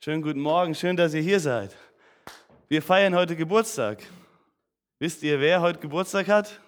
Schönen 0.00 0.22
guten 0.22 0.38
Morgen, 0.38 0.76
schön, 0.76 0.96
dass 0.96 1.12
ihr 1.12 1.22
hier 1.22 1.40
seid. 1.40 1.74
Wir 2.68 2.82
feiern 2.82 3.16
heute 3.16 3.34
Geburtstag. 3.34 4.00
Wisst 5.00 5.24
ihr, 5.24 5.40
wer 5.40 5.60
heute 5.60 5.80
Geburtstag 5.80 6.28
hat? 6.28 6.60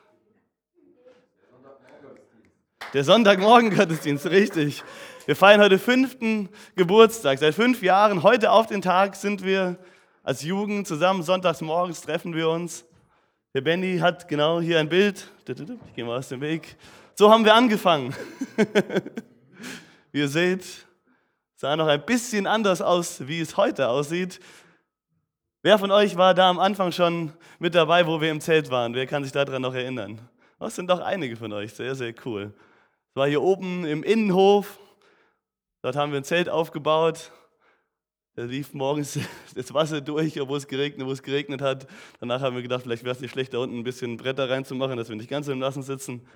Der 2.92 3.04
Sonntagmorgen-Gottesdienst, 3.04 4.26
richtig. 4.26 4.82
Wir 5.26 5.36
feiern 5.36 5.60
heute 5.60 5.78
fünften 5.78 6.48
Geburtstag. 6.74 7.38
Seit 7.38 7.54
fünf 7.54 7.84
Jahren, 7.84 8.24
heute 8.24 8.50
auf 8.50 8.66
den 8.66 8.82
Tag, 8.82 9.14
sind 9.14 9.44
wir 9.44 9.78
als 10.24 10.42
Jugend 10.42 10.88
zusammen. 10.88 11.22
Sonntags 11.22 11.60
morgens 11.60 12.00
treffen 12.00 12.34
wir 12.34 12.48
uns. 12.48 12.84
Der 13.54 13.60
Benny 13.60 13.98
hat 13.98 14.26
genau 14.26 14.60
hier 14.60 14.80
ein 14.80 14.88
Bild. 14.88 15.30
Ich 15.46 15.94
gehe 15.94 16.04
mal 16.04 16.18
aus 16.18 16.30
dem 16.30 16.40
Weg. 16.40 16.74
So 17.14 17.30
haben 17.30 17.44
wir 17.44 17.54
angefangen. 17.54 18.12
Wie 20.10 20.18
ihr 20.18 20.28
seht, 20.28 20.64
sah 21.60 21.76
noch 21.76 21.88
ein 21.88 22.06
bisschen 22.06 22.46
anders 22.46 22.80
aus, 22.80 23.28
wie 23.28 23.38
es 23.38 23.58
heute 23.58 23.90
aussieht. 23.90 24.40
Wer 25.60 25.78
von 25.78 25.90
euch 25.90 26.16
war 26.16 26.32
da 26.32 26.48
am 26.48 26.58
Anfang 26.58 26.90
schon 26.90 27.34
mit 27.58 27.74
dabei, 27.74 28.06
wo 28.06 28.18
wir 28.18 28.30
im 28.30 28.40
Zelt 28.40 28.70
waren? 28.70 28.94
Wer 28.94 29.06
kann 29.06 29.24
sich 29.24 29.32
daran 29.32 29.60
noch 29.60 29.74
erinnern? 29.74 30.26
Das 30.58 30.74
sind 30.74 30.88
doch 30.88 31.00
einige 31.00 31.36
von 31.36 31.52
euch, 31.52 31.74
sehr, 31.74 31.94
sehr 31.94 32.14
cool. 32.24 32.54
Es 33.10 33.16
war 33.16 33.28
hier 33.28 33.42
oben 33.42 33.84
im 33.84 34.02
Innenhof, 34.02 34.78
dort 35.82 35.96
haben 35.96 36.12
wir 36.12 36.20
ein 36.20 36.24
Zelt 36.24 36.48
aufgebaut. 36.48 37.30
Da 38.36 38.44
lief 38.44 38.72
morgens 38.72 39.18
das 39.54 39.74
Wasser 39.74 40.00
durch, 40.00 40.40
obwohl 40.40 40.56
es 40.56 40.66
geregnet, 40.66 41.06
wo 41.06 41.12
es 41.12 41.22
geregnet 41.22 41.60
hat. 41.60 41.86
Danach 42.20 42.40
haben 42.40 42.56
wir 42.56 42.62
gedacht, 42.62 42.84
vielleicht 42.84 43.04
wäre 43.04 43.14
es 43.14 43.20
nicht 43.20 43.32
schlecht, 43.32 43.52
da 43.52 43.58
unten 43.58 43.80
ein 43.80 43.84
bisschen 43.84 44.16
Bretter 44.16 44.48
reinzumachen, 44.48 44.96
dass 44.96 45.10
wir 45.10 45.16
nicht 45.16 45.28
ganz 45.28 45.46
im 45.48 45.58
Nassen 45.58 45.82
sitzen. 45.82 46.26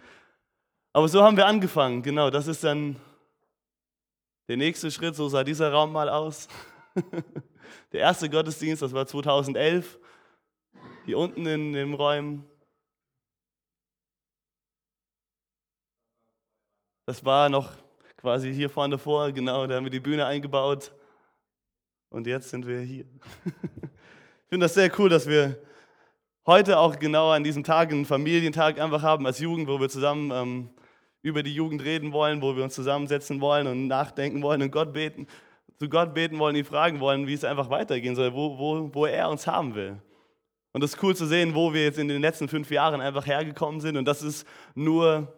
Aber 0.92 1.08
so 1.08 1.22
haben 1.22 1.38
wir 1.38 1.46
angefangen, 1.46 2.02
genau. 2.02 2.28
Das 2.28 2.46
ist 2.46 2.62
dann 2.62 2.96
der 4.48 4.56
nächste 4.56 4.90
Schritt, 4.90 5.16
so 5.16 5.28
sah 5.28 5.44
dieser 5.44 5.72
Raum 5.72 5.92
mal 5.92 6.08
aus. 6.08 6.48
Der 7.92 8.00
erste 8.00 8.28
Gottesdienst, 8.28 8.82
das 8.82 8.92
war 8.92 9.06
2011, 9.06 9.98
hier 11.06 11.18
unten 11.18 11.46
in 11.46 11.72
den 11.72 11.94
Räumen. 11.94 12.44
Das 17.06 17.24
war 17.24 17.48
noch 17.48 17.72
quasi 18.16 18.52
hier 18.52 18.70
vorne 18.70 18.98
vor, 18.98 19.30
genau, 19.32 19.66
da 19.66 19.76
haben 19.76 19.84
wir 19.84 19.90
die 19.90 20.00
Bühne 20.00 20.26
eingebaut. 20.26 20.92
Und 22.10 22.26
jetzt 22.26 22.50
sind 22.50 22.66
wir 22.66 22.80
hier. 22.80 23.06
Ich 24.46 24.56
finde 24.56 24.66
das 24.66 24.74
sehr 24.74 25.00
cool, 25.00 25.08
dass 25.08 25.26
wir 25.26 25.60
heute 26.46 26.78
auch 26.78 26.96
genau 27.00 27.32
an 27.32 27.42
diesem 27.42 27.64
Tag 27.64 27.90
einen 27.90 28.04
Familientag 28.04 28.78
einfach 28.78 29.02
haben 29.02 29.26
als 29.26 29.40
Jugend, 29.40 29.66
wo 29.66 29.80
wir 29.80 29.88
zusammen 29.88 30.30
ähm, 30.30 30.70
über 31.24 31.42
die 31.42 31.54
Jugend 31.54 31.82
reden 31.82 32.12
wollen, 32.12 32.42
wo 32.42 32.54
wir 32.54 32.62
uns 32.62 32.74
zusammensetzen 32.74 33.40
wollen 33.40 33.66
und 33.66 33.86
nachdenken 33.86 34.42
wollen 34.42 34.60
und 34.60 34.70
Gott 34.70 34.92
beten, 34.92 35.26
zu 35.78 35.88
Gott 35.88 36.12
beten 36.12 36.38
wollen, 36.38 36.54
ihn 36.54 36.66
fragen 36.66 37.00
wollen, 37.00 37.26
wie 37.26 37.32
es 37.32 37.44
einfach 37.44 37.70
weitergehen 37.70 38.14
soll, 38.14 38.34
wo, 38.34 38.58
wo, 38.58 38.90
wo 38.94 39.06
er 39.06 39.30
uns 39.30 39.46
haben 39.46 39.74
will. 39.74 39.96
Und 40.72 40.84
es 40.84 40.94
ist 40.94 41.02
cool 41.02 41.16
zu 41.16 41.24
sehen, 41.24 41.54
wo 41.54 41.72
wir 41.72 41.82
jetzt 41.84 41.98
in 41.98 42.08
den 42.08 42.20
letzten 42.20 42.46
fünf 42.46 42.70
Jahren 42.70 43.00
einfach 43.00 43.26
hergekommen 43.26 43.80
sind. 43.80 43.96
Und 43.96 44.04
das 44.04 44.22
ist 44.22 44.46
nur 44.74 45.32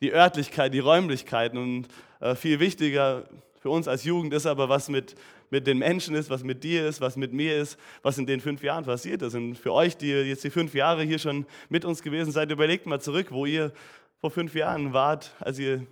die 0.00 0.14
Örtlichkeit, 0.14 0.72
die 0.72 0.78
Räumlichkeiten. 0.78 1.58
Und 1.58 1.88
äh, 2.20 2.34
viel 2.34 2.58
wichtiger 2.58 3.24
für 3.60 3.68
uns 3.68 3.86
als 3.86 4.04
Jugend 4.04 4.32
ist 4.32 4.46
aber, 4.46 4.70
was 4.70 4.88
mit, 4.88 5.14
mit 5.50 5.66
den 5.66 5.76
Menschen 5.76 6.14
ist, 6.14 6.30
was 6.30 6.42
mit 6.42 6.64
dir 6.64 6.88
ist, 6.88 7.02
was 7.02 7.16
mit 7.16 7.34
mir 7.34 7.58
ist, 7.58 7.78
was 8.02 8.16
in 8.16 8.24
den 8.24 8.40
fünf 8.40 8.62
Jahren 8.62 8.84
passiert 8.84 9.20
ist. 9.20 9.34
Und 9.34 9.56
für 9.56 9.74
euch, 9.74 9.96
die 9.96 10.08
jetzt 10.08 10.44
die 10.44 10.50
fünf 10.50 10.72
Jahre 10.72 11.02
hier 11.02 11.18
schon 11.18 11.44
mit 11.68 11.84
uns 11.84 12.02
gewesen 12.02 12.32
seid, 12.32 12.50
überlegt 12.50 12.86
mal 12.86 13.00
zurück, 13.00 13.26
wo 13.30 13.44
ihr 13.44 13.72
vor 14.20 14.30
fünf 14.30 14.54
Jahren 14.54 14.92
wart, 14.92 15.34
als 15.40 15.58
ihr 15.58 15.86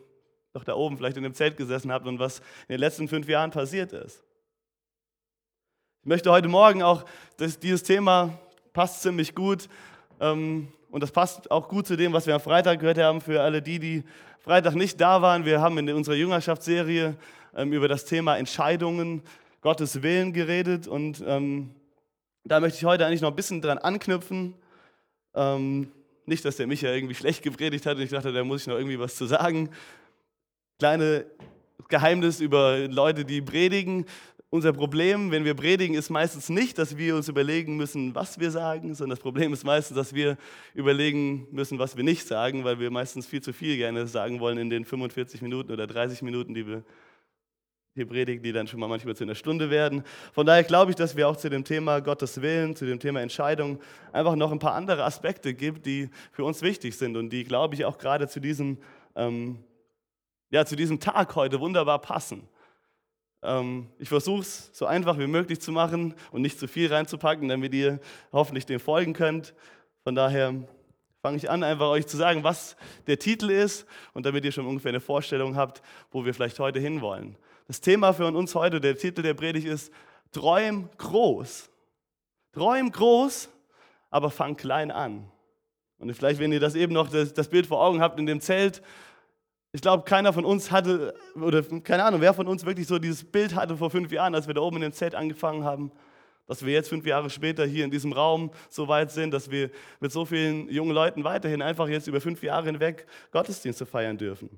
doch 0.52 0.64
da 0.64 0.74
oben 0.74 0.96
vielleicht 0.96 1.16
in 1.16 1.22
dem 1.22 1.34
Zelt 1.34 1.56
gesessen 1.56 1.92
habt 1.92 2.06
und 2.06 2.18
was 2.18 2.38
in 2.68 2.74
den 2.74 2.80
letzten 2.80 3.08
fünf 3.08 3.28
Jahren 3.28 3.50
passiert 3.50 3.92
ist. 3.92 4.24
Ich 6.02 6.08
möchte 6.08 6.30
heute 6.30 6.48
Morgen 6.48 6.82
auch, 6.82 7.04
dass 7.36 7.58
dieses 7.58 7.82
Thema 7.82 8.38
passt 8.72 9.02
ziemlich 9.02 9.34
gut 9.34 9.68
ähm, 10.20 10.68
und 10.90 11.02
das 11.02 11.12
passt 11.12 11.50
auch 11.50 11.68
gut 11.68 11.86
zu 11.86 11.96
dem, 11.96 12.12
was 12.12 12.26
wir 12.26 12.34
am 12.34 12.40
Freitag 12.40 12.80
gehört 12.80 12.98
haben 12.98 13.20
für 13.20 13.42
alle 13.42 13.60
die, 13.60 13.78
die 13.78 14.04
Freitag 14.40 14.74
nicht 14.74 15.00
da 15.00 15.20
waren. 15.22 15.44
Wir 15.44 15.60
haben 15.60 15.76
in 15.78 15.90
unserer 15.90 16.14
Jüngerschaftsserie 16.14 17.16
ähm, 17.54 17.72
über 17.72 17.88
das 17.88 18.04
Thema 18.04 18.36
Entscheidungen, 18.36 19.22
Gottes 19.60 20.02
Willen 20.02 20.32
geredet 20.32 20.88
und 20.88 21.22
ähm, 21.26 21.74
da 22.44 22.60
möchte 22.60 22.78
ich 22.78 22.84
heute 22.84 23.04
eigentlich 23.04 23.20
noch 23.20 23.30
ein 23.30 23.36
bisschen 23.36 23.60
dran 23.60 23.78
anknüpfen. 23.78 24.54
Ähm, 25.34 25.90
nicht, 26.26 26.44
dass 26.44 26.56
der 26.56 26.66
Micha 26.66 26.92
irgendwie 26.92 27.14
schlecht 27.14 27.42
gepredigt 27.42 27.86
hat 27.86 27.96
und 27.96 28.02
ich 28.02 28.10
dachte, 28.10 28.32
da 28.32 28.44
muss 28.44 28.62
ich 28.62 28.66
noch 28.66 28.76
irgendwie 28.76 28.98
was 28.98 29.16
zu 29.16 29.26
sagen. 29.26 29.70
Kleine 30.78 31.26
Geheimnis 31.88 32.40
über 32.40 32.86
Leute, 32.88 33.24
die 33.24 33.40
predigen. 33.40 34.04
Unser 34.50 34.72
Problem, 34.72 35.30
wenn 35.30 35.44
wir 35.44 35.54
predigen, 35.54 35.96
ist 35.96 36.10
meistens 36.10 36.48
nicht, 36.48 36.78
dass 36.78 36.96
wir 36.96 37.16
uns 37.16 37.28
überlegen 37.28 37.76
müssen, 37.76 38.14
was 38.14 38.38
wir 38.38 38.50
sagen, 38.50 38.94
sondern 38.94 39.16
das 39.16 39.20
Problem 39.22 39.52
ist 39.52 39.64
meistens, 39.64 39.96
dass 39.96 40.14
wir 40.14 40.36
überlegen 40.74 41.48
müssen, 41.50 41.78
was 41.78 41.96
wir 41.96 42.04
nicht 42.04 42.26
sagen, 42.26 42.64
weil 42.64 42.78
wir 42.78 42.90
meistens 42.90 43.26
viel 43.26 43.42
zu 43.42 43.52
viel 43.52 43.76
gerne 43.76 44.06
sagen 44.06 44.40
wollen 44.40 44.58
in 44.58 44.70
den 44.70 44.84
45 44.84 45.42
Minuten 45.42 45.72
oder 45.72 45.86
30 45.86 46.22
Minuten, 46.22 46.54
die 46.54 46.66
wir 46.66 46.84
hier 47.96 48.06
predigen, 48.06 48.42
die 48.42 48.52
dann 48.52 48.66
schon 48.66 48.78
mal 48.78 48.88
manchmal 48.88 49.16
zu 49.16 49.24
einer 49.24 49.34
Stunde 49.34 49.70
werden. 49.70 50.04
Von 50.34 50.44
daher 50.44 50.62
glaube 50.64 50.90
ich, 50.90 50.96
dass 50.96 51.16
wir 51.16 51.26
auch 51.28 51.36
zu 51.36 51.48
dem 51.48 51.64
Thema 51.64 52.00
Gottes 52.00 52.42
Willen, 52.42 52.76
zu 52.76 52.84
dem 52.84 53.00
Thema 53.00 53.22
Entscheidung 53.22 53.80
einfach 54.12 54.36
noch 54.36 54.52
ein 54.52 54.58
paar 54.58 54.74
andere 54.74 55.02
Aspekte 55.02 55.54
gibt, 55.54 55.86
die 55.86 56.10
für 56.30 56.44
uns 56.44 56.60
wichtig 56.60 56.94
sind 56.98 57.16
und 57.16 57.30
die, 57.30 57.42
glaube 57.44 57.74
ich, 57.74 57.86
auch 57.86 57.96
gerade 57.96 58.28
zu 58.28 58.38
diesem, 58.38 58.76
ähm, 59.14 59.64
ja, 60.50 60.66
zu 60.66 60.76
diesem 60.76 61.00
Tag 61.00 61.34
heute 61.36 61.58
wunderbar 61.58 61.98
passen. 61.98 62.46
Ähm, 63.42 63.88
ich 63.98 64.10
versuche 64.10 64.42
es 64.42 64.68
so 64.74 64.84
einfach 64.84 65.18
wie 65.18 65.26
möglich 65.26 65.62
zu 65.62 65.72
machen 65.72 66.14
und 66.32 66.42
nicht 66.42 66.58
zu 66.58 66.68
viel 66.68 66.92
reinzupacken, 66.92 67.48
damit 67.48 67.72
ihr 67.72 67.98
hoffentlich 68.30 68.66
dem 68.66 68.78
folgen 68.78 69.14
könnt. 69.14 69.54
Von 70.04 70.14
daher 70.14 70.54
fange 71.22 71.38
ich 71.38 71.48
an, 71.48 71.62
einfach 71.62 71.88
euch 71.88 72.06
zu 72.06 72.18
sagen, 72.18 72.44
was 72.44 72.76
der 73.06 73.18
Titel 73.18 73.48
ist 73.48 73.86
und 74.12 74.26
damit 74.26 74.44
ihr 74.44 74.52
schon 74.52 74.66
ungefähr 74.66 74.90
eine 74.90 75.00
Vorstellung 75.00 75.56
habt, 75.56 75.80
wo 76.10 76.26
wir 76.26 76.34
vielleicht 76.34 76.58
heute 76.58 76.78
hinwollen. 76.78 77.38
Das 77.66 77.80
Thema 77.80 78.12
für 78.12 78.26
uns 78.26 78.54
heute, 78.54 78.80
der 78.80 78.96
Titel 78.96 79.22
der 79.22 79.34
Predigt 79.34 79.66
ist 79.66 79.92
Träum 80.32 80.88
groß. 80.98 81.68
Träum 82.52 82.92
groß, 82.92 83.48
aber 84.10 84.30
fang 84.30 84.56
klein 84.56 84.90
an. 84.90 85.30
Und 85.98 86.14
vielleicht, 86.14 86.38
wenn 86.38 86.52
ihr 86.52 86.60
das 86.60 86.74
eben 86.74 86.92
noch 86.92 87.08
das, 87.08 87.34
das 87.34 87.48
Bild 87.48 87.66
vor 87.66 87.82
Augen 87.82 88.00
habt 88.00 88.18
in 88.18 88.26
dem 88.26 88.40
Zelt, 88.40 88.82
ich 89.72 89.80
glaube, 89.80 90.04
keiner 90.04 90.32
von 90.32 90.44
uns 90.44 90.70
hatte, 90.70 91.14
oder 91.34 91.62
keine 91.62 92.04
Ahnung, 92.04 92.20
wer 92.20 92.34
von 92.34 92.46
uns 92.46 92.64
wirklich 92.64 92.86
so 92.86 92.98
dieses 92.98 93.24
Bild 93.24 93.54
hatte 93.54 93.76
vor 93.76 93.90
fünf 93.90 94.12
Jahren, 94.12 94.34
als 94.34 94.46
wir 94.46 94.54
da 94.54 94.60
oben 94.60 94.76
in 94.76 94.82
dem 94.82 94.92
Zelt 94.92 95.14
angefangen 95.14 95.64
haben, 95.64 95.90
dass 96.46 96.64
wir 96.64 96.72
jetzt 96.72 96.88
fünf 96.88 97.04
Jahre 97.04 97.28
später 97.30 97.66
hier 97.66 97.84
in 97.84 97.90
diesem 97.90 98.12
Raum 98.12 98.52
so 98.70 98.86
weit 98.88 99.10
sind, 99.10 99.32
dass 99.32 99.50
wir 99.50 99.70
mit 100.00 100.12
so 100.12 100.24
vielen 100.24 100.68
jungen 100.70 100.92
Leuten 100.92 101.24
weiterhin 101.24 101.60
einfach 101.60 101.88
jetzt 101.88 102.06
über 102.06 102.20
fünf 102.20 102.42
Jahre 102.42 102.66
hinweg 102.66 103.06
Gottesdienste 103.32 103.84
feiern 103.84 104.16
dürfen. 104.16 104.50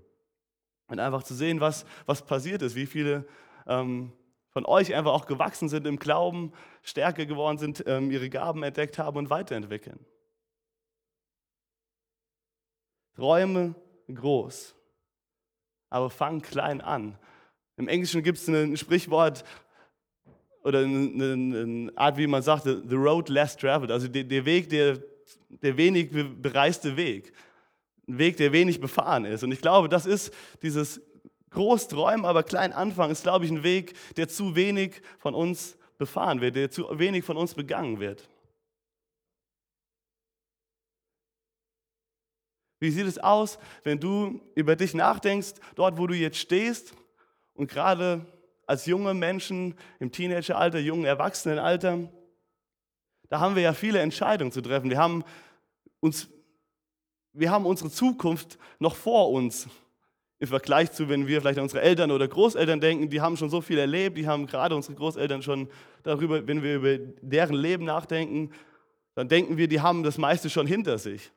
Und 0.88 1.00
einfach 1.00 1.22
zu 1.22 1.34
sehen, 1.34 1.60
was, 1.60 1.84
was 2.06 2.24
passiert 2.24 2.62
ist, 2.62 2.74
wie 2.74 2.86
viele 2.86 3.26
ähm, 3.66 4.12
von 4.50 4.64
euch 4.64 4.94
einfach 4.94 5.12
auch 5.12 5.26
gewachsen 5.26 5.68
sind 5.68 5.86
im 5.86 5.98
Glauben, 5.98 6.52
stärker 6.82 7.26
geworden 7.26 7.58
sind, 7.58 7.84
ähm, 7.86 8.10
ihre 8.10 8.30
Gaben 8.30 8.62
entdeckt 8.62 8.98
haben 8.98 9.18
und 9.18 9.30
weiterentwickeln. 9.30 10.04
Träume 13.14 13.74
groß, 14.12 14.74
aber 15.90 16.08
fang 16.08 16.40
klein 16.40 16.80
an. 16.80 17.18
Im 17.76 17.88
Englischen 17.88 18.22
gibt 18.22 18.38
es 18.38 18.48
ein 18.48 18.76
Sprichwort 18.76 19.44
oder 20.64 20.80
eine, 20.80 21.32
eine, 21.32 21.92
Art, 21.96 22.16
wie 22.16 22.26
man 22.26 22.42
sagt, 22.42 22.64
the 22.64 22.94
road 22.94 23.28
less 23.28 23.56
traveled, 23.56 23.90
also 23.90 24.08
der, 24.08 24.24
der 24.24 24.44
Weg, 24.44 24.68
der, 24.70 24.98
der 25.48 25.76
wenig 25.76 26.10
bereiste 26.40 26.96
Weg 26.96 27.32
ein 28.08 28.18
Weg, 28.18 28.36
der 28.38 28.52
wenig 28.52 28.80
befahren 28.80 29.24
ist. 29.24 29.44
Und 29.44 29.52
ich 29.52 29.60
glaube, 29.60 29.88
das 29.88 30.06
ist 30.06 30.32
dieses 30.62 31.00
Großträumen, 31.50 32.24
aber 32.24 32.42
klein 32.42 32.72
anfangen, 32.72 33.12
ist, 33.12 33.22
glaube 33.22 33.44
ich, 33.44 33.50
ein 33.50 33.62
Weg, 33.62 33.94
der 34.16 34.28
zu 34.28 34.56
wenig 34.56 35.02
von 35.18 35.34
uns 35.34 35.76
befahren 35.98 36.40
wird, 36.40 36.56
der 36.56 36.70
zu 36.70 36.86
wenig 36.98 37.24
von 37.24 37.36
uns 37.36 37.54
begangen 37.54 38.00
wird. 38.00 38.28
Wie 42.80 42.90
sieht 42.90 43.06
es 43.06 43.18
aus, 43.18 43.58
wenn 43.82 43.98
du 43.98 44.40
über 44.54 44.76
dich 44.76 44.94
nachdenkst, 44.94 45.54
dort, 45.74 45.98
wo 45.98 46.06
du 46.06 46.14
jetzt 46.14 46.38
stehst 46.38 46.94
und 47.54 47.68
gerade 47.68 48.24
als 48.66 48.86
junge 48.86 49.14
Menschen 49.14 49.74
im 49.98 50.12
Teenageralter, 50.12 50.78
jungen 50.78 51.04
Erwachsenenalter, 51.04 52.08
da 53.28 53.40
haben 53.40 53.56
wir 53.56 53.62
ja 53.62 53.72
viele 53.72 53.98
Entscheidungen 53.98 54.52
zu 54.52 54.60
treffen. 54.60 54.90
Wir 54.90 54.98
haben 54.98 55.24
uns 56.00 56.28
wir 57.32 57.50
haben 57.50 57.66
unsere 57.66 57.90
Zukunft 57.90 58.58
noch 58.78 58.96
vor 58.96 59.30
uns. 59.30 59.68
Im 60.40 60.48
Vergleich 60.48 60.92
zu, 60.92 61.08
wenn 61.08 61.26
wir 61.26 61.40
vielleicht 61.40 61.58
an 61.58 61.64
unsere 61.64 61.82
Eltern 61.82 62.12
oder 62.12 62.28
Großeltern 62.28 62.80
denken, 62.80 63.10
die 63.10 63.20
haben 63.20 63.36
schon 63.36 63.50
so 63.50 63.60
viel 63.60 63.78
erlebt, 63.78 64.16
die 64.16 64.28
haben 64.28 64.46
gerade 64.46 64.76
unsere 64.76 64.94
Großeltern 64.94 65.42
schon 65.42 65.68
darüber, 66.04 66.46
wenn 66.46 66.62
wir 66.62 66.76
über 66.76 66.98
deren 67.20 67.56
Leben 67.56 67.84
nachdenken, 67.84 68.52
dann 69.14 69.28
denken 69.28 69.56
wir, 69.56 69.66
die 69.66 69.80
haben 69.80 70.04
das 70.04 70.16
meiste 70.16 70.48
schon 70.48 70.68
hinter 70.68 70.96
sich. 70.98 71.32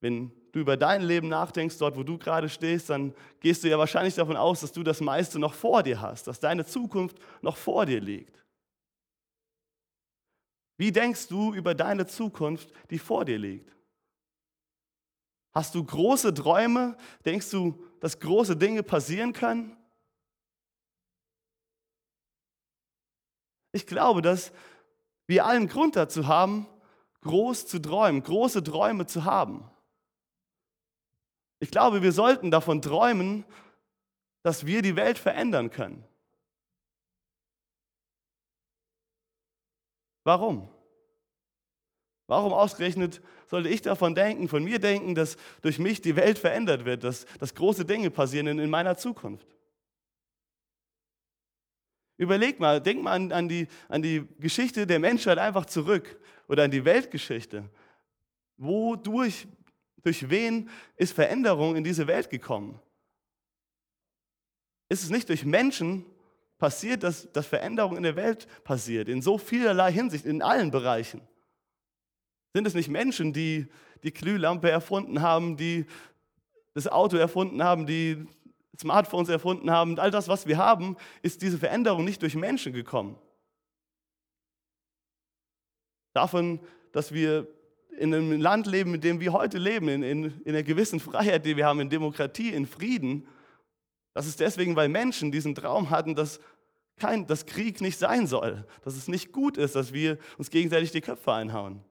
Wenn 0.00 0.30
du 0.52 0.60
über 0.60 0.76
dein 0.76 1.02
Leben 1.02 1.28
nachdenkst, 1.28 1.78
dort 1.78 1.96
wo 1.96 2.04
du 2.04 2.16
gerade 2.16 2.48
stehst, 2.48 2.90
dann 2.90 3.12
gehst 3.40 3.64
du 3.64 3.68
ja 3.68 3.76
wahrscheinlich 3.76 4.14
davon 4.14 4.36
aus, 4.36 4.60
dass 4.60 4.70
du 4.70 4.84
das 4.84 5.00
meiste 5.00 5.40
noch 5.40 5.54
vor 5.54 5.82
dir 5.82 6.00
hast, 6.00 6.28
dass 6.28 6.38
deine 6.38 6.64
Zukunft 6.64 7.16
noch 7.42 7.56
vor 7.56 7.86
dir 7.86 8.00
liegt. 8.00 8.44
Wie 10.76 10.92
denkst 10.92 11.28
du 11.28 11.54
über 11.54 11.74
deine 11.74 12.06
Zukunft, 12.06 12.70
die 12.90 12.98
vor 12.98 13.24
dir 13.24 13.38
liegt? 13.38 13.74
Hast 15.54 15.74
du 15.76 15.84
große 15.84 16.34
Träume? 16.34 16.96
Denkst 17.24 17.50
du, 17.50 17.80
dass 18.00 18.18
große 18.18 18.56
Dinge 18.56 18.82
passieren 18.82 19.32
können? 19.32 19.76
Ich 23.70 23.86
glaube, 23.86 24.20
dass 24.20 24.52
wir 25.26 25.46
allen 25.46 25.68
Grund 25.68 25.96
dazu 25.96 26.26
haben, 26.26 26.66
groß 27.22 27.66
zu 27.66 27.80
träumen, 27.80 28.22
große 28.22 28.62
Träume 28.62 29.06
zu 29.06 29.24
haben. 29.24 29.70
Ich 31.60 31.70
glaube, 31.70 32.02
wir 32.02 32.12
sollten 32.12 32.50
davon 32.50 32.82
träumen, 32.82 33.44
dass 34.42 34.66
wir 34.66 34.82
die 34.82 34.96
Welt 34.96 35.18
verändern 35.18 35.70
können. 35.70 36.04
Warum? 40.24 40.73
Warum 42.26 42.52
ausgerechnet 42.52 43.20
sollte 43.46 43.68
ich 43.68 43.82
davon 43.82 44.14
denken, 44.14 44.48
von 44.48 44.64
mir 44.64 44.78
denken, 44.78 45.14
dass 45.14 45.36
durch 45.60 45.78
mich 45.78 46.00
die 46.00 46.16
Welt 46.16 46.38
verändert 46.38 46.84
wird, 46.84 47.04
dass, 47.04 47.26
dass 47.38 47.54
große 47.54 47.84
Dinge 47.84 48.10
passieren 48.10 48.46
in, 48.46 48.58
in 48.58 48.70
meiner 48.70 48.96
Zukunft? 48.96 49.46
Überleg 52.16 52.60
mal, 52.60 52.80
denk 52.80 53.02
mal 53.02 53.12
an, 53.12 53.32
an, 53.32 53.48
die, 53.48 53.66
an 53.88 54.00
die 54.00 54.26
Geschichte 54.38 54.86
der 54.86 55.00
Menschheit 55.00 55.36
einfach 55.38 55.66
zurück 55.66 56.18
oder 56.48 56.64
an 56.64 56.70
die 56.70 56.84
Weltgeschichte. 56.84 57.68
Wodurch, 58.56 59.46
durch 60.02 60.30
wen 60.30 60.70
ist 60.96 61.12
Veränderung 61.12 61.76
in 61.76 61.84
diese 61.84 62.06
Welt 62.06 62.30
gekommen? 62.30 62.80
Ist 64.88 65.02
es 65.02 65.10
nicht 65.10 65.28
durch 65.28 65.44
Menschen 65.44 66.06
passiert, 66.56 67.02
dass, 67.02 67.30
dass 67.32 67.46
Veränderung 67.46 67.96
in 67.96 68.04
der 68.04 68.16
Welt 68.16 68.46
passiert, 68.62 69.08
in 69.08 69.20
so 69.20 69.36
vielerlei 69.36 69.92
Hinsicht, 69.92 70.24
in 70.24 70.40
allen 70.40 70.70
Bereichen? 70.70 71.20
Sind 72.54 72.66
es 72.68 72.74
nicht 72.74 72.88
Menschen, 72.88 73.32
die 73.32 73.66
die 74.04 74.12
Glühlampe 74.12 74.70
erfunden 74.70 75.20
haben, 75.20 75.56
die 75.56 75.86
das 76.72 76.86
Auto 76.86 77.16
erfunden 77.16 77.64
haben, 77.64 77.84
die 77.84 78.26
Smartphones 78.78 79.28
erfunden 79.28 79.72
haben? 79.72 79.98
All 79.98 80.12
das, 80.12 80.28
was 80.28 80.46
wir 80.46 80.56
haben, 80.56 80.96
ist 81.22 81.42
diese 81.42 81.58
Veränderung 81.58 82.04
nicht 82.04 82.22
durch 82.22 82.36
Menschen 82.36 82.72
gekommen. 82.72 83.18
Davon, 86.12 86.60
dass 86.92 87.12
wir 87.12 87.48
in 87.98 88.14
einem 88.14 88.40
Land 88.40 88.68
leben, 88.68 88.92
mit 88.92 89.02
dem 89.02 89.18
wir 89.18 89.32
heute 89.32 89.58
leben, 89.58 89.88
in, 89.88 90.02
in, 90.04 90.24
in 90.44 90.54
einer 90.54 90.62
gewissen 90.62 91.00
Freiheit, 91.00 91.44
die 91.44 91.56
wir 91.56 91.66
haben, 91.66 91.80
in 91.80 91.90
Demokratie, 91.90 92.50
in 92.50 92.66
Frieden, 92.66 93.26
das 94.12 94.26
ist 94.26 94.38
deswegen, 94.38 94.76
weil 94.76 94.88
Menschen 94.88 95.32
diesen 95.32 95.56
Traum 95.56 95.90
hatten, 95.90 96.14
dass, 96.14 96.38
kein, 96.96 97.26
dass 97.26 97.46
Krieg 97.46 97.80
nicht 97.80 97.98
sein 97.98 98.28
soll, 98.28 98.64
dass 98.84 98.94
es 98.94 99.08
nicht 99.08 99.32
gut 99.32 99.56
ist, 99.56 99.74
dass 99.74 99.92
wir 99.92 100.18
uns 100.38 100.50
gegenseitig 100.50 100.92
die 100.92 101.00
Köpfe 101.00 101.32
einhauen. 101.32 101.84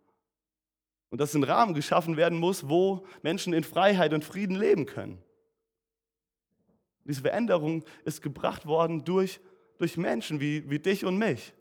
Und 1.13 1.19
dass 1.19 1.35
ein 1.35 1.43
Rahmen 1.43 1.75
geschaffen 1.75 2.17
werden 2.17 2.39
muss, 2.39 2.67
wo 2.69 3.05
Menschen 3.21 3.53
in 3.53 3.63
Freiheit 3.63 4.13
und 4.13 4.25
Frieden 4.25 4.55
leben 4.55 4.87
können. 4.87 5.21
Diese 7.03 7.21
Veränderung 7.21 7.85
ist 8.03 8.23
gebracht 8.23 8.65
worden 8.65 9.05
durch, 9.05 9.39
durch 9.77 9.95
Menschen 9.95 10.39
wie, 10.39 10.67
wie 10.71 10.79
dich 10.79 11.05
und 11.05 11.19
mich. 11.19 11.53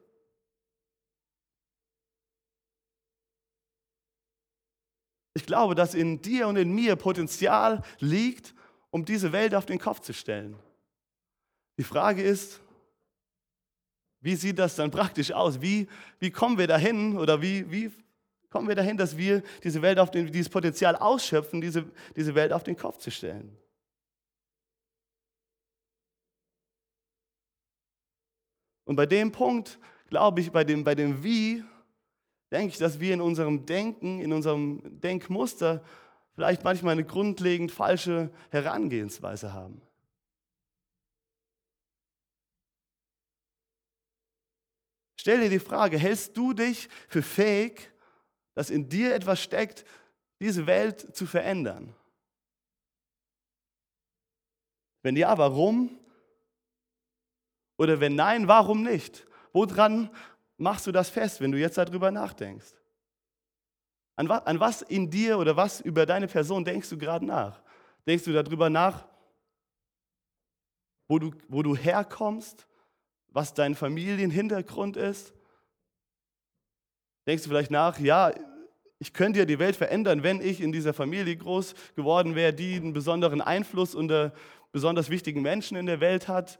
Ich 5.34 5.44
glaube, 5.44 5.74
dass 5.74 5.92
in 5.92 6.22
dir 6.22 6.48
und 6.48 6.56
in 6.56 6.74
mir 6.74 6.96
Potenzial 6.96 7.82
liegt, 7.98 8.54
um 8.88 9.04
diese 9.04 9.32
Welt 9.32 9.54
auf 9.54 9.66
den 9.66 9.78
Kopf 9.78 10.00
zu 10.00 10.14
stellen. 10.14 10.58
Die 11.76 11.84
Frage 11.84 12.22
ist, 12.22 12.62
wie 14.22 14.34
sieht 14.34 14.58
das 14.58 14.76
dann 14.76 14.90
praktisch 14.90 15.30
aus? 15.30 15.60
Wie, 15.60 15.88
wie 16.20 16.30
kommen 16.30 16.56
wir 16.56 16.66
dahin 16.66 17.18
oder 17.18 17.42
wie, 17.42 17.70
wie 17.70 17.92
kommen 18.52 18.68
wir 18.68 18.74
dahin, 18.74 18.96
dass 18.96 19.16
wir 19.16 19.42
diese 19.64 19.82
Welt 19.82 19.98
auf 19.98 20.10
den, 20.10 20.30
dieses 20.30 20.50
Potenzial 20.50 20.94
ausschöpfen, 20.94 21.60
diese, 21.60 21.90
diese 22.14 22.34
Welt 22.34 22.52
auf 22.52 22.62
den 22.62 22.76
Kopf 22.76 22.98
zu 22.98 23.10
stellen. 23.10 23.56
Und 28.84 28.96
bei 28.96 29.06
dem 29.06 29.32
Punkt, 29.32 29.78
glaube 30.08 30.40
ich, 30.40 30.52
bei 30.52 30.64
dem, 30.64 30.84
bei 30.84 30.94
dem 30.94 31.24
Wie, 31.24 31.64
denke 32.50 32.68
ich, 32.68 32.78
dass 32.78 33.00
wir 33.00 33.14
in 33.14 33.20
unserem 33.20 33.64
Denken, 33.64 34.20
in 34.20 34.32
unserem 34.32 35.00
Denkmuster 35.00 35.82
vielleicht 36.34 36.62
manchmal 36.64 36.92
eine 36.92 37.04
grundlegend 37.04 37.72
falsche 37.72 38.30
Herangehensweise 38.50 39.52
haben. 39.52 39.80
Stell 45.16 45.40
dir 45.40 45.50
die 45.50 45.60
Frage, 45.60 45.98
hältst 45.98 46.36
du 46.36 46.52
dich 46.52 46.88
für 47.08 47.22
fähig, 47.22 47.91
dass 48.54 48.70
in 48.70 48.88
dir 48.88 49.14
etwas 49.14 49.40
steckt, 49.40 49.84
diese 50.40 50.66
Welt 50.66 51.14
zu 51.14 51.26
verändern? 51.26 51.94
Wenn 55.02 55.16
ja, 55.16 55.36
warum? 55.36 55.98
Oder 57.76 58.00
wenn 58.00 58.14
nein, 58.14 58.48
warum 58.48 58.82
nicht? 58.82 59.26
Woran 59.52 60.10
machst 60.56 60.86
du 60.86 60.92
das 60.92 61.10
fest, 61.10 61.40
wenn 61.40 61.52
du 61.52 61.58
jetzt 61.58 61.78
darüber 61.78 62.10
nachdenkst? 62.10 62.74
An 64.16 64.28
was, 64.28 64.46
an 64.46 64.60
was 64.60 64.82
in 64.82 65.10
dir 65.10 65.38
oder 65.38 65.56
was 65.56 65.80
über 65.80 66.06
deine 66.06 66.28
Person 66.28 66.64
denkst 66.64 66.88
du 66.90 66.98
gerade 66.98 67.24
nach? 67.24 67.60
Denkst 68.06 68.24
du 68.24 68.32
darüber 68.32 68.70
nach, 68.70 69.06
wo 71.08 71.18
du, 71.18 71.32
wo 71.48 71.62
du 71.62 71.76
herkommst, 71.76 72.66
was 73.28 73.54
dein 73.54 73.74
Familienhintergrund 73.74 74.96
ist? 74.96 75.32
Denkst 77.26 77.44
du 77.44 77.50
vielleicht 77.50 77.70
nach, 77.70 77.98
ja, 78.00 78.32
ich 78.98 79.12
könnte 79.12 79.40
ja 79.40 79.44
die 79.44 79.58
Welt 79.58 79.76
verändern, 79.76 80.22
wenn 80.22 80.40
ich 80.40 80.60
in 80.60 80.72
dieser 80.72 80.94
Familie 80.94 81.36
groß 81.36 81.74
geworden 81.96 82.34
wäre, 82.34 82.52
die 82.52 82.76
einen 82.76 82.92
besonderen 82.92 83.40
Einfluss 83.40 83.94
unter 83.94 84.32
besonders 84.72 85.10
wichtigen 85.10 85.42
Menschen 85.42 85.76
in 85.76 85.86
der 85.86 86.00
Welt 86.00 86.28
hat, 86.28 86.58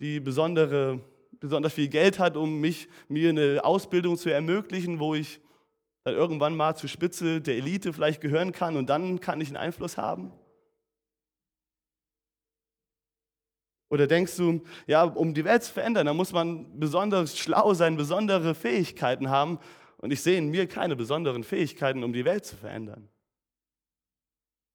die 0.00 0.20
besondere, 0.20 1.00
besonders 1.40 1.72
viel 1.72 1.88
Geld 1.88 2.18
hat, 2.18 2.36
um 2.36 2.60
mich, 2.60 2.88
mir 3.08 3.30
eine 3.30 3.64
Ausbildung 3.64 4.16
zu 4.16 4.30
ermöglichen, 4.30 4.98
wo 4.98 5.14
ich 5.14 5.40
dann 6.04 6.14
irgendwann 6.14 6.56
mal 6.56 6.74
zur 6.74 6.88
Spitze 6.88 7.40
der 7.40 7.56
Elite 7.56 7.92
vielleicht 7.92 8.20
gehören 8.20 8.52
kann 8.52 8.76
und 8.76 8.90
dann 8.90 9.20
kann 9.20 9.40
ich 9.40 9.48
einen 9.48 9.56
Einfluss 9.56 9.96
haben? 9.96 10.32
Oder 13.90 14.06
denkst 14.06 14.36
du, 14.36 14.62
ja, 14.86 15.04
um 15.04 15.34
die 15.34 15.44
Welt 15.44 15.62
zu 15.62 15.72
verändern, 15.72 16.06
da 16.06 16.14
muss 16.14 16.32
man 16.32 16.80
besonders 16.80 17.38
schlau 17.38 17.74
sein, 17.74 17.96
besondere 17.96 18.54
Fähigkeiten 18.54 19.30
haben 19.30 19.58
und 20.04 20.10
ich 20.10 20.20
sehe 20.20 20.36
in 20.36 20.50
mir 20.50 20.66
keine 20.66 20.96
besonderen 20.96 21.44
Fähigkeiten, 21.44 22.04
um 22.04 22.12
die 22.12 22.26
Welt 22.26 22.44
zu 22.44 22.58
verändern. 22.58 23.08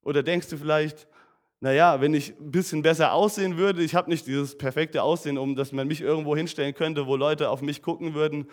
Oder 0.01 0.23
denkst 0.23 0.49
du 0.49 0.57
vielleicht, 0.57 1.07
naja, 1.59 2.01
wenn 2.01 2.15
ich 2.15 2.31
ein 2.39 2.49
bisschen 2.49 2.81
besser 2.81 3.13
aussehen 3.13 3.55
würde, 3.55 3.83
ich 3.83 3.93
habe 3.93 4.09
nicht 4.09 4.25
dieses 4.25 4.57
perfekte 4.57 5.03
Aussehen, 5.03 5.37
um 5.37 5.55
dass 5.55 5.71
man 5.71 5.87
mich 5.87 6.01
irgendwo 6.01 6.35
hinstellen 6.35 6.73
könnte, 6.73 7.05
wo 7.05 7.15
Leute 7.15 7.51
auf 7.51 7.61
mich 7.61 7.83
gucken 7.83 8.15
würden 8.15 8.49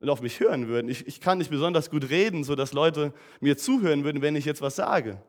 und 0.00 0.10
auf 0.10 0.20
mich 0.20 0.38
hören 0.38 0.68
würden. 0.68 0.90
Ich, 0.90 1.06
ich 1.06 1.22
kann 1.22 1.38
nicht 1.38 1.50
besonders 1.50 1.88
gut 1.88 2.10
reden, 2.10 2.44
sodass 2.44 2.74
Leute 2.74 3.14
mir 3.40 3.56
zuhören 3.56 4.04
würden, 4.04 4.20
wenn 4.20 4.36
ich 4.36 4.44
jetzt 4.44 4.60
was 4.60 4.76
sage. 4.76 5.22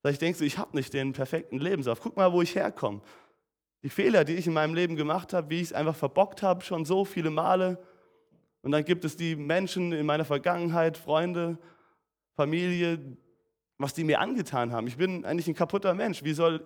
Vielleicht 0.00 0.20
denkst 0.20 0.40
du, 0.40 0.44
ich 0.44 0.58
habe 0.58 0.76
nicht 0.76 0.92
den 0.92 1.12
perfekten 1.12 1.60
Lebenslauf. 1.60 2.00
Guck 2.00 2.16
mal, 2.16 2.32
wo 2.32 2.42
ich 2.42 2.56
herkomme 2.56 3.02
die 3.82 3.88
Fehler, 3.88 4.24
die 4.24 4.34
ich 4.34 4.46
in 4.46 4.52
meinem 4.52 4.74
Leben 4.74 4.96
gemacht 4.96 5.32
habe, 5.32 5.50
wie 5.50 5.56
ich 5.56 5.68
es 5.68 5.72
einfach 5.72 5.96
verbockt 5.96 6.42
habe, 6.42 6.62
schon 6.62 6.84
so 6.84 7.04
viele 7.04 7.30
Male. 7.30 7.78
Und 8.62 8.72
dann 8.72 8.84
gibt 8.84 9.04
es 9.04 9.16
die 9.16 9.36
Menschen 9.36 9.92
in 9.92 10.04
meiner 10.04 10.24
Vergangenheit, 10.24 10.98
Freunde, 10.98 11.58
Familie, 12.36 13.16
was 13.78 13.94
die 13.94 14.04
mir 14.04 14.20
angetan 14.20 14.72
haben. 14.72 14.86
Ich 14.86 14.98
bin 14.98 15.24
eigentlich 15.24 15.48
ein 15.48 15.54
kaputter 15.54 15.94
Mensch. 15.94 16.22
Wie 16.22 16.34
soll 16.34 16.62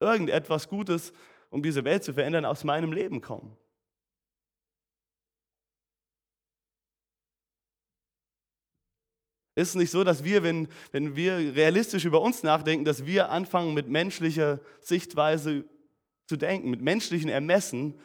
irgendetwas 0.00 0.68
Gutes, 0.68 1.12
um 1.48 1.62
diese 1.62 1.84
Welt 1.84 2.04
zu 2.04 2.12
verändern, 2.12 2.44
aus 2.44 2.64
meinem 2.64 2.92
Leben 2.92 3.22
kommen? 3.22 3.56
Ist 9.54 9.70
es 9.70 9.74
nicht 9.74 9.90
so, 9.90 10.04
dass 10.04 10.24
wir, 10.24 10.42
wenn, 10.42 10.68
wenn 10.92 11.16
wir 11.16 11.54
realistisch 11.54 12.04
über 12.04 12.20
uns 12.20 12.42
nachdenken, 12.42 12.84
dass 12.84 13.04
wir 13.04 13.30
anfangen 13.30 13.74
mit 13.74 13.88
menschlicher 13.88 14.60
Sichtweise 14.80 15.64
zu 16.30 16.36
denken, 16.36 16.70
mit 16.70 16.80
menschlichen 16.80 17.28
Ermessen 17.28 17.98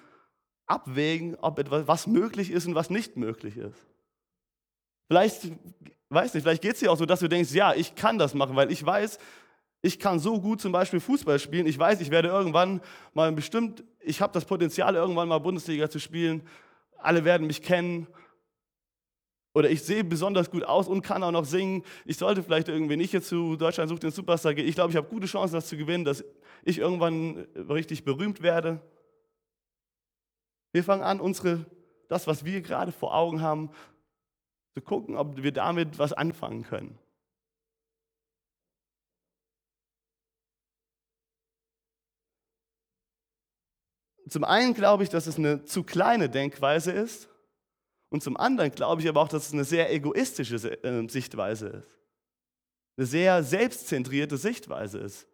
abwägen, 0.65 1.35
ob 1.35 1.59
etwas 1.59 1.87
was 1.87 2.07
möglich 2.07 2.49
ist 2.49 2.65
und 2.65 2.73
was 2.73 2.89
nicht 2.89 3.17
möglich 3.17 3.55
ist. 3.55 3.77
Vielleicht, 5.07 5.51
weiß 6.09 6.33
nicht, 6.33 6.41
vielleicht 6.41 6.63
geht 6.63 6.73
es 6.73 6.79
dir 6.79 6.91
auch 6.91 6.97
so, 6.97 7.05
dass 7.05 7.19
du 7.19 7.27
denkst, 7.27 7.51
ja, 7.53 7.75
ich 7.75 7.93
kann 7.93 8.17
das 8.17 8.33
machen, 8.33 8.55
weil 8.55 8.71
ich 8.71 8.83
weiß, 8.83 9.19
ich 9.83 9.99
kann 9.99 10.17
so 10.17 10.41
gut 10.41 10.59
zum 10.59 10.71
Beispiel 10.71 10.99
Fußball 10.99 11.37
spielen. 11.37 11.67
Ich 11.67 11.77
weiß, 11.77 12.01
ich 12.01 12.09
werde 12.09 12.29
irgendwann 12.29 12.81
mal 13.13 13.31
bestimmt, 13.31 13.83
ich 13.99 14.21
habe 14.21 14.33
das 14.33 14.45
Potenzial, 14.45 14.95
irgendwann 14.95 15.27
mal 15.27 15.37
Bundesliga 15.37 15.87
zu 15.87 15.99
spielen. 15.99 16.41
Alle 16.97 17.25
werden 17.25 17.45
mich 17.45 17.61
kennen. 17.61 18.07
Oder 19.55 19.69
ich 19.69 19.83
sehe 19.83 20.03
besonders 20.03 20.51
gut 20.51 20.65
aus 20.65 20.89
und 20.89 21.01
kann 21.01 21.23
auch 21.23 21.31
noch 21.31 21.45
singen. 21.45 21.83
Ich 22.03 22.17
sollte 22.17 22.43
vielleicht 22.43 22.67
irgendwie, 22.67 23.01
ich 23.01 23.13
jetzt 23.13 23.29
zu 23.29 23.55
Deutschland 23.55 23.87
sucht 23.87 24.03
den 24.03 24.11
Superstar 24.11 24.53
gehe, 24.53 24.65
ich 24.65 24.75
glaube, 24.75 24.91
ich 24.91 24.97
habe 24.97 25.07
gute 25.07 25.27
Chancen, 25.27 25.53
das 25.53 25.69
zu 25.69 25.77
gewinnen, 25.77 26.03
dass 26.03 26.25
ich 26.63 26.77
irgendwann 26.77 27.47
richtig 27.69 28.03
berühmt 28.03 28.41
werde. 28.41 28.81
Wir 30.73 30.83
fangen 30.83 31.03
an, 31.03 31.21
unsere, 31.21 31.65
das, 32.09 32.27
was 32.27 32.43
wir 32.43 32.61
gerade 32.61 32.91
vor 32.91 33.15
Augen 33.15 33.41
haben, 33.41 33.69
zu 34.73 34.81
gucken, 34.81 35.15
ob 35.15 35.41
wir 35.41 35.53
damit 35.53 35.97
was 35.97 36.11
anfangen 36.11 36.63
können. 36.63 36.99
Zum 44.27 44.43
einen 44.43 44.73
glaube 44.73 45.03
ich, 45.03 45.09
dass 45.09 45.27
es 45.27 45.37
eine 45.37 45.63
zu 45.63 45.83
kleine 45.83 46.29
Denkweise 46.29 46.91
ist 46.91 47.29
und 48.15 48.21
zum 48.21 48.37
anderen 48.37 48.71
glaube 48.71 49.01
ich 49.01 49.09
aber 49.09 49.21
auch, 49.21 49.27
dass 49.27 49.47
es 49.47 49.51
eine 49.51 49.65
sehr 49.65 49.91
egoistische 49.93 50.55
äh, 50.85 51.09
Sichtweise 51.09 51.67
ist. 51.67 51.89
Eine 52.95 53.07
sehr 53.07 53.43
selbstzentrierte 53.43 54.37
Sichtweise 54.37 54.99
ist. 54.99 55.27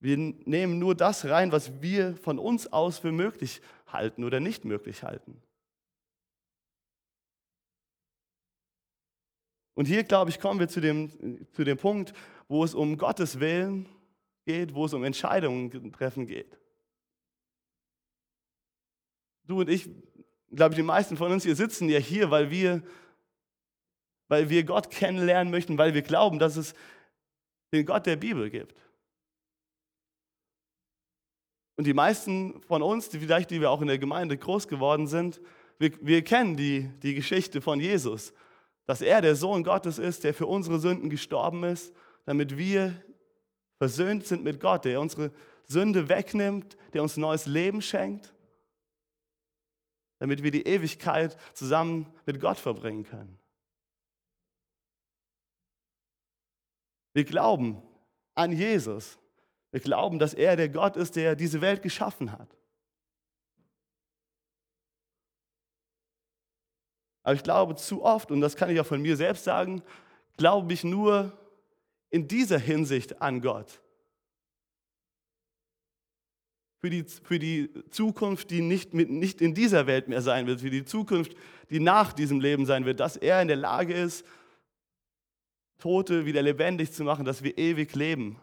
Wir 0.00 0.16
nehmen 0.16 0.80
nur 0.80 0.96
das 0.96 1.26
rein, 1.26 1.52
was 1.52 1.80
wir 1.80 2.16
von 2.16 2.40
uns 2.40 2.72
aus 2.72 2.98
für 2.98 3.12
möglich 3.12 3.62
halten 3.86 4.24
oder 4.24 4.40
nicht 4.40 4.64
möglich 4.64 5.04
halten. 5.04 5.40
Und 9.74 9.86
hier, 9.86 10.02
glaube 10.02 10.30
ich, 10.30 10.40
kommen 10.40 10.58
wir 10.58 10.66
zu 10.66 10.80
dem, 10.80 11.46
zu 11.52 11.62
dem 11.62 11.78
Punkt, 11.78 12.14
wo 12.48 12.64
es 12.64 12.74
um 12.74 12.98
Gottes 12.98 13.38
Willen 13.38 13.88
geht, 14.44 14.74
wo 14.74 14.86
es 14.86 14.92
um 14.92 15.04
Entscheidungen 15.04 15.92
treffen 15.92 16.26
geht. 16.26 16.58
Du 19.44 19.60
und 19.60 19.68
ich, 19.68 19.88
glaube 20.54 20.74
ich, 20.74 20.76
die 20.76 20.82
meisten 20.82 21.16
von 21.16 21.32
uns 21.32 21.44
hier 21.44 21.56
sitzen 21.56 21.88
ja 21.88 21.98
hier, 21.98 22.30
weil 22.30 22.50
wir, 22.50 22.82
weil 24.28 24.50
wir 24.50 24.64
Gott 24.64 24.90
kennenlernen 24.90 25.50
möchten, 25.50 25.78
weil 25.78 25.94
wir 25.94 26.02
glauben, 26.02 26.38
dass 26.38 26.56
es 26.56 26.74
den 27.72 27.86
Gott 27.86 28.06
der 28.06 28.16
Bibel 28.16 28.50
gibt. 28.50 28.76
Und 31.76 31.86
die 31.86 31.94
meisten 31.94 32.60
von 32.62 32.82
uns, 32.82 33.08
die 33.08 33.18
vielleicht, 33.18 33.50
die 33.50 33.60
wir 33.60 33.70
auch 33.70 33.80
in 33.80 33.88
der 33.88 33.98
Gemeinde 33.98 34.36
groß 34.36 34.68
geworden 34.68 35.06
sind, 35.06 35.40
wir, 35.78 35.90
wir 36.00 36.22
kennen 36.22 36.56
die, 36.56 36.90
die 37.02 37.14
Geschichte 37.14 37.60
von 37.60 37.80
Jesus, 37.80 38.32
dass 38.86 39.00
er 39.00 39.20
der 39.20 39.36
Sohn 39.36 39.64
Gottes 39.64 39.98
ist, 39.98 40.22
der 40.24 40.34
für 40.34 40.46
unsere 40.46 40.78
Sünden 40.78 41.08
gestorben 41.08 41.64
ist, 41.64 41.94
damit 42.24 42.56
wir 42.56 43.02
versöhnt 43.78 44.26
sind 44.26 44.44
mit 44.44 44.60
Gott, 44.60 44.84
der 44.84 45.00
unsere 45.00 45.32
Sünde 45.66 46.08
wegnimmt, 46.08 46.76
der 46.92 47.02
uns 47.02 47.16
neues 47.16 47.46
Leben 47.46 47.80
schenkt, 47.82 48.32
damit 50.22 50.44
wir 50.44 50.52
die 50.52 50.68
Ewigkeit 50.68 51.36
zusammen 51.52 52.06
mit 52.26 52.40
Gott 52.40 52.56
verbringen 52.56 53.02
können. 53.02 53.40
Wir 57.12 57.24
glauben 57.24 57.82
an 58.36 58.52
Jesus. 58.52 59.18
Wir 59.72 59.80
glauben, 59.80 60.20
dass 60.20 60.32
er 60.32 60.54
der 60.54 60.68
Gott 60.68 60.96
ist, 60.96 61.16
der 61.16 61.34
diese 61.34 61.60
Welt 61.60 61.82
geschaffen 61.82 62.30
hat. 62.30 62.56
Aber 67.24 67.34
ich 67.34 67.42
glaube 67.42 67.74
zu 67.74 68.04
oft, 68.04 68.30
und 68.30 68.40
das 68.40 68.54
kann 68.54 68.70
ich 68.70 68.78
auch 68.78 68.86
von 68.86 69.02
mir 69.02 69.16
selbst 69.16 69.42
sagen, 69.42 69.82
glaube 70.36 70.72
ich 70.72 70.84
nur 70.84 71.36
in 72.10 72.28
dieser 72.28 72.60
Hinsicht 72.60 73.20
an 73.20 73.40
Gott. 73.40 73.81
Für 76.84 76.90
die, 76.90 77.04
für 77.04 77.38
die 77.38 77.70
Zukunft, 77.90 78.50
die 78.50 78.60
nicht, 78.60 78.92
mit, 78.92 79.08
nicht 79.08 79.40
in 79.40 79.54
dieser 79.54 79.86
Welt 79.86 80.08
mehr 80.08 80.20
sein 80.20 80.48
wird, 80.48 80.62
für 80.62 80.70
die 80.70 80.84
Zukunft, 80.84 81.36
die 81.70 81.78
nach 81.78 82.12
diesem 82.12 82.40
Leben 82.40 82.66
sein 82.66 82.84
wird, 82.84 82.98
dass 82.98 83.16
er 83.16 83.40
in 83.40 83.46
der 83.46 83.56
Lage 83.56 83.94
ist, 83.94 84.26
Tote 85.78 86.26
wieder 86.26 86.42
lebendig 86.42 86.92
zu 86.92 87.04
machen, 87.04 87.24
dass 87.24 87.44
wir 87.44 87.56
ewig 87.56 87.94
leben. 87.94 88.40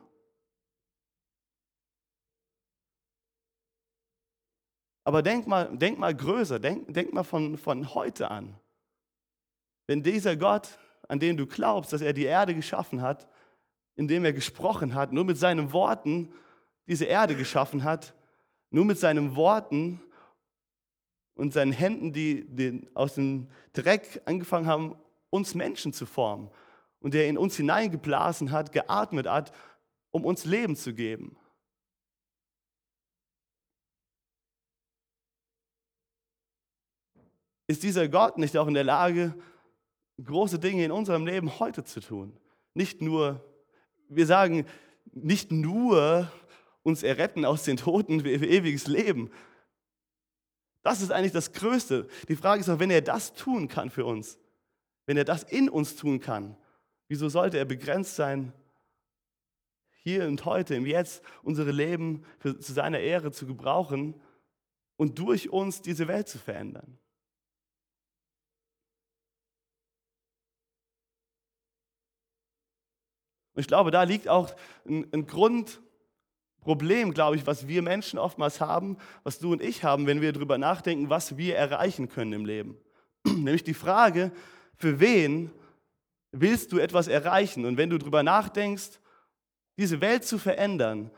Aber 5.03 5.21
denk 5.21 5.45
mal, 5.45 5.75
denk 5.77 5.99
mal 5.99 6.15
größer, 6.15 6.59
denk, 6.59 6.93
denk 6.93 7.11
mal 7.11 7.23
von, 7.23 7.57
von 7.57 7.93
heute 7.93 8.31
an. 8.31 8.55
Wenn 9.85 10.01
dieser 10.01 10.37
Gott, 10.37 10.79
an 11.09 11.19
den 11.19 11.35
du 11.35 11.45
glaubst, 11.45 11.91
dass 11.91 11.99
er 11.99 12.13
die 12.13 12.23
Erde 12.23 12.55
geschaffen 12.55 13.01
hat, 13.01 13.27
indem 13.97 14.23
er 14.23 14.31
gesprochen 14.31 14.93
hat, 14.93 15.11
nur 15.11 15.25
mit 15.25 15.37
seinen 15.37 15.73
Worten 15.73 16.31
diese 16.87 17.03
Erde 17.03 17.35
geschaffen 17.35 17.83
hat, 17.83 18.13
nur 18.69 18.85
mit 18.85 18.99
seinen 18.99 19.35
Worten 19.35 20.01
und 21.35 21.53
seinen 21.53 21.71
Händen, 21.71 22.13
die, 22.13 22.45
die 22.47 22.87
aus 22.93 23.15
dem 23.15 23.49
Dreck 23.73 24.21
angefangen 24.25 24.67
haben, 24.67 24.95
uns 25.29 25.55
Menschen 25.55 25.93
zu 25.93 26.05
formen 26.05 26.49
und 26.99 27.13
der 27.13 27.27
in 27.27 27.37
uns 27.37 27.55
hineingeblasen 27.55 28.51
hat, 28.51 28.71
geatmet 28.71 29.27
hat, 29.27 29.53
um 30.11 30.25
uns 30.25 30.45
Leben 30.45 30.75
zu 30.75 30.93
geben. 30.93 31.37
Ist 37.67 37.83
dieser 37.83 38.09
Gott 38.09 38.37
nicht 38.37 38.57
auch 38.57 38.67
in 38.67 38.73
der 38.73 38.83
Lage, 38.83 39.35
große 40.23 40.59
Dinge 40.59 40.83
in 40.83 40.91
unserem 40.91 41.25
Leben 41.25 41.59
heute 41.59 41.83
zu 41.83 41.99
tun. 42.01 42.35
Nicht 42.73 43.01
nur, 43.01 43.45
wir 44.09 44.25
sagen, 44.25 44.65
nicht 45.11 45.51
nur 45.51 46.31
uns 46.89 47.03
erretten 47.03 47.45
aus 47.45 47.63
den 47.63 47.77
Toten 47.77 48.21
für 48.21 48.29
ewiges 48.29 48.87
Leben. 48.87 49.31
Das 50.81 51.01
ist 51.01 51.11
eigentlich 51.11 51.31
das 51.31 51.53
Größte. 51.53 52.07
Die 52.27 52.35
Frage 52.35 52.61
ist 52.61 52.69
auch, 52.69 52.79
wenn 52.79 52.91
er 52.91 53.01
das 53.01 53.33
tun 53.33 53.67
kann 53.67 53.89
für 53.89 54.05
uns, 54.05 54.37
wenn 55.05 55.17
er 55.17 55.25
das 55.25 55.43
in 55.43 55.69
uns 55.69 55.95
tun 55.95 56.19
kann, 56.19 56.57
wieso 57.07 57.29
sollte 57.29 57.57
er 57.57 57.65
begrenzt 57.65 58.15
sein, 58.15 58.53
hier 60.01 60.27
und 60.27 60.45
heute, 60.45 60.75
im 60.75 60.85
Jetzt, 60.85 61.21
unsere 61.43 61.71
Leben 61.71 62.23
für, 62.39 62.57
zu 62.59 62.73
seiner 62.73 62.99
Ehre 62.99 63.31
zu 63.31 63.45
gebrauchen 63.45 64.19
und 64.95 65.19
durch 65.19 65.49
uns 65.49 65.81
diese 65.81 66.07
Welt 66.07 66.27
zu 66.27 66.39
verändern? 66.39 66.97
Und 73.53 73.61
ich 73.61 73.67
glaube, 73.67 73.91
da 73.91 74.03
liegt 74.03 74.29
auch 74.29 74.55
ein, 74.87 75.05
ein 75.11 75.25
Grundproblem, 76.63 77.13
glaube 77.13 77.35
ich, 77.35 77.47
was 77.47 77.67
wir 77.67 77.81
Menschen 77.81 78.19
oftmals 78.19 78.61
haben, 78.61 78.97
was 79.23 79.39
du 79.39 79.51
und 79.51 79.61
ich 79.61 79.83
haben, 79.83 80.05
wenn 80.07 80.21
wir 80.21 80.33
darüber 80.33 80.57
nachdenken, 80.57 81.09
was 81.09 81.37
wir 81.37 81.55
erreichen 81.55 82.09
können 82.09 82.33
im 82.33 82.45
Leben. 82.45 82.77
Nämlich 83.25 83.63
die 83.63 83.73
Frage, 83.73 84.31
für 84.75 84.99
wen 84.99 85.51
willst 86.31 86.71
du 86.71 86.77
etwas 86.77 87.07
erreichen? 87.07 87.65
Und 87.65 87.77
wenn 87.77 87.89
du 87.89 87.97
darüber 87.97 88.23
nachdenkst, 88.23 88.99
diese 89.77 90.01
Welt 90.01 90.25
zu 90.25 90.37
verändern, 90.37 91.11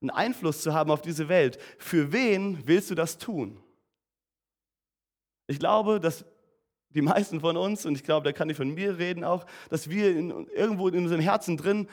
einen 0.00 0.10
Einfluss 0.10 0.62
zu 0.62 0.74
haben 0.74 0.90
auf 0.90 1.00
diese 1.00 1.28
Welt, 1.28 1.58
für 1.78 2.12
wen 2.12 2.66
willst 2.66 2.90
du 2.90 2.94
das 2.94 3.18
tun? 3.18 3.60
Ich 5.46 5.58
glaube, 5.58 6.00
dass 6.00 6.24
die 6.90 7.02
meisten 7.02 7.40
von 7.40 7.56
uns, 7.56 7.86
und 7.86 7.94
ich 7.94 8.04
glaube, 8.04 8.24
da 8.24 8.32
kann 8.32 8.50
ich 8.50 8.56
von 8.56 8.74
mir 8.74 8.98
reden 8.98 9.24
auch, 9.24 9.46
dass 9.70 9.88
wir 9.88 10.14
in, 10.14 10.48
irgendwo 10.48 10.88
in 10.88 10.96
unserem 10.96 11.20
Herzen 11.20 11.56
drin 11.56 11.88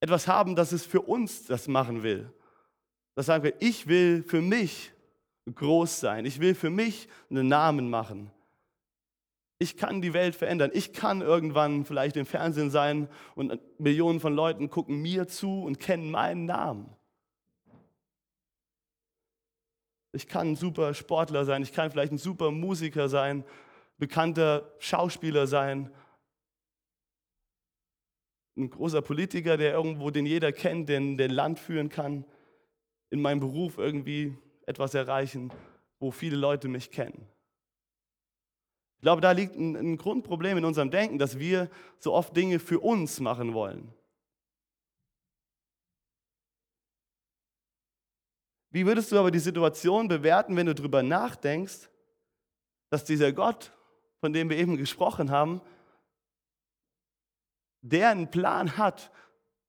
etwas 0.00 0.26
haben, 0.26 0.56
dass 0.56 0.72
es 0.72 0.84
für 0.84 1.02
uns 1.02 1.46
das 1.46 1.68
machen 1.68 2.02
will. 2.02 2.32
Das 3.14 3.26
sagen 3.26 3.44
wir, 3.44 3.54
ich 3.60 3.86
will 3.86 4.22
für 4.22 4.40
mich 4.40 4.92
groß 5.52 6.00
sein. 6.00 6.24
Ich 6.24 6.40
will 6.40 6.54
für 6.54 6.70
mich 6.70 7.08
einen 7.28 7.48
Namen 7.48 7.90
machen. 7.90 8.30
Ich 9.58 9.76
kann 9.76 10.00
die 10.00 10.14
Welt 10.14 10.34
verändern. 10.34 10.70
Ich 10.72 10.94
kann 10.94 11.20
irgendwann 11.20 11.84
vielleicht 11.84 12.16
im 12.16 12.24
Fernsehen 12.24 12.70
sein 12.70 13.08
und 13.34 13.60
Millionen 13.78 14.20
von 14.20 14.34
Leuten 14.34 14.70
gucken 14.70 15.02
mir 15.02 15.28
zu 15.28 15.62
und 15.62 15.78
kennen 15.78 16.10
meinen 16.10 16.46
Namen. 16.46 16.88
Ich 20.12 20.26
kann 20.26 20.52
ein 20.52 20.56
super 20.56 20.94
Sportler 20.94 21.44
sein. 21.44 21.62
Ich 21.62 21.72
kann 21.72 21.90
vielleicht 21.90 22.12
ein 22.12 22.18
super 22.18 22.50
Musiker 22.50 23.08
sein 23.08 23.44
bekannter 24.00 24.72
Schauspieler 24.78 25.46
sein, 25.46 25.92
ein 28.60 28.70
großer 28.70 29.02
Politiker, 29.02 29.56
der 29.56 29.72
irgendwo, 29.72 30.10
den 30.10 30.26
jeder 30.26 30.52
kennt, 30.52 30.88
den, 30.88 31.16
den 31.16 31.30
Land 31.30 31.58
führen 31.58 31.88
kann, 31.88 32.24
in 33.10 33.20
meinem 33.20 33.40
Beruf 33.40 33.78
irgendwie 33.78 34.36
etwas 34.66 34.94
erreichen, 34.94 35.52
wo 35.98 36.10
viele 36.10 36.36
Leute 36.36 36.68
mich 36.68 36.90
kennen. 36.90 37.26
Ich 38.96 39.02
glaube, 39.02 39.20
da 39.20 39.32
liegt 39.32 39.56
ein, 39.56 39.76
ein 39.76 39.96
Grundproblem 39.96 40.58
in 40.58 40.64
unserem 40.64 40.90
Denken, 40.90 41.18
dass 41.18 41.38
wir 41.38 41.70
so 41.98 42.12
oft 42.12 42.36
Dinge 42.36 42.58
für 42.58 42.78
uns 42.78 43.18
machen 43.18 43.54
wollen. 43.54 43.92
Wie 48.70 48.86
würdest 48.86 49.10
du 49.10 49.18
aber 49.18 49.30
die 49.30 49.40
Situation 49.40 50.06
bewerten, 50.06 50.54
wenn 50.56 50.66
du 50.66 50.74
darüber 50.74 51.02
nachdenkst, 51.02 51.88
dass 52.90 53.04
dieser 53.04 53.32
Gott 53.32 53.72
von 54.20 54.32
dem 54.32 54.50
wir 54.50 54.58
eben 54.58 54.76
gesprochen 54.76 55.30
haben, 55.30 55.60
der 57.82 58.10
einen 58.10 58.30
Plan 58.30 58.76
hat 58.76 59.10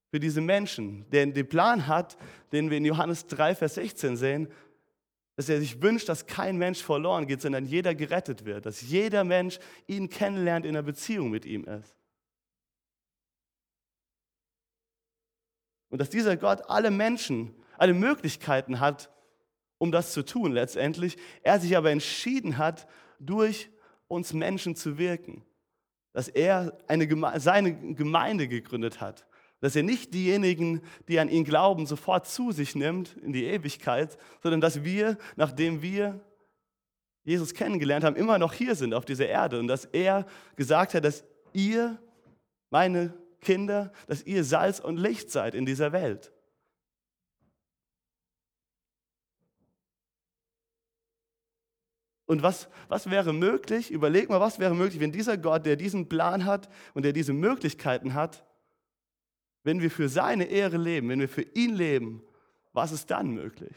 für 0.10 0.20
diese 0.20 0.42
Menschen, 0.42 1.10
der 1.10 1.26
den 1.26 1.48
Plan 1.48 1.88
hat, 1.88 2.18
den 2.52 2.70
wir 2.70 2.78
in 2.78 2.86
Johannes 2.86 3.28
3, 3.28 3.56
Vers 3.56 3.76
16 3.76 4.18
sehen, 4.18 4.48
dass 5.38 5.48
er 5.48 5.60
sich 5.60 5.82
wünscht, 5.82 6.10
dass 6.10 6.26
kein 6.26 6.58
Mensch 6.58 6.84
verloren 6.84 7.26
geht, 7.26 7.42
sondern 7.42 7.66
jeder 7.66 7.96
gerettet 7.96 8.46
wird, 8.46 8.66
dass 8.66 8.82
jeder 8.82 9.24
Mensch 9.24 9.60
ihn 9.88 10.10
kennenlernt, 10.10 10.66
in 10.66 10.76
einer 10.76 10.84
Beziehung 10.84 11.30
mit 11.30 11.46
ihm 11.46 11.64
ist. 11.66 11.96
Und 15.90 16.00
dass 16.00 16.10
dieser 16.10 16.38
Gott 16.38 16.70
alle 16.70 16.92
Menschen, 16.92 17.56
alle 17.78 17.94
Möglichkeiten 17.94 18.80
hat, 18.80 19.10
um 19.78 19.92
das 19.92 20.14
zu 20.14 20.24
tun 20.24 20.52
letztendlich, 20.52 21.18
er 21.44 21.60
sich 21.60 21.76
aber 21.76 21.92
entschieden 21.92 22.58
hat, 22.58 22.88
durch 23.20 23.70
uns 24.08 24.34
Menschen 24.34 24.76
zu 24.76 24.98
wirken. 24.98 25.44
Dass 26.14 26.28
er 26.28 26.78
eine, 26.88 27.08
seine 27.40 27.94
Gemeinde 27.94 28.48
gegründet 28.48 29.00
hat. 29.02 29.26
Dass 29.60 29.76
er 29.76 29.84
nicht 29.84 30.14
diejenigen, 30.14 30.82
die 31.08 31.20
an 31.20 31.30
ihn 31.30 31.44
glauben, 31.44 31.86
sofort 31.86 32.28
zu 32.28 32.52
sich 32.52 32.76
nimmt 32.76 33.16
in 33.18 33.32
die 33.32 33.46
Ewigkeit, 33.46 34.18
sondern 34.42 34.60
dass 34.60 34.84
wir, 34.84 35.18
nachdem 35.36 35.82
wir 35.82 36.20
Jesus 37.24 37.54
kennengelernt 37.54 38.04
haben, 38.04 38.16
immer 38.16 38.40
noch 38.40 38.54
hier 38.54 38.76
sind 38.76 38.94
auf 38.94 39.06
dieser 39.06 39.28
Erde 39.28 39.60
und 39.60 39.68
dass 39.68 39.86
er 39.86 40.26
gesagt 40.56 40.96
hat, 40.96 41.06
dass 41.06 41.24
ihr, 41.54 42.00
meine 42.72 43.14
Kinder, 43.42 43.92
dass 44.08 44.24
ihr 44.24 44.44
Salz 44.44 44.80
und 44.80 44.98
Licht 44.98 45.30
seid 45.30 45.56
in 45.56 45.66
dieser 45.66 45.92
Welt. 45.92 46.32
Und 52.32 52.44
was, 52.44 52.70
was 52.88 53.12
wäre 53.12 53.34
möglich? 53.34 53.92
Überleg 53.92 54.30
mal, 54.30 54.40
was 54.40 54.58
wäre 54.58 54.74
möglich, 54.74 55.02
wenn 55.02 55.12
dieser 55.12 55.38
Gott, 55.38 55.66
der 55.66 55.76
diesen 55.76 56.08
Plan 56.08 56.46
hat 56.46 56.70
und 56.94 57.04
der 57.04 57.12
diese 57.12 57.34
Möglichkeiten 57.34 58.14
hat, 58.14 58.46
wenn 59.64 59.82
wir 59.82 59.92
für 59.92 60.08
seine 60.08 60.46
Ehre 60.46 60.78
leben, 60.78 61.10
wenn 61.10 61.20
wir 61.20 61.28
für 61.28 61.42
ihn 61.42 61.76
leben, 61.76 62.24
was 62.72 62.94
ist 62.94 63.12
dann 63.12 63.32
möglich? 63.32 63.76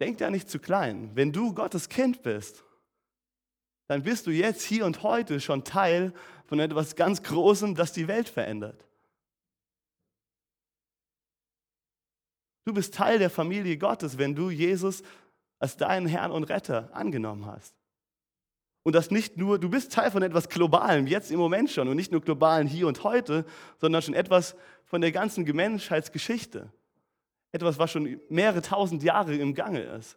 Denk 0.00 0.18
da 0.18 0.30
nicht 0.30 0.50
zu 0.50 0.58
klein. 0.58 1.12
Wenn 1.14 1.30
du 1.30 1.54
Gottes 1.54 1.88
Kind 1.88 2.24
bist, 2.24 2.64
dann 3.92 4.02
bist 4.02 4.26
du 4.26 4.30
jetzt 4.30 4.62
hier 4.62 4.86
und 4.86 5.02
heute 5.02 5.38
schon 5.38 5.64
Teil 5.64 6.14
von 6.46 6.58
etwas 6.58 6.96
ganz 6.96 7.22
Großem, 7.22 7.74
das 7.74 7.92
die 7.92 8.08
Welt 8.08 8.28
verändert. 8.28 8.86
Du 12.64 12.72
bist 12.72 12.94
Teil 12.94 13.18
der 13.18 13.28
Familie 13.28 13.76
Gottes, 13.76 14.16
wenn 14.16 14.34
du 14.34 14.48
Jesus 14.48 15.02
als 15.58 15.76
deinen 15.76 16.06
Herrn 16.06 16.32
und 16.32 16.44
Retter 16.44 16.88
angenommen 16.94 17.44
hast. 17.44 17.74
Und 18.82 18.94
das 18.94 19.10
nicht 19.10 19.36
nur, 19.36 19.58
du 19.58 19.68
bist 19.68 19.92
Teil 19.92 20.10
von 20.10 20.22
etwas 20.22 20.48
Globalem, 20.48 21.06
jetzt 21.06 21.30
im 21.30 21.38
Moment 21.38 21.70
schon, 21.70 21.86
und 21.86 21.96
nicht 21.96 22.12
nur 22.12 22.22
globalen 22.22 22.66
hier 22.66 22.88
und 22.88 23.04
heute, 23.04 23.44
sondern 23.78 24.00
schon 24.00 24.14
etwas 24.14 24.56
von 24.86 25.02
der 25.02 25.12
ganzen 25.12 25.44
Menschheitsgeschichte. 25.44 26.72
Etwas, 27.52 27.78
was 27.78 27.90
schon 27.90 28.20
mehrere 28.30 28.62
tausend 28.62 29.02
Jahre 29.02 29.34
im 29.34 29.54
Gange 29.54 29.82
ist. 29.82 30.16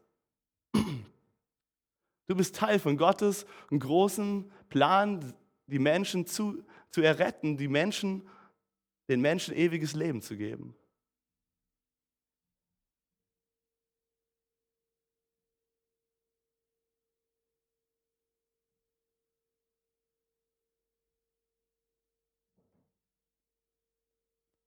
Du 2.28 2.36
bist 2.36 2.56
Teil 2.56 2.80
von 2.80 2.98
Gottes 2.98 3.46
großen 3.80 4.52
Plan, 4.70 5.34
die 5.68 5.80
Menschen 5.80 6.26
zu, 6.26 6.64
zu 6.90 7.02
erretten, 7.02 7.58
die 7.58 7.68
Menschen, 7.68 8.28
den 9.10 9.22
Menschen 9.22 9.56
ewiges 9.56 9.94
Leben 9.94 10.22
zu 10.22 10.36
geben. 10.36 10.76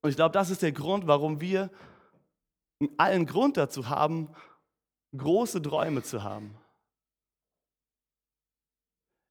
Und 0.00 0.10
ich 0.10 0.16
glaube, 0.16 0.32
das 0.32 0.50
ist 0.50 0.62
der 0.62 0.72
Grund, 0.72 1.08
warum 1.08 1.40
wir 1.40 1.70
allen 2.96 3.26
Grund 3.26 3.56
dazu 3.56 3.88
haben, 3.88 4.32
große 5.16 5.60
Träume 5.60 6.04
zu 6.04 6.22
haben 6.22 6.56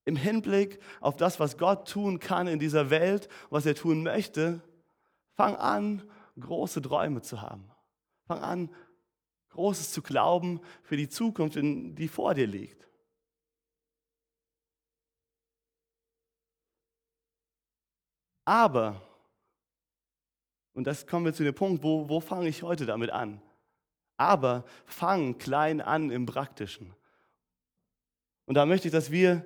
im 0.08 0.16
Hinblick 0.16 0.80
auf 1.02 1.18
das, 1.18 1.38
was 1.38 1.58
Gott 1.58 1.90
tun 1.90 2.20
kann 2.20 2.48
in 2.48 2.60
dieser 2.60 2.90
Welt, 2.90 3.28
was 3.50 3.66
er 3.66 3.76
tun 3.76 4.04
möchte, 4.04 4.62
fang 5.36 5.56
an, 5.58 6.10
große 6.40 6.82
Träume 6.82 7.22
zu 7.22 7.42
haben. 7.42 7.70
Fang 8.26 8.40
an, 8.40 8.70
Großes 9.50 9.92
zu 9.92 10.02
glauben 10.02 10.62
für 10.84 10.96
die 10.96 11.10
Zukunft, 11.10 11.58
die 11.58 12.08
vor 12.08 12.36
dir 12.36 12.48
liegt. 12.48 12.88
Aber, 18.46 19.02
und 20.74 20.86
das 20.86 21.06
kommen 21.06 21.26
wir 21.26 21.34
zu 21.34 21.44
dem 21.44 21.56
Punkt, 21.56 21.84
wo, 21.84 22.08
wo 22.08 22.22
fange 22.22 22.48
ich 22.48 22.64
heute 22.64 22.86
damit 22.86 23.10
an? 23.10 23.42
Aber 24.16 24.64
fang 24.86 25.38
klein 25.38 25.82
an 25.82 26.12
im 26.12 26.26
Praktischen. 26.26 26.94
Und 28.46 28.56
da 28.56 28.66
möchte 28.66 28.88
ich, 28.88 28.92
dass 28.94 29.12
wir 29.12 29.46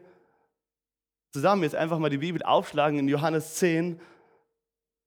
zusammen 1.32 1.64
jetzt 1.64 1.76
einfach 1.76 2.00
mal 2.00 2.10
die 2.10 2.18
Bibel 2.18 2.44
aufschlagen 2.44 3.00
in 3.00 3.08
Johannes 3.08 3.56
10. 3.56 4.00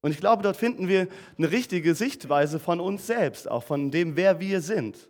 Und 0.01 0.11
ich 0.11 0.19
glaube, 0.19 0.43
dort 0.43 0.57
finden 0.57 0.89
wir 0.89 1.09
eine 1.39 1.51
richtige 1.51 1.95
Sichtweise 1.95 2.59
von 2.59 2.81
uns 2.81 3.07
selbst, 3.07 3.51
auch 3.51 3.63
von 3.63 3.91
dem, 3.91 4.17
wer 4.17 4.41
wir 4.41 4.61
sind. 4.61 5.09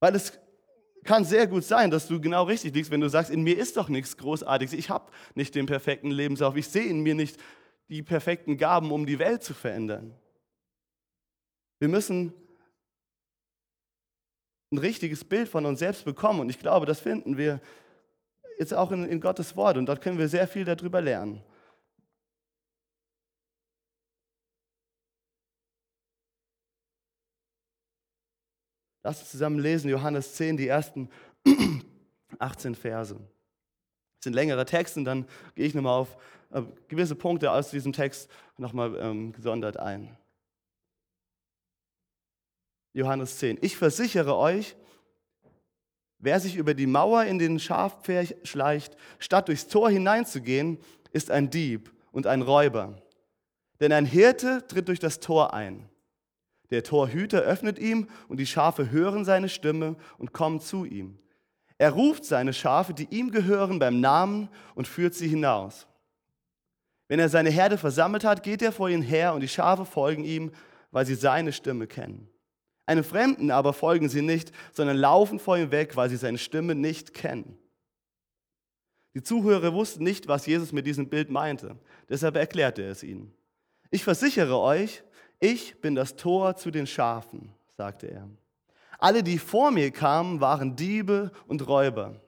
Weil 0.00 0.14
es 0.14 0.38
kann 1.04 1.24
sehr 1.24 1.46
gut 1.46 1.64
sein, 1.64 1.90
dass 1.90 2.08
du 2.08 2.20
genau 2.20 2.44
richtig 2.44 2.74
liegst, 2.74 2.90
wenn 2.90 3.00
du 3.00 3.08
sagst, 3.08 3.30
in 3.30 3.42
mir 3.42 3.58
ist 3.58 3.76
doch 3.76 3.88
nichts 3.88 4.16
Großartiges. 4.16 4.72
Ich 4.72 4.90
habe 4.90 5.10
nicht 5.34 5.54
den 5.54 5.66
perfekten 5.66 6.10
Lebenslauf. 6.10 6.56
Ich 6.56 6.68
sehe 6.68 6.86
in 6.86 7.00
mir 7.00 7.14
nicht 7.14 7.38
die 7.88 8.02
perfekten 8.02 8.56
Gaben, 8.56 8.90
um 8.90 9.06
die 9.06 9.18
Welt 9.18 9.42
zu 9.42 9.54
verändern. 9.54 10.14
Wir 11.78 11.88
müssen 11.88 12.32
ein 14.72 14.78
richtiges 14.78 15.24
Bild 15.24 15.48
von 15.48 15.66
uns 15.66 15.78
selbst 15.78 16.04
bekommen. 16.04 16.40
Und 16.40 16.48
ich 16.48 16.58
glaube, 16.58 16.86
das 16.86 17.00
finden 17.00 17.36
wir 17.36 17.60
jetzt 18.58 18.74
auch 18.74 18.90
in, 18.92 19.04
in 19.04 19.20
Gottes 19.20 19.56
Wort 19.56 19.76
und 19.76 19.86
dort 19.86 20.00
können 20.00 20.18
wir 20.18 20.28
sehr 20.28 20.48
viel 20.48 20.64
darüber 20.64 21.00
lernen. 21.00 21.42
Lass 29.02 29.20
uns 29.20 29.30
zusammen 29.30 29.58
lesen, 29.58 29.90
Johannes 29.90 30.34
10, 30.34 30.56
die 30.56 30.66
ersten 30.66 31.10
18 32.38 32.74
Verse. 32.74 33.14
Das 33.14 34.24
sind 34.24 34.32
längere 34.32 34.64
Texte 34.64 34.98
und 34.98 35.04
dann 35.04 35.26
gehe 35.54 35.66
ich 35.66 35.74
nochmal 35.74 36.00
auf 36.00 36.16
äh, 36.50 36.62
gewisse 36.88 37.14
Punkte 37.14 37.52
aus 37.52 37.70
diesem 37.70 37.92
Text 37.92 38.30
nochmal 38.56 38.96
ähm, 38.96 39.32
gesondert 39.32 39.76
ein. 39.76 40.16
Johannes 42.94 43.38
10. 43.38 43.58
Ich 43.60 43.76
versichere 43.76 44.36
euch, 44.36 44.74
Wer 46.24 46.40
sich 46.40 46.56
über 46.56 46.72
die 46.72 46.86
Mauer 46.86 47.24
in 47.24 47.38
den 47.38 47.58
Schafpferd 47.58 48.34
schleicht, 48.44 48.96
statt 49.18 49.48
durchs 49.48 49.68
Tor 49.68 49.90
hineinzugehen, 49.90 50.78
ist 51.12 51.30
ein 51.30 51.50
Dieb 51.50 51.92
und 52.12 52.26
ein 52.26 52.40
Räuber. 52.40 52.96
Denn 53.78 53.92
ein 53.92 54.06
Hirte 54.06 54.66
tritt 54.66 54.88
durch 54.88 55.00
das 55.00 55.20
Tor 55.20 55.52
ein. 55.52 55.86
Der 56.70 56.82
Torhüter 56.82 57.42
öffnet 57.42 57.78
ihm 57.78 58.08
und 58.28 58.38
die 58.38 58.46
Schafe 58.46 58.90
hören 58.90 59.26
seine 59.26 59.50
Stimme 59.50 59.96
und 60.16 60.32
kommen 60.32 60.60
zu 60.60 60.86
ihm. 60.86 61.18
Er 61.76 61.90
ruft 61.90 62.24
seine 62.24 62.54
Schafe, 62.54 62.94
die 62.94 63.08
ihm 63.10 63.30
gehören, 63.30 63.78
beim 63.78 64.00
Namen 64.00 64.48
und 64.74 64.88
führt 64.88 65.12
sie 65.12 65.28
hinaus. 65.28 65.86
Wenn 67.06 67.20
er 67.20 67.28
seine 67.28 67.50
Herde 67.50 67.76
versammelt 67.76 68.24
hat, 68.24 68.42
geht 68.42 68.62
er 68.62 68.72
vor 68.72 68.88
ihnen 68.88 69.02
her 69.02 69.34
und 69.34 69.42
die 69.42 69.48
Schafe 69.48 69.84
folgen 69.84 70.24
ihm, 70.24 70.52
weil 70.90 71.04
sie 71.04 71.16
seine 71.16 71.52
Stimme 71.52 71.86
kennen. 71.86 72.30
Einem 72.86 73.04
Fremden 73.04 73.50
aber 73.50 73.72
folgen 73.72 74.08
sie 74.08 74.22
nicht, 74.22 74.52
sondern 74.72 74.96
laufen 74.96 75.38
vor 75.38 75.56
ihm 75.56 75.70
weg, 75.70 75.96
weil 75.96 76.10
sie 76.10 76.16
seine 76.16 76.38
Stimme 76.38 76.74
nicht 76.74 77.14
kennen. 77.14 77.58
Die 79.14 79.22
Zuhörer 79.22 79.72
wussten 79.72 80.02
nicht, 80.02 80.26
was 80.26 80.46
Jesus 80.46 80.72
mit 80.72 80.86
diesem 80.86 81.08
Bild 81.08 81.30
meinte. 81.30 81.78
Deshalb 82.08 82.36
erklärte 82.36 82.82
er 82.82 82.90
es 82.90 83.02
ihnen. 83.02 83.32
Ich 83.90 84.02
versichere 84.02 84.58
euch, 84.58 85.02
ich 85.38 85.80
bin 85.80 85.94
das 85.94 86.16
Tor 86.16 86.56
zu 86.56 86.70
den 86.70 86.86
Schafen, 86.86 87.54
sagte 87.76 88.08
er. 88.10 88.28
Alle, 88.98 89.22
die 89.22 89.38
vor 89.38 89.70
mir 89.70 89.90
kamen, 89.90 90.40
waren 90.40 90.76
Diebe 90.76 91.30
und 91.46 91.66
Räuber, 91.68 92.20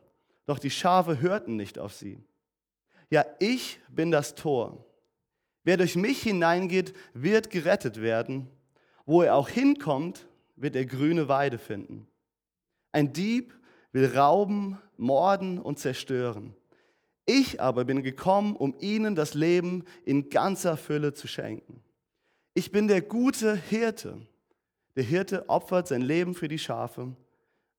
doch 0.46 0.58
die 0.58 0.70
Schafe 0.70 1.20
hörten 1.20 1.56
nicht 1.56 1.78
auf 1.78 1.92
sie. 1.92 2.18
Ja, 3.10 3.24
ich 3.38 3.80
bin 3.88 4.10
das 4.10 4.34
Tor. 4.34 4.84
Wer 5.64 5.76
durch 5.76 5.96
mich 5.96 6.22
hineingeht, 6.22 6.94
wird 7.12 7.50
gerettet 7.50 8.00
werden. 8.00 8.48
Wo 9.04 9.22
er 9.22 9.34
auch 9.34 9.48
hinkommt, 9.48 10.25
wird 10.56 10.74
er 10.74 10.86
grüne 10.86 11.28
Weide 11.28 11.58
finden. 11.58 12.06
Ein 12.92 13.12
Dieb 13.12 13.54
will 13.92 14.16
rauben, 14.16 14.78
morden 14.96 15.58
und 15.58 15.78
zerstören. 15.78 16.54
Ich 17.26 17.60
aber 17.60 17.84
bin 17.84 18.02
gekommen, 18.02 18.56
um 18.56 18.74
ihnen 18.78 19.14
das 19.14 19.34
Leben 19.34 19.84
in 20.04 20.30
ganzer 20.30 20.76
Fülle 20.76 21.12
zu 21.12 21.26
schenken. 21.28 21.82
Ich 22.54 22.72
bin 22.72 22.88
der 22.88 23.02
gute 23.02 23.56
Hirte. 23.56 24.18
Der 24.94 25.02
Hirte 25.02 25.48
opfert 25.48 25.88
sein 25.88 26.02
Leben 26.02 26.34
für 26.34 26.48
die 26.48 26.58
Schafe. 26.58 27.14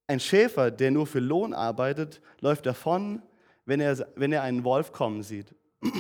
Ein 0.06 0.20
Schäfer, 0.20 0.70
der 0.70 0.92
nur 0.92 1.08
für 1.08 1.20
Lohn 1.20 1.54
arbeitet, 1.54 2.22
läuft 2.42 2.66
davon, 2.66 3.24
wenn 3.66 3.80
er, 3.80 4.08
wenn 4.16 4.32
er 4.32 4.44
einen 4.44 4.64
Wolf 4.64 4.92
kommen 4.92 5.24
sieht. 5.24 5.54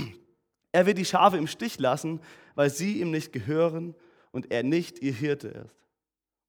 Er 0.74 0.86
wird 0.86 1.00
die 1.00 1.06
Schafe 1.06 1.38
im 1.38 1.48
Stich 1.48 1.80
lassen, 1.80 2.20
weil 2.54 2.70
sie 2.70 3.00
ihm 3.02 3.10
nicht 3.10 3.34
gehören 3.34 3.96
und 4.32 4.52
er 4.52 4.62
nicht 4.62 5.00
ihr 5.00 5.14
Hirte 5.14 5.48
ist. 5.48 5.87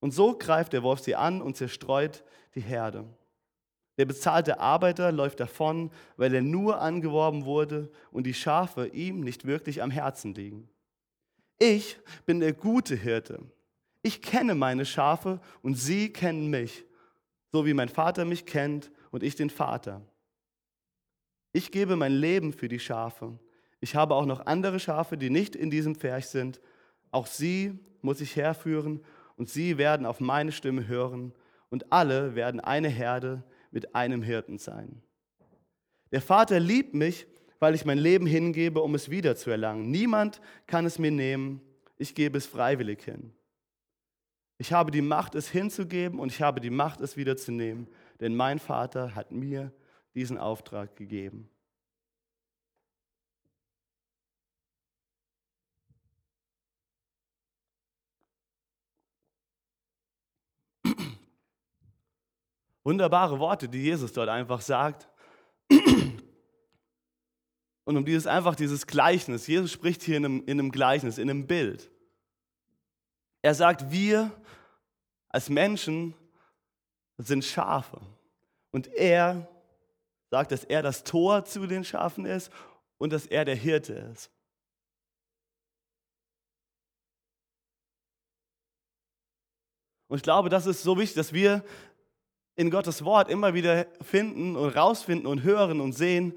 Und 0.01 0.13
so 0.13 0.37
greift 0.37 0.73
der 0.73 0.83
Wolf 0.83 1.01
sie 1.01 1.17
an 1.17 1.43
und 1.43 1.57
zerstreut 1.57 2.25
die 2.55 2.61
Herde. 2.61 3.05
Der 3.99 4.05
bezahlte 4.05 4.61
Arbeiter 4.61 5.11
läuft 5.11 5.41
davon, 5.41 5.91
weil 6.17 6.33
er 6.33 6.43
nur 6.43 6.81
angeworben 6.81 7.45
wurde 7.45 7.91
und 8.13 8.25
die 8.25 8.35
Schafe 8.35 8.87
ihm 8.87 9.21
nicht 9.21 9.45
wirklich 9.45 9.83
am 9.83 9.91
Herzen 9.91 10.35
liegen. 10.35 10.69
Ich 11.59 11.99
bin 12.25 12.39
der 12.39 12.53
gute 12.53 12.95
Hirte. 12.95 13.41
Ich 14.03 14.23
kenne 14.23 14.55
meine 14.55 14.87
Schafe 14.87 15.41
und 15.63 15.75
sie 15.75 16.13
kennen 16.13 16.49
mich, 16.49 16.85
so 17.51 17.67
wie 17.67 17.75
mein 17.75 17.89
Vater 17.89 18.25
mich 18.25 18.47
kennt 18.47 18.93
und 19.11 19.25
ich 19.25 19.35
den 19.35 19.51
Vater. 19.51 20.03
Ich 21.53 21.73
gebe 21.73 21.97
mein 21.97 22.13
Leben 22.13 22.53
für 22.53 22.69
die 22.69 22.79
Schafe. 22.79 23.37
Ich 23.81 23.97
habe 23.97 24.15
auch 24.15 24.27
noch 24.27 24.47
andere 24.47 24.79
Schafe, 24.79 25.19
die 25.19 25.31
nicht 25.31 25.57
in 25.57 25.71
diesem 25.71 25.97
Pferch 25.97 26.27
sind. 26.27 26.61
Auch 27.11 27.27
sie 27.27 27.77
muss 28.01 28.21
ich 28.21 28.37
herführen 28.37 29.05
und 29.39 29.49
sie 29.49 29.79
werden 29.79 30.05
auf 30.05 30.21
meine 30.21 30.53
Stimme 30.53 30.87
hören 30.87 31.33
und 31.71 31.93
alle 31.93 32.35
werden 32.35 32.61
eine 32.61 32.89
Herde 32.89 33.45
mit 33.71 33.95
einem 33.95 34.23
Hirten 34.23 34.59
sein. 34.59 35.01
Der 36.13 36.21
Vater 36.21 36.59
liebt 36.59 36.95
mich, 36.95 37.27
weil 37.61 37.75
ich 37.75 37.85
mein 37.85 37.99
Leben 37.99 38.27
hingebe, 38.27 38.83
um 38.83 38.95
es 38.95 39.11
wiederzuerlangen. 39.11 39.91
Niemand 39.91 40.41
kann 40.67 40.87
es 40.87 40.99
mir 40.99 41.11
nehmen, 41.11 41.61
ich 41.97 42.15
gebe 42.15 42.39
es 42.39 42.47
freiwillig 42.47 43.03
hin. 43.03 43.33
Ich 44.59 44.73
habe 44.73 44.91
die 44.91 45.03
Macht, 45.03 45.35
es 45.35 45.49
hinzugeben 45.49 46.19
und 46.19 46.33
ich 46.33 46.43
habe 46.43 46.61
die 46.61 46.71
Macht, 46.71 47.01
es 47.01 47.17
wiederzunehmen, 47.17 47.87
denn 48.21 48.35
mein 48.35 48.59
Vater 48.59 49.15
hat 49.15 49.31
mir 49.31 49.73
diesen 50.15 50.37
Auftrag 50.37 50.97
gegeben. 50.97 51.49
Wunderbare 62.89 63.39
Worte, 63.39 63.69
die 63.69 63.83
Jesus 63.83 64.15
dort 64.15 64.31
einfach 64.31 64.63
sagt. 64.63 65.07
Und 67.85 67.99
um 67.99 68.05
dieses 68.07 68.27
einfach 68.27 68.57
dieses 68.57 68.87
Gleichnis, 68.87 69.47
Jesus 69.47 69.71
spricht 69.71 70.03
hier 70.03 70.17
in 70.17 70.25
einem, 70.25 70.43
in 70.47 70.59
einem 70.59 70.73
Gleichnis, 70.73 71.19
in 71.19 71.29
einem 71.29 71.47
Bild. 71.47 71.91
Er 73.43 73.55
sagt, 73.55 73.91
wir 73.91 74.31
als 75.29 75.51
Menschen 75.51 76.15
sind 77.19 77.45
Schafe. 77.45 78.01
Und 78.71 78.87
er 78.95 79.47
sagt, 80.31 80.51
dass 80.51 80.65
er 80.65 80.81
das 80.81 81.05
Tor 81.05 81.45
zu 81.45 81.67
den 81.67 81.85
Schafen 81.85 82.25
ist 82.25 82.51
und 82.97 83.13
dass 83.13 83.27
er 83.27 83.45
der 83.45 83.57
Hirte 83.57 83.93
ist. 83.93 84.31
Und 90.09 90.17
ich 90.17 90.23
glaube, 90.23 90.49
das 90.49 90.65
ist 90.65 90.83
so 90.83 90.97
wichtig, 90.97 91.17
dass 91.17 91.35
wir 91.35 91.63
in 92.59 92.71
Gottes 92.71 93.05
Wort 93.05 93.31
immer 93.31 93.55
wieder 93.55 93.87
finden 94.03 94.57
und 94.57 94.71
rausfinden 94.71 95.29
und 95.29 95.45
hören 95.45 95.81
und 95.81 95.93
sehen, 95.93 96.37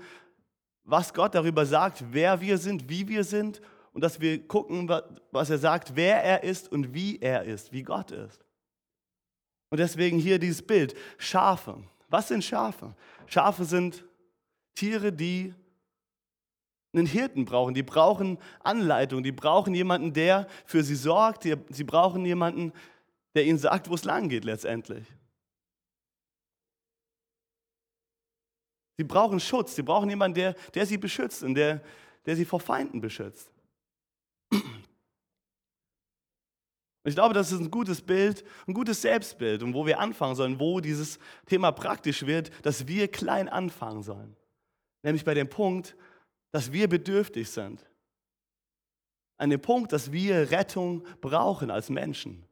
was 0.83 1.15
Gott 1.15 1.33
darüber 1.33 1.65
sagt, 1.65 2.03
wer 2.11 2.39
wir 2.39 2.59
sind, 2.59 2.87
wie 2.89 3.07
wir 3.07 3.23
sind 3.23 3.59
und 3.91 4.03
dass 4.03 4.21
wir 4.21 4.47
gucken, 4.47 4.87
was 5.31 5.49
er 5.49 5.57
sagt, 5.57 5.95
wer 5.95 6.23
er 6.23 6.43
ist 6.43 6.71
und 6.71 6.93
wie 6.93 7.17
er 7.19 7.43
ist, 7.43 7.73
wie 7.73 7.81
Gott 7.81 8.11
ist. 8.11 8.45
Und 9.71 9.79
deswegen 9.79 10.19
hier 10.19 10.37
dieses 10.37 10.61
Bild, 10.61 10.93
Schafe. 11.17 11.83
Was 12.07 12.27
sind 12.27 12.43
Schafe? 12.43 12.93
Schafe 13.25 13.65
sind 13.65 14.05
Tiere, 14.75 15.11
die 15.11 15.55
einen 16.93 17.07
Hirten 17.07 17.45
brauchen, 17.45 17.73
die 17.73 17.81
brauchen 17.81 18.37
Anleitung, 18.59 19.23
die 19.23 19.31
brauchen 19.31 19.73
jemanden, 19.73 20.13
der 20.13 20.45
für 20.67 20.83
sie 20.83 20.93
sorgt, 20.95 21.47
sie 21.69 21.83
brauchen 21.83 22.23
jemanden, 22.27 22.73
der 23.33 23.45
ihnen 23.45 23.57
sagt, 23.57 23.89
wo 23.89 23.95
es 23.95 24.03
lang 24.03 24.29
geht 24.29 24.45
letztendlich. 24.45 25.07
Sie 28.97 29.03
brauchen 29.03 29.39
Schutz, 29.39 29.75
sie 29.75 29.83
brauchen 29.83 30.09
jemanden, 30.09 30.35
der, 30.35 30.53
der 30.73 30.85
sie 30.85 30.97
beschützt 30.97 31.43
und 31.43 31.55
der, 31.55 31.81
der 32.25 32.35
sie 32.35 32.45
vor 32.45 32.59
Feinden 32.59 33.01
beschützt. 33.01 33.51
Ich 37.03 37.15
glaube, 37.15 37.33
das 37.33 37.51
ist 37.51 37.59
ein 37.59 37.71
gutes 37.71 38.01
Bild, 38.01 38.43
ein 38.67 38.73
gutes 38.73 39.01
Selbstbild 39.01 39.63
und 39.63 39.73
wo 39.73 39.85
wir 39.85 39.99
anfangen 39.99 40.35
sollen, 40.35 40.59
wo 40.59 40.79
dieses 40.79 41.17
Thema 41.47 41.71
praktisch 41.71 42.25
wird, 42.25 42.51
dass 42.63 42.87
wir 42.87 43.07
klein 43.07 43.49
anfangen 43.49 44.03
sollen. 44.03 44.35
Nämlich 45.01 45.25
bei 45.25 45.33
dem 45.33 45.49
Punkt, 45.49 45.95
dass 46.51 46.71
wir 46.71 46.87
bedürftig 46.87 47.49
sind. 47.49 47.89
An 49.37 49.49
dem 49.49 49.61
Punkt, 49.61 49.91
dass 49.91 50.11
wir 50.11 50.51
Rettung 50.51 51.03
brauchen 51.21 51.71
als 51.71 51.89
Menschen. 51.89 52.45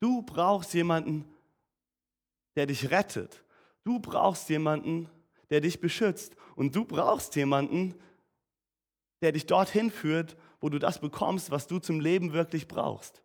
Du 0.00 0.22
brauchst 0.22 0.74
jemanden, 0.74 1.24
der 2.54 2.66
dich 2.66 2.90
rettet. 2.90 3.43
Du 3.84 4.00
brauchst 4.00 4.48
jemanden, 4.48 5.08
der 5.50 5.60
dich 5.60 5.80
beschützt. 5.80 6.34
Und 6.56 6.74
du 6.74 6.84
brauchst 6.84 7.36
jemanden, 7.36 7.94
der 9.20 9.32
dich 9.32 9.46
dorthin 9.46 9.90
führt, 9.90 10.36
wo 10.60 10.68
du 10.68 10.78
das 10.78 11.00
bekommst, 11.00 11.50
was 11.50 11.66
du 11.66 11.78
zum 11.78 12.00
Leben 12.00 12.32
wirklich 12.32 12.66
brauchst. 12.66 13.22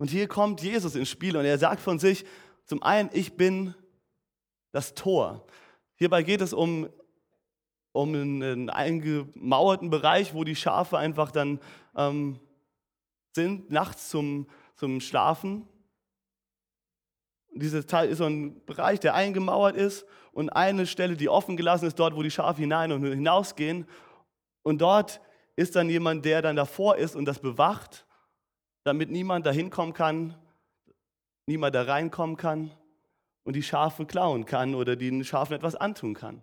Und 0.00 0.08
hier 0.08 0.28
kommt 0.28 0.62
Jesus 0.62 0.94
ins 0.94 1.10
Spiel 1.10 1.36
und 1.36 1.44
er 1.44 1.58
sagt 1.58 1.80
von 1.80 1.98
sich, 1.98 2.24
zum 2.64 2.82
einen, 2.82 3.10
ich 3.12 3.36
bin 3.36 3.74
das 4.72 4.94
Tor. 4.94 5.46
Hierbei 5.96 6.22
geht 6.22 6.40
es 6.40 6.54
um, 6.54 6.88
um 7.92 8.14
einen 8.14 8.70
eingemauerten 8.70 9.90
Bereich, 9.90 10.32
wo 10.32 10.44
die 10.44 10.56
Schafe 10.56 10.96
einfach 10.96 11.30
dann 11.30 11.60
ähm, 11.94 12.40
sind, 13.34 13.70
nachts 13.70 14.08
zum, 14.08 14.46
zum 14.74 15.00
Schlafen. 15.00 15.68
Dieser 17.52 17.86
Teil 17.86 18.08
ist 18.08 18.18
so 18.18 18.24
ein 18.24 18.64
Bereich, 18.64 19.00
der 19.00 19.14
eingemauert 19.14 19.76
ist 19.76 20.06
und 20.32 20.50
eine 20.50 20.86
Stelle, 20.86 21.16
die 21.16 21.28
offen 21.28 21.56
gelassen 21.56 21.86
ist, 21.86 21.98
dort, 21.98 22.14
wo 22.14 22.22
die 22.22 22.30
Schafe 22.30 22.60
hinein 22.60 22.92
und 22.92 23.04
hinausgehen. 23.04 23.86
Und 24.62 24.80
dort 24.80 25.20
ist 25.56 25.76
dann 25.76 25.88
jemand, 25.88 26.24
der 26.24 26.42
dann 26.42 26.56
davor 26.56 26.96
ist 26.96 27.16
und 27.16 27.24
das 27.24 27.40
bewacht, 27.40 28.06
damit 28.84 29.10
niemand 29.10 29.46
da 29.46 29.50
hinkommen 29.50 29.92
kann, 29.92 30.36
niemand 31.46 31.74
da 31.74 31.82
reinkommen 31.82 32.36
kann 32.36 32.70
und 33.42 33.56
die 33.56 33.62
Schafe 33.62 34.06
klauen 34.06 34.46
kann 34.46 34.74
oder 34.74 34.96
den 34.96 35.24
Schafen 35.24 35.54
etwas 35.54 35.74
antun 35.74 36.14
kann. 36.14 36.42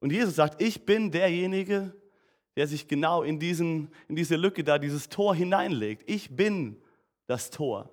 Und 0.00 0.12
Jesus 0.12 0.36
sagt, 0.36 0.60
ich 0.60 0.84
bin 0.84 1.10
derjenige, 1.10 1.94
der 2.56 2.68
sich 2.68 2.86
genau 2.86 3.22
in, 3.22 3.40
diesen, 3.40 3.90
in 4.08 4.16
diese 4.16 4.36
Lücke 4.36 4.62
da, 4.62 4.78
dieses 4.78 5.08
Tor 5.08 5.34
hineinlegt. 5.34 6.08
Ich 6.08 6.36
bin 6.36 6.76
das 7.26 7.50
Tor. 7.50 7.90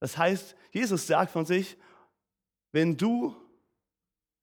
Das 0.00 0.16
heißt, 0.16 0.56
Jesus 0.72 1.06
sagt 1.06 1.30
von 1.30 1.46
sich, 1.46 1.76
wenn 2.72 2.96
du 2.96 3.34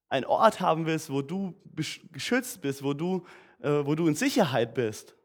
einen 0.09 0.25
Ort 0.25 0.59
haben 0.59 0.85
willst, 0.85 1.09
wo 1.09 1.21
du 1.21 1.53
geschützt 2.11 2.61
bist, 2.61 2.83
wo 2.83 2.93
du, 2.93 3.25
äh, 3.59 3.85
wo 3.85 3.95
du 3.95 4.07
in 4.07 4.15
Sicherheit 4.15 4.73
bist, 4.73 5.15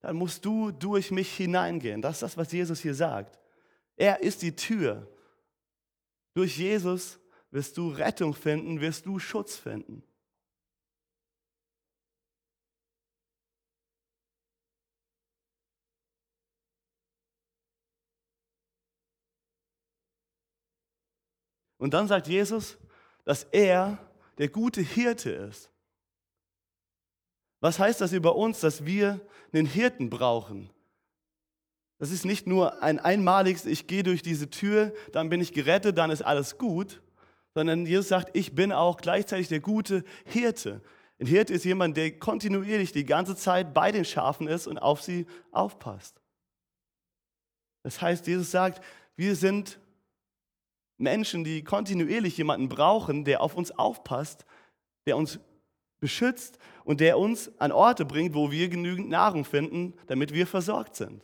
dann 0.00 0.16
musst 0.16 0.44
du 0.44 0.70
durch 0.70 1.10
mich 1.10 1.32
hineingehen. 1.36 2.00
Das 2.02 2.16
ist 2.16 2.22
das, 2.22 2.36
was 2.36 2.52
Jesus 2.52 2.80
hier 2.80 2.94
sagt. 2.94 3.38
Er 3.96 4.22
ist 4.22 4.42
die 4.42 4.54
Tür. 4.54 5.08
Durch 6.34 6.56
Jesus 6.56 7.18
wirst 7.50 7.76
du 7.76 7.88
Rettung 7.88 8.34
finden, 8.34 8.80
wirst 8.80 9.06
du 9.06 9.18
Schutz 9.18 9.56
finden. 9.56 10.04
Und 21.78 21.94
dann 21.94 22.08
sagt 22.08 22.26
Jesus, 22.26 22.76
dass 23.24 23.44
er 23.44 23.98
der 24.36 24.48
gute 24.48 24.80
Hirte 24.80 25.30
ist. 25.30 25.70
Was 27.60 27.78
heißt 27.78 28.00
das 28.00 28.12
über 28.12 28.36
uns, 28.36 28.60
dass 28.60 28.84
wir 28.84 29.20
einen 29.52 29.66
Hirten 29.66 30.10
brauchen? 30.10 30.70
Das 31.98 32.12
ist 32.12 32.24
nicht 32.24 32.46
nur 32.46 32.82
ein 32.82 33.00
einmaliges, 33.00 33.66
ich 33.66 33.88
gehe 33.88 34.04
durch 34.04 34.22
diese 34.22 34.50
Tür, 34.50 34.94
dann 35.12 35.28
bin 35.28 35.40
ich 35.40 35.52
gerettet, 35.52 35.98
dann 35.98 36.10
ist 36.10 36.22
alles 36.22 36.56
gut, 36.56 37.02
sondern 37.54 37.86
Jesus 37.86 38.08
sagt, 38.08 38.36
ich 38.36 38.54
bin 38.54 38.70
auch 38.70 38.98
gleichzeitig 38.98 39.48
der 39.48 39.58
gute 39.58 40.04
Hirte. 40.24 40.80
Ein 41.18 41.26
Hirte 41.26 41.52
ist 41.52 41.64
jemand, 41.64 41.96
der 41.96 42.16
kontinuierlich 42.16 42.92
die 42.92 43.04
ganze 43.04 43.34
Zeit 43.34 43.74
bei 43.74 43.90
den 43.90 44.04
Schafen 44.04 44.46
ist 44.46 44.68
und 44.68 44.78
auf 44.78 45.02
sie 45.02 45.26
aufpasst. 45.50 46.20
Das 47.82 48.00
heißt, 48.00 48.28
Jesus 48.28 48.52
sagt, 48.52 48.84
wir 49.16 49.34
sind 49.34 49.80
Menschen, 50.98 51.44
die 51.44 51.62
kontinuierlich 51.62 52.36
jemanden 52.36 52.68
brauchen, 52.68 53.24
der 53.24 53.40
auf 53.40 53.56
uns 53.56 53.70
aufpasst, 53.70 54.44
der 55.06 55.16
uns 55.16 55.38
beschützt 56.00 56.58
und 56.84 57.00
der 57.00 57.18
uns 57.18 57.50
an 57.58 57.72
Orte 57.72 58.04
bringt, 58.04 58.34
wo 58.34 58.50
wir 58.50 58.68
genügend 58.68 59.08
Nahrung 59.08 59.44
finden, 59.44 59.94
damit 60.06 60.32
wir 60.34 60.46
versorgt 60.46 60.96
sind. 60.96 61.22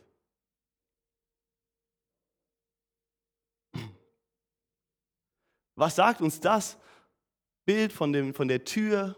Was 5.75 5.95
sagt 5.95 6.21
uns 6.21 6.39
das 6.39 6.77
Bild 7.65 7.91
von, 7.91 8.13
dem, 8.13 8.33
von 8.33 8.47
der 8.47 8.63
Tür 8.63 9.17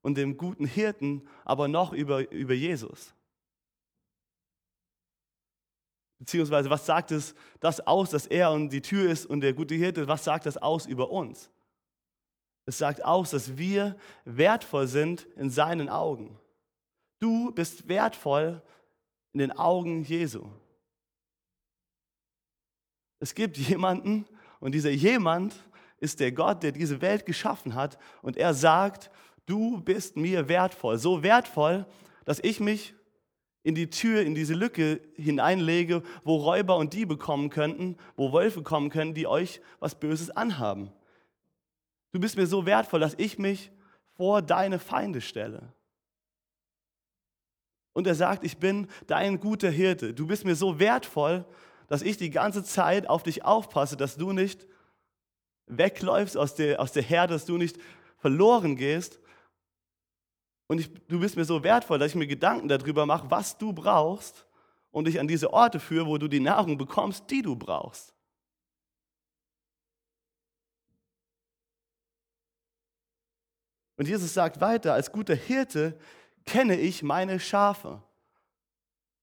und 0.00 0.16
dem 0.16 0.36
guten 0.36 0.64
Hirten, 0.64 1.28
aber 1.44 1.66
noch 1.66 1.92
über, 1.92 2.30
über 2.30 2.54
Jesus? 2.54 3.14
Beziehungsweise, 6.22 6.70
was 6.70 6.86
sagt 6.86 7.10
es 7.10 7.34
das 7.58 7.84
aus, 7.84 8.10
dass 8.10 8.28
er 8.28 8.52
und 8.52 8.68
die 8.68 8.80
Tür 8.80 9.10
ist 9.10 9.26
und 9.26 9.40
der 9.40 9.52
gute 9.52 9.74
Hirte, 9.74 10.06
was 10.06 10.22
sagt 10.22 10.46
das 10.46 10.56
aus 10.56 10.86
über 10.86 11.10
uns? 11.10 11.50
Es 12.64 12.78
sagt 12.78 13.04
aus, 13.04 13.32
dass 13.32 13.58
wir 13.58 13.96
wertvoll 14.24 14.86
sind 14.86 15.26
in 15.34 15.50
seinen 15.50 15.88
Augen. 15.88 16.38
Du 17.18 17.50
bist 17.50 17.88
wertvoll 17.88 18.62
in 19.32 19.40
den 19.40 19.50
Augen 19.50 20.04
Jesu. 20.04 20.46
Es 23.18 23.34
gibt 23.34 23.56
jemanden 23.56 24.24
und 24.60 24.76
dieser 24.76 24.90
jemand 24.90 25.56
ist 25.98 26.20
der 26.20 26.30
Gott, 26.30 26.62
der 26.62 26.70
diese 26.70 27.00
Welt 27.00 27.26
geschaffen 27.26 27.74
hat 27.74 27.98
und 28.22 28.36
er 28.36 28.54
sagt, 28.54 29.10
du 29.46 29.80
bist 29.80 30.16
mir 30.16 30.46
wertvoll, 30.46 30.98
so 30.98 31.24
wertvoll, 31.24 31.84
dass 32.24 32.38
ich 32.38 32.60
mich 32.60 32.94
in 33.62 33.74
die 33.74 33.90
Tür, 33.90 34.22
in 34.22 34.34
diese 34.34 34.54
Lücke 34.54 35.00
hineinlege, 35.14 36.02
wo 36.24 36.36
Räuber 36.36 36.76
und 36.76 36.94
Diebe 36.94 37.16
kommen 37.16 37.50
könnten, 37.50 37.96
wo 38.16 38.32
Wölfe 38.32 38.62
kommen 38.62 38.90
können, 38.90 39.14
die 39.14 39.26
euch 39.26 39.60
was 39.78 39.94
Böses 39.94 40.30
anhaben. 40.30 40.90
Du 42.12 42.20
bist 42.20 42.36
mir 42.36 42.46
so 42.46 42.66
wertvoll, 42.66 43.00
dass 43.00 43.14
ich 43.18 43.38
mich 43.38 43.70
vor 44.16 44.42
deine 44.42 44.78
Feinde 44.78 45.20
stelle. 45.20 45.72
Und 47.92 48.06
er 48.06 48.14
sagt, 48.14 48.44
ich 48.44 48.58
bin 48.58 48.88
dein 49.06 49.38
guter 49.38 49.70
Hirte. 49.70 50.14
Du 50.14 50.26
bist 50.26 50.44
mir 50.44 50.56
so 50.56 50.78
wertvoll, 50.78 51.44
dass 51.88 52.02
ich 52.02 52.16
die 52.16 52.30
ganze 52.30 52.64
Zeit 52.64 53.08
auf 53.08 53.22
dich 53.22 53.44
aufpasse, 53.44 53.96
dass 53.96 54.16
du 54.16 54.32
nicht 54.32 54.66
wegläufst 55.66 56.36
aus 56.36 56.54
der, 56.54 56.80
aus 56.80 56.92
der 56.92 57.02
Herde, 57.02 57.34
dass 57.34 57.44
du 57.44 57.58
nicht 57.58 57.78
verloren 58.18 58.76
gehst. 58.76 59.20
Und 60.72 60.78
ich, 60.78 60.90
du 61.06 61.20
bist 61.20 61.36
mir 61.36 61.44
so 61.44 61.62
wertvoll, 61.62 61.98
dass 61.98 62.12
ich 62.12 62.14
mir 62.14 62.26
Gedanken 62.26 62.66
darüber 62.66 63.04
mache, 63.04 63.30
was 63.30 63.58
du 63.58 63.74
brauchst 63.74 64.46
und 64.90 65.06
dich 65.06 65.20
an 65.20 65.28
diese 65.28 65.52
Orte 65.52 65.78
führe, 65.78 66.06
wo 66.06 66.16
du 66.16 66.28
die 66.28 66.40
Nahrung 66.40 66.78
bekommst, 66.78 67.30
die 67.30 67.42
du 67.42 67.54
brauchst. 67.54 68.14
Und 73.98 74.08
Jesus 74.08 74.32
sagt 74.32 74.62
weiter, 74.62 74.94
als 74.94 75.12
guter 75.12 75.34
Hirte 75.34 75.98
kenne 76.46 76.80
ich 76.80 77.02
meine 77.02 77.38
Schafe. 77.38 78.02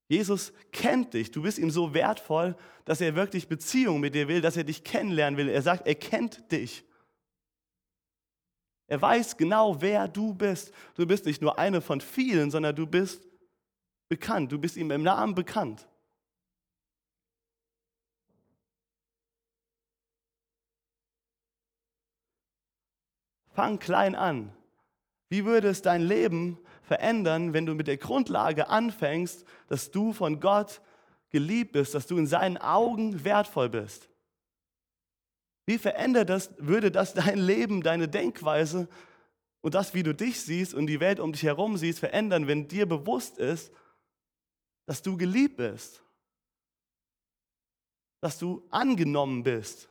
Jesus 0.06 0.52
kennt 0.70 1.14
dich. 1.14 1.32
Du 1.32 1.42
bist 1.42 1.58
ihm 1.58 1.72
so 1.72 1.92
wertvoll, 1.92 2.54
dass 2.84 3.00
er 3.00 3.16
wirklich 3.16 3.48
Beziehung 3.48 3.98
mit 3.98 4.14
dir 4.14 4.28
will, 4.28 4.40
dass 4.40 4.56
er 4.56 4.62
dich 4.62 4.84
kennenlernen 4.84 5.36
will. 5.36 5.48
Er 5.48 5.62
sagt, 5.62 5.88
er 5.88 5.96
kennt 5.96 6.52
dich. 6.52 6.84
Er 8.90 9.00
weiß 9.00 9.36
genau, 9.36 9.80
wer 9.80 10.08
du 10.08 10.34
bist. 10.34 10.74
Du 10.96 11.06
bist 11.06 11.24
nicht 11.24 11.40
nur 11.40 11.60
eine 11.60 11.80
von 11.80 12.00
vielen, 12.00 12.50
sondern 12.50 12.74
du 12.74 12.88
bist 12.88 13.22
bekannt. 14.08 14.50
Du 14.50 14.58
bist 14.58 14.76
ihm 14.76 14.90
im 14.90 15.04
Namen 15.04 15.36
bekannt. 15.36 15.86
Fang 23.52 23.78
klein 23.78 24.16
an. 24.16 24.52
Wie 25.28 25.44
würde 25.44 25.68
es 25.68 25.82
dein 25.82 26.02
Leben 26.02 26.58
verändern, 26.82 27.52
wenn 27.52 27.66
du 27.66 27.76
mit 27.76 27.86
der 27.86 27.96
Grundlage 27.96 28.68
anfängst, 28.68 29.44
dass 29.68 29.92
du 29.92 30.12
von 30.12 30.40
Gott 30.40 30.80
geliebt 31.30 31.72
bist, 31.74 31.94
dass 31.94 32.08
du 32.08 32.18
in 32.18 32.26
seinen 32.26 32.56
Augen 32.56 33.22
wertvoll 33.22 33.68
bist? 33.68 34.09
Wie 35.66 35.78
verändert 35.78 36.28
das, 36.28 36.50
würde 36.58 36.90
das 36.90 37.14
dein 37.14 37.38
Leben, 37.38 37.82
deine 37.82 38.08
Denkweise 38.08 38.88
und 39.60 39.74
das, 39.74 39.94
wie 39.94 40.02
du 40.02 40.14
dich 40.14 40.40
siehst 40.40 40.74
und 40.74 40.86
die 40.86 41.00
Welt 41.00 41.20
um 41.20 41.32
dich 41.32 41.42
herum 41.42 41.76
siehst, 41.76 42.00
verändern, 42.00 42.46
wenn 42.46 42.68
dir 42.68 42.86
bewusst 42.86 43.38
ist, 43.38 43.72
dass 44.86 45.02
du 45.02 45.16
geliebt 45.16 45.56
bist, 45.56 46.02
dass 48.20 48.38
du 48.38 48.66
angenommen 48.70 49.42
bist, 49.42 49.90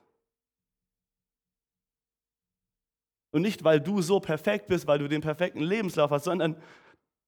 Und 3.32 3.44
nicht, 3.44 3.64
weil 3.64 3.80
du 3.80 4.02
so 4.02 4.20
perfekt 4.20 4.68
bist, 4.68 4.88
weil 4.88 5.00
du 5.00 5.08
den 5.08 5.22
perfekten 5.22 5.62
Lebenslauf 5.62 6.12
hast, 6.12 6.24
sondern 6.24 6.62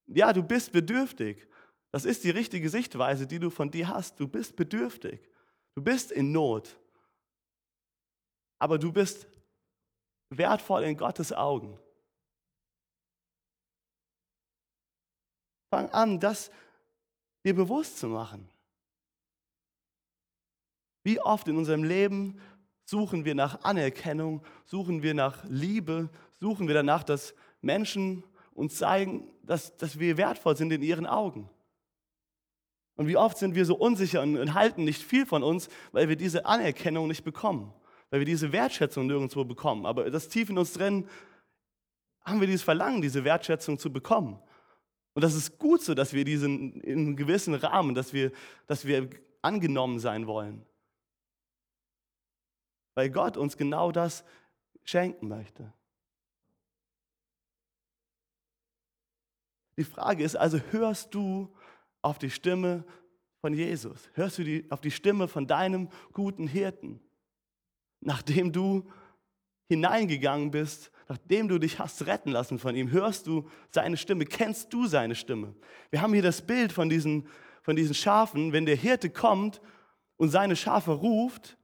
ja, 0.08 0.34
du 0.34 0.42
bist 0.42 0.72
bedürftig. 0.72 1.48
Das 1.92 2.06
ist 2.06 2.24
die 2.24 2.32
richtige 2.32 2.70
Sichtweise, 2.70 3.28
die 3.28 3.40
du 3.40 3.50
von 3.50 3.70
dir 3.70 3.90
hast. 3.90 4.20
Du 4.20 4.28
bist 4.28 4.56
bedürftig. 4.56 5.30
Du 5.76 5.84
bist 5.84 6.12
in 6.12 6.32
Not. 6.32 6.78
Aber 8.62 8.78
du 8.78 8.92
bist 8.92 9.26
wertvoll 10.30 10.84
in 10.84 10.96
Gottes 10.96 11.34
Augen. 11.34 11.80
Fang 15.72 15.90
an, 15.90 16.20
das 16.20 16.52
dir 17.44 17.56
bewusst 17.56 17.98
zu 17.98 18.08
machen. 18.08 18.48
Wie 21.04 21.20
oft 21.20 21.48
in 21.48 21.58
unserem 21.58 21.84
Leben 21.84 22.40
suchen 22.86 23.26
wir 23.26 23.34
nach 23.34 23.64
Anerkennung, 23.64 24.46
suchen 24.66 25.02
wir 25.02 25.16
nach 25.16 25.44
Liebe, 25.46 26.10
suchen 26.40 26.68
wir 26.68 26.76
danach, 26.76 27.04
dass 27.04 27.34
Menschen 27.62 28.24
uns 28.54 28.78
zeigen, 28.78 29.28
dass, 29.42 29.76
dass 29.78 29.98
wir 29.98 30.18
wertvoll 30.18 30.56
sind 30.56 30.72
in 30.72 30.84
ihren 30.84 31.08
Augen. 31.08 31.50
Und 32.96 33.08
wie 33.08 33.18
oft 33.18 33.40
sind 33.40 33.56
wir 33.56 33.66
so 33.66 33.74
unsicher 33.76 34.22
und 34.22 34.54
halten 34.54 34.84
nicht 34.84 35.02
viel 35.02 35.26
von 35.26 35.42
uns, 35.42 35.68
weil 35.94 36.10
wir 36.10 36.16
diese 36.16 36.46
Anerkennung 36.46 37.08
nicht 37.08 37.24
bekommen, 37.24 37.74
weil 38.12 38.20
wir 38.20 38.26
diese 38.26 38.52
Wertschätzung 38.52 39.08
nirgendwo 39.08 39.44
bekommen. 39.44 39.88
Aber 39.88 40.12
das 40.12 40.30
tief 40.30 40.52
in 40.52 40.60
uns 40.60 40.74
drin 40.74 41.08
haben 42.24 42.40
wir 42.40 42.46
dieses 42.46 42.62
Verlangen, 42.62 43.02
diese 43.02 43.24
Wertschätzung 43.24 43.80
zu 43.80 43.92
bekommen. 43.92 44.40
Und 45.14 45.24
das 45.24 45.34
ist 45.34 45.58
gut 45.58 45.82
so, 45.82 45.96
dass 45.96 46.14
wir 46.14 46.24
diesen 46.24 46.80
in 46.82 47.00
einem 47.00 47.16
gewissen 47.16 47.56
Rahmen, 47.56 47.96
dass 47.96 48.14
wir, 48.14 48.32
dass 48.68 48.86
wir 48.86 49.10
angenommen 49.42 50.00
sein 50.00 50.28
wollen 50.28 50.64
weil 52.96 53.10
Gott 53.10 53.38
uns 53.38 53.58
genau 53.58 53.92
das 53.92 54.24
schenken 54.84 55.28
möchte. 55.28 55.74
Die 59.78 59.84
Frage 59.84 60.24
ist 60.24 60.36
also, 60.36 60.60
hörst 60.72 61.14
du 61.16 61.54
auf 62.02 62.20
die 62.20 62.30
Stimme 62.30 62.84
von 63.40 63.54
Jesus? 63.54 64.10
Hörst 64.14 64.38
du 64.38 64.44
die, 64.44 64.70
auf 64.70 64.82
die 64.82 64.92
Stimme 64.92 65.28
von 65.28 65.48
deinem 65.48 65.90
guten 66.14 66.48
Hirten? 66.48 67.00
Nachdem 68.02 68.52
du 68.52 68.90
hineingegangen 69.70 70.52
bist, 70.52 70.92
nachdem 71.08 71.48
du 71.48 71.60
dich 71.60 71.80
hast 71.80 72.06
retten 72.08 72.32
lassen 72.32 72.60
von 72.60 72.76
ihm, 72.76 72.92
hörst 72.92 73.28
du 73.28 73.50
seine 73.70 73.96
Stimme, 73.96 74.26
kennst 74.26 74.74
du 74.74 74.86
seine 74.88 75.16
Stimme? 75.16 75.56
Wir 75.92 76.02
haben 76.02 76.14
hier 76.14 76.24
das 76.24 76.42
Bild 76.42 76.74
von 76.74 76.90
diesen, 76.90 77.28
von 77.62 77.76
diesen 77.76 77.94
Schafen, 77.94 78.52
wenn 78.52 78.66
der 78.66 78.76
Hirte 78.76 79.10
kommt 79.10 79.62
und 80.18 80.30
seine 80.30 80.56
Schafe 80.56 80.92
ruft, 80.92 81.58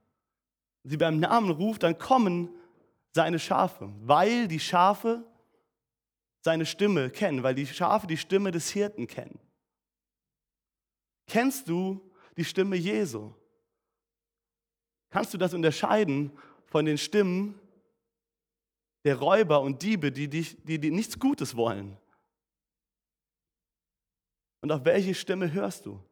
sie 0.84 0.96
beim 0.96 1.20
Namen 1.20 1.50
ruft, 1.50 1.82
dann 1.82 1.98
kommen 1.98 2.48
seine 3.12 3.38
Schafe, 3.38 3.92
weil 4.00 4.48
die 4.48 4.60
Schafe 4.60 5.24
seine 6.40 6.66
Stimme 6.66 7.10
kennen, 7.10 7.42
weil 7.42 7.54
die 7.54 7.66
Schafe 7.66 8.06
die 8.06 8.16
Stimme 8.16 8.52
des 8.52 8.70
Hirten 8.70 9.06
kennen. 9.06 9.38
Kennst 11.26 11.68
du 11.68 12.00
die 12.36 12.44
Stimme 12.44 12.76
Jesu? 12.76 13.34
Kannst 15.10 15.32
du 15.32 15.38
das 15.38 15.54
unterscheiden 15.54 16.32
von 16.66 16.84
den 16.84 16.98
Stimmen 16.98 17.58
der 19.04 19.18
Räuber 19.18 19.60
und 19.60 19.82
Diebe, 19.82 20.12
die, 20.12 20.28
dich, 20.28 20.56
die, 20.64 20.78
die 20.78 20.90
nichts 20.90 21.18
Gutes 21.18 21.56
wollen? 21.56 21.96
Und 24.60 24.72
auf 24.72 24.84
welche 24.84 25.14
Stimme 25.14 25.52
hörst 25.52 25.86
du? 25.86 26.02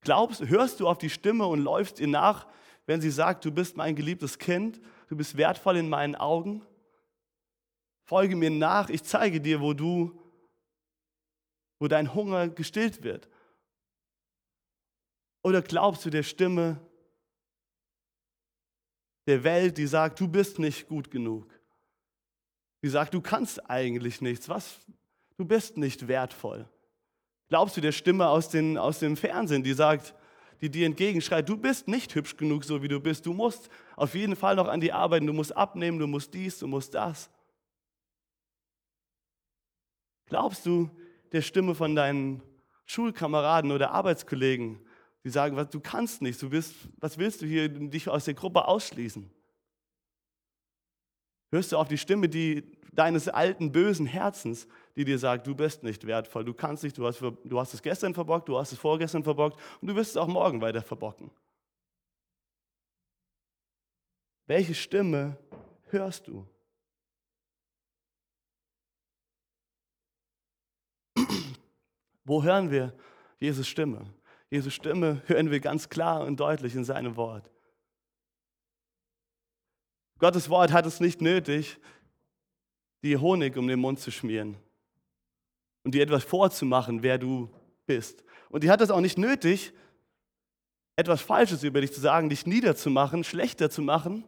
Glaubst, 0.00 0.42
hörst 0.42 0.80
du 0.80 0.88
auf 0.88 0.98
die 0.98 1.10
Stimme 1.10 1.46
und 1.46 1.60
läufst 1.60 2.00
ihr 2.00 2.08
nach, 2.08 2.46
wenn 2.86 3.00
sie 3.00 3.10
sagt, 3.10 3.44
du 3.44 3.50
bist 3.50 3.76
mein 3.76 3.96
geliebtes 3.96 4.38
Kind, 4.38 4.80
du 5.08 5.16
bist 5.16 5.36
wertvoll 5.36 5.76
in 5.76 5.88
meinen 5.88 6.14
Augen? 6.14 6.62
Folge 8.04 8.36
mir 8.36 8.50
nach, 8.50 8.90
ich 8.90 9.02
zeige 9.02 9.40
dir, 9.40 9.60
wo 9.60 9.72
du, 9.72 10.20
wo 11.78 11.88
dein 11.88 12.14
Hunger 12.14 12.48
gestillt 12.48 13.02
wird. 13.02 13.28
Oder 15.44 15.60
glaubst 15.60 16.04
du 16.06 16.10
der 16.10 16.22
Stimme 16.22 16.80
der 19.26 19.44
Welt, 19.44 19.76
die 19.76 19.86
sagt, 19.86 20.18
du 20.18 20.26
bist 20.26 20.58
nicht 20.58 20.88
gut 20.88 21.10
genug? 21.10 21.46
Die 22.82 22.88
sagt, 22.88 23.12
du 23.12 23.20
kannst 23.20 23.70
eigentlich 23.70 24.22
nichts, 24.22 24.48
was? 24.48 24.80
Du 25.36 25.44
bist 25.44 25.76
nicht 25.76 26.08
wertvoll. 26.08 26.66
Glaubst 27.48 27.76
du 27.76 27.82
der 27.82 27.92
Stimme 27.92 28.28
aus, 28.28 28.48
den, 28.48 28.78
aus 28.78 29.00
dem 29.00 29.16
Fernsehen, 29.18 29.62
die 29.62 29.74
sagt, 29.74 30.14
die 30.62 30.70
dir 30.70 30.86
entgegenschreit, 30.86 31.46
du 31.46 31.58
bist 31.58 31.88
nicht 31.88 32.14
hübsch 32.14 32.38
genug, 32.38 32.64
so 32.64 32.82
wie 32.82 32.88
du 32.88 32.98
bist. 32.98 33.26
Du 33.26 33.34
musst 33.34 33.68
auf 33.96 34.14
jeden 34.14 34.36
Fall 34.36 34.56
noch 34.56 34.68
an 34.68 34.80
die 34.80 34.92
arbeiten, 34.92 35.26
du 35.26 35.34
musst 35.34 35.54
abnehmen, 35.54 35.98
du 35.98 36.06
musst 36.06 36.32
dies, 36.32 36.58
du 36.58 36.66
musst 36.66 36.94
das. 36.94 37.28
Glaubst 40.26 40.64
du 40.64 40.88
der 41.32 41.42
Stimme 41.42 41.74
von 41.74 41.94
deinen 41.94 42.42
Schulkameraden 42.86 43.72
oder 43.72 43.90
Arbeitskollegen, 43.90 44.80
die 45.24 45.30
sagen, 45.30 45.56
was, 45.56 45.70
du 45.70 45.80
kannst 45.80 46.20
nicht, 46.20 46.40
du 46.40 46.50
bist, 46.50 46.74
was 46.98 47.16
willst 47.16 47.40
du 47.40 47.46
hier, 47.46 47.68
dich 47.68 48.08
aus 48.08 48.26
der 48.26 48.34
Gruppe 48.34 48.68
ausschließen? 48.68 49.30
Hörst 51.50 51.72
du 51.72 51.78
auf 51.78 51.88
die 51.88 51.98
Stimme 51.98 52.28
die, 52.28 52.62
deines 52.92 53.28
alten, 53.28 53.72
bösen 53.72 54.06
Herzens, 54.06 54.68
die 54.96 55.04
dir 55.04 55.18
sagt, 55.18 55.46
du 55.46 55.54
bist 55.54 55.82
nicht 55.82 56.06
wertvoll, 56.06 56.44
du 56.44 56.52
kannst 56.52 56.84
nicht, 56.84 56.98
du 56.98 57.06
hast, 57.06 57.20
du 57.20 57.58
hast 57.58 57.72
es 57.72 57.80
gestern 57.82 58.12
verbockt, 58.12 58.48
du 58.48 58.58
hast 58.58 58.72
es 58.72 58.78
vorgestern 58.78 59.24
verbockt 59.24 59.58
und 59.80 59.88
du 59.88 59.94
wirst 59.94 60.10
es 60.10 60.16
auch 60.18 60.28
morgen 60.28 60.60
weiter 60.60 60.82
verbocken. 60.82 61.30
Welche 64.46 64.74
Stimme 64.74 65.38
hörst 65.88 66.28
du? 66.28 66.46
Wo 72.24 72.42
hören 72.42 72.70
wir 72.70 72.92
Jesus 73.38 73.66
Stimme? 73.66 74.04
Jesus 74.50 74.74
Stimme 74.74 75.22
hören 75.26 75.50
wir 75.50 75.60
ganz 75.60 75.88
klar 75.88 76.24
und 76.24 76.38
deutlich 76.38 76.74
in 76.74 76.84
seinem 76.84 77.16
Wort. 77.16 77.50
Gottes 80.18 80.48
Wort 80.48 80.72
hat 80.72 80.86
es 80.86 81.00
nicht 81.00 81.20
nötig, 81.20 81.78
dir 83.02 83.20
Honig 83.20 83.56
um 83.56 83.66
den 83.66 83.80
Mund 83.80 84.00
zu 84.00 84.10
schmieren 84.10 84.56
und 85.82 85.94
dir 85.94 86.02
etwas 86.02 86.24
vorzumachen, 86.24 87.02
wer 87.02 87.18
du 87.18 87.50
bist. 87.86 88.24
Und 88.48 88.64
die 88.64 88.70
hat 88.70 88.80
es 88.80 88.90
auch 88.90 89.00
nicht 89.00 89.18
nötig, 89.18 89.72
etwas 90.96 91.20
Falsches 91.20 91.62
über 91.62 91.80
dich 91.80 91.92
zu 91.92 92.00
sagen, 92.00 92.28
dich 92.28 92.46
niederzumachen, 92.46 93.24
schlechter 93.24 93.68
zu 93.68 93.82
machen, 93.82 94.24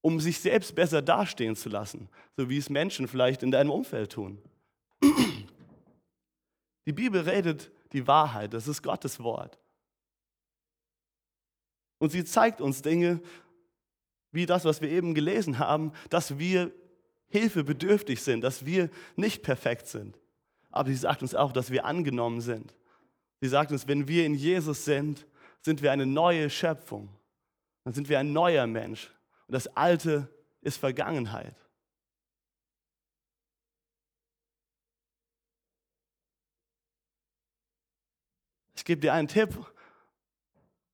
um 0.00 0.18
sich 0.18 0.40
selbst 0.40 0.74
besser 0.74 1.02
dastehen 1.02 1.54
zu 1.54 1.68
lassen, 1.68 2.08
so 2.36 2.48
wie 2.48 2.56
es 2.56 2.70
Menschen 2.70 3.06
vielleicht 3.06 3.42
in 3.42 3.50
deinem 3.50 3.70
Umfeld 3.70 4.12
tun. 4.12 4.42
Die 6.86 6.92
Bibel 6.92 7.20
redet 7.20 7.70
die 7.92 8.06
Wahrheit, 8.06 8.54
das 8.54 8.68
ist 8.68 8.82
Gottes 8.82 9.20
Wort. 9.20 9.58
Und 11.98 12.10
sie 12.10 12.24
zeigt 12.24 12.60
uns 12.60 12.82
Dinge, 12.82 13.20
wie 14.32 14.46
das, 14.46 14.64
was 14.64 14.80
wir 14.80 14.88
eben 14.88 15.14
gelesen 15.14 15.58
haben, 15.58 15.92
dass 16.08 16.38
wir 16.38 16.72
hilfebedürftig 17.28 18.22
sind, 18.22 18.42
dass 18.42 18.64
wir 18.64 18.90
nicht 19.16 19.42
perfekt 19.42 19.86
sind. 19.86 20.18
Aber 20.70 20.88
sie 20.88 20.96
sagt 20.96 21.22
uns 21.22 21.34
auch, 21.34 21.52
dass 21.52 21.70
wir 21.70 21.84
angenommen 21.84 22.40
sind. 22.40 22.74
Sie 23.40 23.48
sagt 23.48 23.72
uns, 23.72 23.88
wenn 23.88 24.06
wir 24.08 24.24
in 24.24 24.34
Jesus 24.34 24.84
sind, 24.84 25.26
sind 25.62 25.82
wir 25.82 25.92
eine 25.92 26.06
neue 26.06 26.48
Schöpfung. 26.48 27.08
Dann 27.84 27.92
sind 27.92 28.08
wir 28.08 28.18
ein 28.18 28.32
neuer 28.32 28.66
Mensch. 28.66 29.10
Und 29.46 29.54
das 29.54 29.66
Alte 29.76 30.28
ist 30.60 30.76
Vergangenheit. 30.76 31.56
Ich 38.80 38.84
gebe 38.86 39.02
dir 39.02 39.12
einen 39.12 39.28
Tipp. 39.28 39.50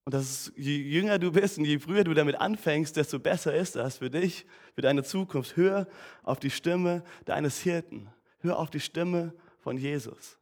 Und 0.04 0.12
das 0.12 0.24
ist, 0.24 0.52
je 0.56 0.76
jünger 0.76 1.20
du 1.20 1.30
bist 1.30 1.56
und 1.56 1.66
je 1.66 1.78
früher 1.78 2.02
du 2.02 2.14
damit 2.14 2.34
anfängst, 2.34 2.96
desto 2.96 3.20
besser 3.20 3.54
ist 3.54 3.76
das 3.76 3.98
für 3.98 4.10
dich, 4.10 4.44
für 4.74 4.80
deine 4.80 5.04
Zukunft. 5.04 5.56
Hör 5.56 5.86
auf 6.24 6.40
die 6.40 6.50
Stimme 6.50 7.04
deines 7.26 7.60
Hirten. 7.60 8.08
Hör 8.40 8.58
auf 8.58 8.70
die 8.70 8.80
Stimme 8.80 9.32
von 9.60 9.78
Jesus. 9.78 10.36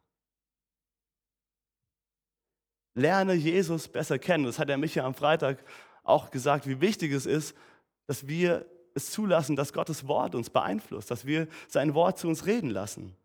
Lerne 2.95 3.35
Jesus 3.35 3.89
besser 3.89 4.17
kennen. 4.17 4.45
Das 4.45 4.57
hat 4.57 4.71
er 4.71 4.77
mich 4.77 4.95
ja 4.95 5.05
am 5.05 5.13
Freitag 5.13 5.63
auch 6.03 6.31
gesagt, 6.31 6.65
wie 6.65 6.81
wichtig 6.81 7.11
es 7.11 7.27
ist, 7.27 7.55
dass 8.07 8.27
wir 8.27 8.65
es 8.95 9.11
zulassen, 9.11 9.55
dass 9.55 9.71
Gottes 9.71 10.07
Wort 10.07 10.33
uns 10.33 10.49
beeinflusst, 10.49 11.11
dass 11.11 11.27
wir 11.27 11.47
sein 11.67 11.93
Wort 11.93 12.17
zu 12.17 12.27
uns 12.27 12.47
reden 12.47 12.71
lassen. 12.71 13.15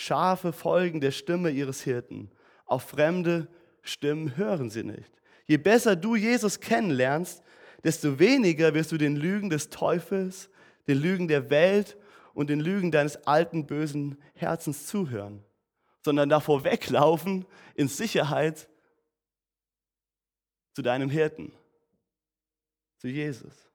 Schafe 0.00 0.54
folgen 0.54 1.02
der 1.02 1.10
Stimme 1.10 1.50
ihres 1.50 1.82
Hirten. 1.82 2.30
Auf 2.64 2.84
fremde 2.84 3.48
Stimmen 3.82 4.34
hören 4.38 4.70
sie 4.70 4.82
nicht. 4.82 5.12
Je 5.44 5.58
besser 5.58 5.94
du 5.94 6.16
Jesus 6.16 6.58
kennenlernst, 6.58 7.42
desto 7.84 8.18
weniger 8.18 8.72
wirst 8.72 8.92
du 8.92 8.96
den 8.96 9.14
Lügen 9.14 9.50
des 9.50 9.68
Teufels, 9.68 10.48
den 10.88 10.96
Lügen 10.96 11.28
der 11.28 11.50
Welt 11.50 11.98
und 12.32 12.48
den 12.48 12.60
Lügen 12.60 12.90
deines 12.90 13.26
alten 13.26 13.66
bösen 13.66 14.16
Herzens 14.32 14.86
zuhören, 14.86 15.44
sondern 16.02 16.30
davor 16.30 16.64
weglaufen 16.64 17.44
in 17.74 17.88
Sicherheit 17.88 18.70
zu 20.72 20.80
deinem 20.80 21.10
Hirten, 21.10 21.52
zu 22.96 23.08
Jesus. 23.08 23.69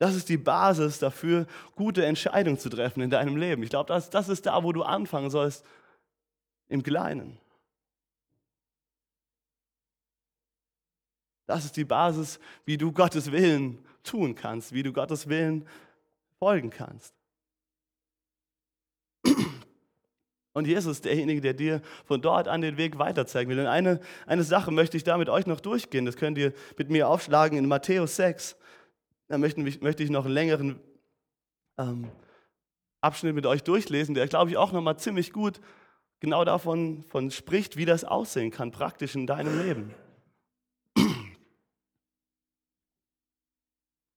Das 0.00 0.14
ist 0.14 0.30
die 0.30 0.38
Basis 0.38 0.98
dafür, 0.98 1.46
gute 1.76 2.06
Entscheidungen 2.06 2.58
zu 2.58 2.70
treffen 2.70 3.02
in 3.02 3.10
deinem 3.10 3.36
Leben. 3.36 3.62
Ich 3.62 3.68
glaube, 3.68 3.88
das, 3.88 4.08
das 4.08 4.30
ist 4.30 4.46
da, 4.46 4.64
wo 4.64 4.72
du 4.72 4.82
anfangen 4.82 5.28
sollst, 5.28 5.62
im 6.68 6.82
Kleinen. 6.82 7.38
Das 11.46 11.66
ist 11.66 11.76
die 11.76 11.84
Basis, 11.84 12.40
wie 12.64 12.78
du 12.78 12.92
Gottes 12.92 13.30
Willen 13.30 13.84
tun 14.02 14.34
kannst, 14.34 14.72
wie 14.72 14.82
du 14.82 14.90
Gottes 14.94 15.28
Willen 15.28 15.68
folgen 16.38 16.70
kannst. 16.70 17.12
Und 20.54 20.66
Jesus 20.66 20.92
ist 20.92 21.04
derjenige, 21.04 21.42
der 21.42 21.52
dir 21.52 21.82
von 22.06 22.22
dort 22.22 22.48
an 22.48 22.62
den 22.62 22.78
Weg 22.78 22.98
weiterzeigen 22.98 23.50
will. 23.50 23.60
Und 23.60 23.66
eine, 23.66 24.00
eine 24.26 24.44
Sache 24.44 24.70
möchte 24.70 24.96
ich 24.96 25.04
da 25.04 25.18
mit 25.18 25.28
euch 25.28 25.46
noch 25.46 25.60
durchgehen. 25.60 26.06
Das 26.06 26.16
könnt 26.16 26.38
ihr 26.38 26.54
mit 26.78 26.88
mir 26.88 27.06
aufschlagen 27.06 27.58
in 27.58 27.68
Matthäus 27.68 28.16
6 28.16 28.56
dann 29.30 29.40
möchte, 29.40 29.60
möchte 29.60 30.02
ich 30.02 30.10
noch 30.10 30.24
einen 30.24 30.34
längeren 30.34 30.80
ähm, 31.78 32.10
Abschnitt 33.00 33.36
mit 33.36 33.46
euch 33.46 33.62
durchlesen, 33.62 34.16
der, 34.16 34.26
glaube 34.26 34.50
ich, 34.50 34.56
auch 34.56 34.72
nochmal 34.72 34.98
ziemlich 34.98 35.32
gut 35.32 35.60
genau 36.18 36.44
davon 36.44 37.04
von 37.04 37.30
spricht, 37.30 37.76
wie 37.76 37.84
das 37.84 38.02
aussehen 38.02 38.50
kann, 38.50 38.72
praktisch 38.72 39.14
in 39.14 39.28
deinem 39.28 39.56
Leben. 39.62 39.94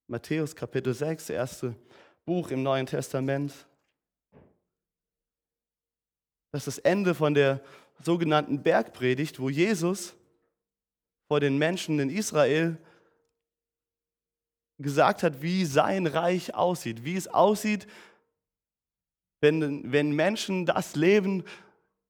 Matthäus 0.07 0.55
Kapitel 0.55 0.95
6, 0.95 1.29
erste 1.29 1.75
Buch 2.25 2.49
im 2.49 2.63
Neuen 2.63 2.87
Testament. 2.87 3.53
Das 6.51 6.65
ist 6.67 6.79
das 6.79 6.79
Ende 6.79 7.13
von 7.13 7.35
der 7.35 7.61
sogenannten 8.01 8.63
Bergpredigt, 8.63 9.39
wo 9.39 9.49
Jesus 9.49 10.15
vor 11.27 11.39
den 11.39 11.59
Menschen 11.59 11.99
in 11.99 12.09
Israel 12.09 12.79
gesagt 14.79 15.23
hat, 15.23 15.41
wie 15.41 15.65
sein 15.65 16.07
Reich 16.07 16.55
aussieht, 16.55 17.03
wie 17.03 17.15
es 17.15 17.27
aussieht, 17.27 17.87
wenn, 19.41 19.91
wenn 19.91 20.11
Menschen 20.11 20.65
das 20.65 20.95
Leben, 20.95 21.43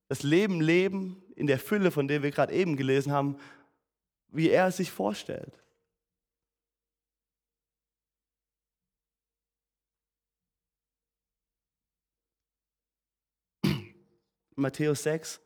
das 0.08 0.24
Leben 0.24 0.62
leben 0.62 1.24
in 1.36 1.48
der 1.48 1.60
Fülle, 1.60 1.92
von 1.92 2.08
der 2.08 2.24
wir 2.24 2.32
gerade 2.32 2.54
eben 2.54 2.78
gelesen 2.78 3.12
haben, 3.12 3.38
wie 4.30 4.50
er 4.50 4.68
es 4.68 4.78
sich 4.78 4.92
vorstellt. 4.92 5.60
Matthäus 14.56 15.04
6, 15.04 15.42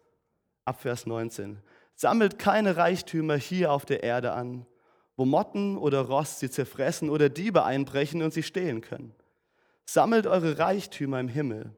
Abvers 0.65 1.06
19. 1.06 1.62
Sammelt 1.95 2.38
keine 2.38 2.77
Reichtümer 2.77 3.38
hier 3.38 3.71
auf 3.71 3.86
der 3.86 4.03
Erde 4.03 4.34
an, 4.34 4.67
wo 5.17 5.25
Motten 5.25 5.77
oder 5.77 6.01
Rost 6.01 6.39
sie 6.39 6.49
zerfressen 6.49 7.10
oder 7.10 7.27
Diebe 7.27 7.63
einbrechen 7.63 8.21
und 8.21 8.34
sie 8.34 8.43
stehlen 8.43 8.82
können. 8.82 9.13
Sammelt 9.86 10.27
eure 10.27 10.60
Reichtümer 10.60 11.19
im 11.19 11.27
Himmel, 11.27 11.71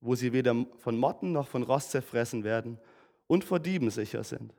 wo 0.00 0.14
sie 0.14 0.32
weder 0.32 0.54
von 0.78 0.98
Motten 0.98 1.32
noch 1.32 1.48
von 1.48 1.62
Rost 1.62 1.90
zerfressen 1.90 2.44
werden 2.44 2.78
und 3.26 3.44
vor 3.44 3.58
Dieben 3.58 3.90
sicher 3.90 4.22
sind. 4.22 4.52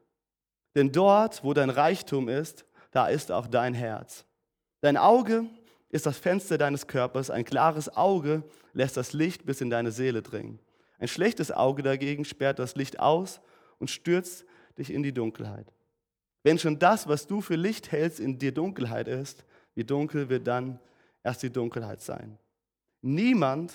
Denn 0.75 0.91
dort, 0.91 1.43
wo 1.43 1.53
dein 1.53 1.69
Reichtum 1.69 2.27
ist, 2.27 2.65
da 2.91 3.07
ist 3.07 3.31
auch 3.31 3.47
dein 3.47 3.73
Herz. 3.73 4.25
Dein 4.81 4.97
Auge 4.97 5.45
ist 5.89 6.05
das 6.05 6.17
Fenster 6.17 6.57
deines 6.57 6.87
Körpers, 6.87 7.29
ein 7.29 7.45
klares 7.45 7.95
Auge 7.95 8.43
lässt 8.73 8.97
das 8.97 9.13
Licht 9.13 9.45
bis 9.45 9.61
in 9.61 9.69
deine 9.69 9.91
Seele 9.91 10.21
dringen. 10.21 10.59
Ein 10.97 11.07
schlechtes 11.07 11.51
Auge 11.51 11.83
dagegen 11.83 12.25
sperrt 12.25 12.59
das 12.59 12.75
Licht 12.75 12.99
aus 12.99 13.41
und 13.79 13.89
stürzt 13.89 14.45
dich 14.77 14.91
in 14.91 15.03
die 15.03 15.13
Dunkelheit. 15.13 15.71
Wenn 16.43 16.57
schon 16.57 16.79
das, 16.79 17.07
was 17.07 17.27
du 17.27 17.41
für 17.41 17.55
Licht 17.55 17.91
hältst, 17.91 18.19
in 18.19 18.39
dir 18.39 18.51
Dunkelheit 18.51 19.07
ist, 19.07 19.45
wie 19.75 19.83
dunkel 19.83 20.29
wird 20.29 20.47
dann 20.47 20.79
erst 21.23 21.43
die 21.43 21.51
Dunkelheit 21.51 22.01
sein? 22.01 22.37
Niemand 23.01 23.73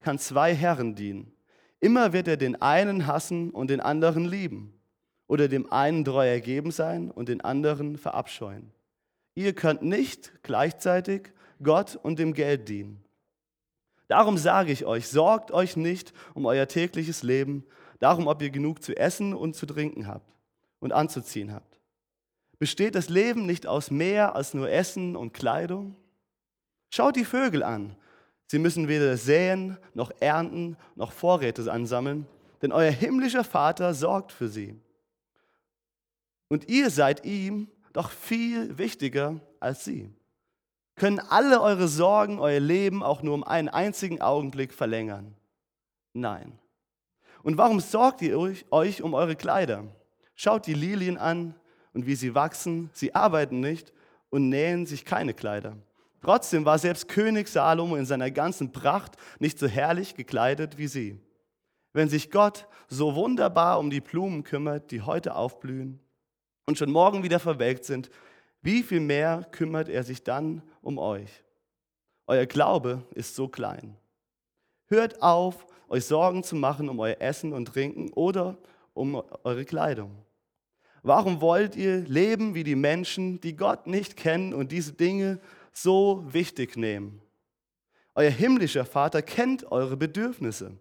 kann 0.00 0.18
zwei 0.18 0.54
Herren 0.54 0.94
dienen. 0.94 1.32
Immer 1.80 2.12
wird 2.12 2.28
er 2.28 2.36
den 2.36 2.60
einen 2.60 3.06
hassen 3.06 3.50
und 3.50 3.68
den 3.68 3.80
anderen 3.80 4.24
lieben. 4.24 4.78
Oder 5.26 5.48
dem 5.48 5.72
einen 5.72 6.04
treu 6.04 6.26
ergeben 6.26 6.70
sein 6.70 7.10
und 7.10 7.28
den 7.28 7.40
anderen 7.40 7.96
verabscheuen. 7.96 8.70
Ihr 9.34 9.54
könnt 9.54 9.82
nicht 9.82 10.32
gleichzeitig 10.42 11.32
Gott 11.62 11.96
und 11.96 12.18
dem 12.18 12.34
Geld 12.34 12.68
dienen. 12.68 13.02
Darum 14.06 14.36
sage 14.36 14.70
ich 14.70 14.84
euch, 14.84 15.08
sorgt 15.08 15.50
euch 15.50 15.76
nicht 15.76 16.12
um 16.34 16.44
euer 16.44 16.68
tägliches 16.68 17.22
Leben, 17.22 17.64
darum, 17.98 18.26
ob 18.26 18.42
ihr 18.42 18.50
genug 18.50 18.82
zu 18.82 18.96
essen 18.96 19.32
und 19.32 19.56
zu 19.56 19.64
trinken 19.66 20.06
habt 20.06 20.30
und 20.78 20.92
anzuziehen 20.92 21.52
habt. 21.52 21.73
Besteht 22.64 22.94
das 22.94 23.10
Leben 23.10 23.44
nicht 23.44 23.66
aus 23.66 23.90
mehr 23.90 24.34
als 24.34 24.54
nur 24.54 24.70
Essen 24.70 25.16
und 25.16 25.34
Kleidung? 25.34 25.96
Schaut 26.88 27.14
die 27.14 27.26
Vögel 27.26 27.62
an. 27.62 27.94
Sie 28.46 28.58
müssen 28.58 28.88
weder 28.88 29.18
säen, 29.18 29.76
noch 29.92 30.10
ernten, 30.20 30.78
noch 30.94 31.12
Vorräte 31.12 31.70
ansammeln, 31.70 32.26
denn 32.62 32.72
euer 32.72 32.90
himmlischer 32.90 33.44
Vater 33.44 33.92
sorgt 33.92 34.32
für 34.32 34.48
sie. 34.48 34.80
Und 36.48 36.70
ihr 36.70 36.88
seid 36.88 37.26
ihm 37.26 37.68
doch 37.92 38.10
viel 38.10 38.78
wichtiger 38.78 39.42
als 39.60 39.84
sie. 39.84 40.10
Können 40.96 41.18
alle 41.18 41.60
eure 41.60 41.86
Sorgen 41.86 42.38
euer 42.38 42.60
Leben 42.60 43.02
auch 43.02 43.22
nur 43.22 43.34
um 43.34 43.44
einen 43.44 43.68
einzigen 43.68 44.22
Augenblick 44.22 44.72
verlängern? 44.72 45.34
Nein. 46.14 46.58
Und 47.42 47.58
warum 47.58 47.80
sorgt 47.80 48.22
ihr 48.22 48.38
euch, 48.38 49.02
um 49.02 49.12
eure 49.12 49.36
Kleider? 49.36 49.84
Schaut 50.34 50.66
die 50.66 50.72
Lilien 50.72 51.18
an 51.18 51.54
und 51.94 52.06
wie 52.06 52.16
sie 52.16 52.34
wachsen. 52.34 52.90
Sie 52.92 53.14
arbeiten 53.14 53.60
nicht 53.60 53.92
und 54.28 54.50
nähen 54.50 54.84
sich 54.84 55.04
keine 55.04 55.32
Kleider. 55.32 55.76
Trotzdem 56.20 56.64
war 56.64 56.78
selbst 56.78 57.08
König 57.08 57.48
Salomo 57.48 57.96
in 57.96 58.06
seiner 58.06 58.30
ganzen 58.30 58.72
Pracht 58.72 59.16
nicht 59.38 59.58
so 59.58 59.66
herrlich 59.66 60.14
gekleidet 60.14 60.76
wie 60.76 60.88
sie. 60.88 61.20
Wenn 61.92 62.08
sich 62.08 62.30
Gott 62.30 62.66
so 62.88 63.14
wunderbar 63.14 63.78
um 63.78 63.90
die 63.90 64.00
Blumen 64.00 64.42
kümmert, 64.42 64.90
die 64.90 65.02
heute 65.02 65.36
aufblühen 65.36 66.00
und 66.66 66.76
schon 66.78 66.90
morgen 66.90 67.22
wieder 67.22 67.38
verwelkt 67.38 67.84
sind, 67.84 68.10
wie 68.62 68.82
viel 68.82 69.00
mehr 69.00 69.46
kümmert 69.52 69.88
er 69.88 70.02
sich 70.02 70.24
dann 70.24 70.62
um 70.80 70.98
euch? 70.98 71.44
Euer 72.26 72.46
Glaube 72.46 73.06
ist 73.14 73.36
so 73.36 73.46
klein. 73.46 73.96
Hört 74.86 75.22
auf, 75.22 75.66
euch 75.88 76.06
Sorgen 76.06 76.42
zu 76.42 76.56
machen 76.56 76.88
um 76.88 76.98
euer 76.98 77.20
Essen 77.20 77.52
und 77.52 77.66
Trinken 77.66 78.10
oder 78.14 78.56
um 78.94 79.22
eure 79.44 79.64
Kleidung. 79.64 80.23
Warum 81.06 81.42
wollt 81.42 81.76
ihr 81.76 81.98
leben 81.98 82.54
wie 82.54 82.64
die 82.64 82.76
Menschen, 82.76 83.38
die 83.42 83.54
Gott 83.54 83.86
nicht 83.86 84.16
kennen 84.16 84.54
und 84.54 84.72
diese 84.72 84.94
Dinge 84.94 85.38
so 85.70 86.24
wichtig 86.26 86.78
nehmen? 86.78 87.20
Euer 88.14 88.30
himmlischer 88.30 88.86
Vater 88.86 89.20
kennt 89.20 89.70
eure 89.70 89.98
Bedürfnisse. 89.98 90.78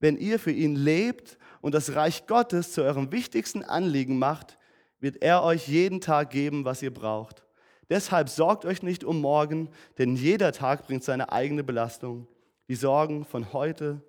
Wenn 0.00 0.16
ihr 0.16 0.38
für 0.38 0.50
ihn 0.50 0.76
lebt 0.76 1.36
und 1.60 1.74
das 1.74 1.94
Reich 1.94 2.26
Gottes 2.26 2.72
zu 2.72 2.82
eurem 2.82 3.12
wichtigsten 3.12 3.62
Anliegen 3.62 4.18
macht, 4.18 4.56
wird 4.98 5.22
er 5.22 5.42
euch 5.42 5.68
jeden 5.68 6.00
Tag 6.00 6.30
geben, 6.30 6.64
was 6.64 6.80
ihr 6.82 6.92
braucht. 6.92 7.44
Deshalb 7.90 8.30
sorgt 8.30 8.64
euch 8.64 8.82
nicht 8.82 9.04
um 9.04 9.20
morgen, 9.20 9.68
denn 9.98 10.16
jeder 10.16 10.52
Tag 10.52 10.86
bringt 10.86 11.04
seine 11.04 11.32
eigene 11.32 11.64
Belastung. 11.64 12.26
Die 12.68 12.76
Sorgen 12.76 13.26
von 13.26 13.52
heute 13.52 14.00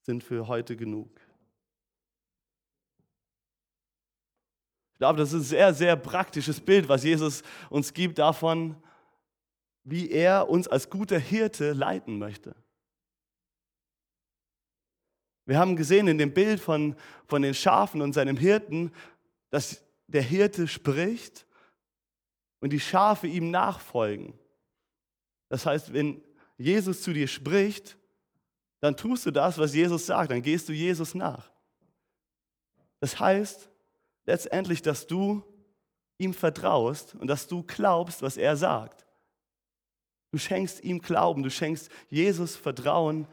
sind 0.00 0.24
für 0.24 0.48
heute 0.48 0.76
genug. 0.76 1.21
Glaube, 5.02 5.18
das 5.18 5.32
ist 5.32 5.40
ein 5.40 5.42
sehr, 5.42 5.74
sehr 5.74 5.96
praktisches 5.96 6.60
Bild, 6.60 6.88
was 6.88 7.02
Jesus 7.02 7.42
uns 7.70 7.92
gibt 7.92 8.20
davon, 8.20 8.76
wie 9.82 10.08
er 10.12 10.48
uns 10.48 10.68
als 10.68 10.90
guter 10.90 11.18
Hirte 11.18 11.72
leiten 11.72 12.20
möchte. 12.20 12.54
Wir 15.44 15.58
haben 15.58 15.74
gesehen 15.74 16.06
in 16.06 16.18
dem 16.18 16.32
Bild 16.32 16.60
von, 16.60 16.94
von 17.26 17.42
den 17.42 17.52
Schafen 17.52 18.00
und 18.00 18.12
seinem 18.12 18.36
Hirten, 18.36 18.92
dass 19.50 19.82
der 20.06 20.22
Hirte 20.22 20.68
spricht 20.68 21.48
und 22.60 22.72
die 22.72 22.78
Schafe 22.78 23.26
ihm 23.26 23.50
nachfolgen. 23.50 24.38
Das 25.48 25.66
heißt, 25.66 25.92
wenn 25.92 26.22
Jesus 26.58 27.02
zu 27.02 27.12
dir 27.12 27.26
spricht, 27.26 27.98
dann 28.78 28.96
tust 28.96 29.26
du 29.26 29.32
das, 29.32 29.58
was 29.58 29.74
Jesus 29.74 30.06
sagt, 30.06 30.30
dann 30.30 30.42
gehst 30.42 30.68
du 30.68 30.72
Jesus 30.72 31.16
nach. 31.16 31.50
Das 33.00 33.18
heißt 33.18 33.71
letztendlich, 34.24 34.82
dass 34.82 35.06
du 35.06 35.42
ihm 36.18 36.34
vertraust 36.34 37.14
und 37.14 37.26
dass 37.26 37.48
du 37.48 37.62
glaubst, 37.62 38.22
was 38.22 38.36
er 38.36 38.56
sagt. 38.56 39.06
Du 40.30 40.38
schenkst 40.38 40.82
ihm 40.82 41.00
Glauben, 41.00 41.42
du 41.42 41.50
schenkst 41.50 41.90
Jesus 42.08 42.56
Vertrauen, 42.56 43.26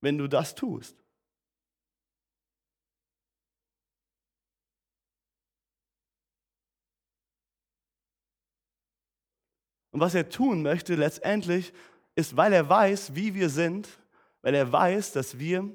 wenn 0.00 0.16
du 0.16 0.28
das 0.28 0.54
tust. 0.54 0.96
Und 9.90 10.00
was 10.00 10.14
er 10.14 10.28
tun 10.28 10.62
möchte 10.62 10.94
letztendlich, 10.94 11.72
ist, 12.14 12.36
weil 12.36 12.52
er 12.52 12.68
weiß, 12.68 13.14
wie 13.14 13.34
wir 13.34 13.48
sind, 13.48 13.88
weil 14.42 14.54
er 14.54 14.70
weiß, 14.70 15.12
dass 15.12 15.38
wir, 15.38 15.74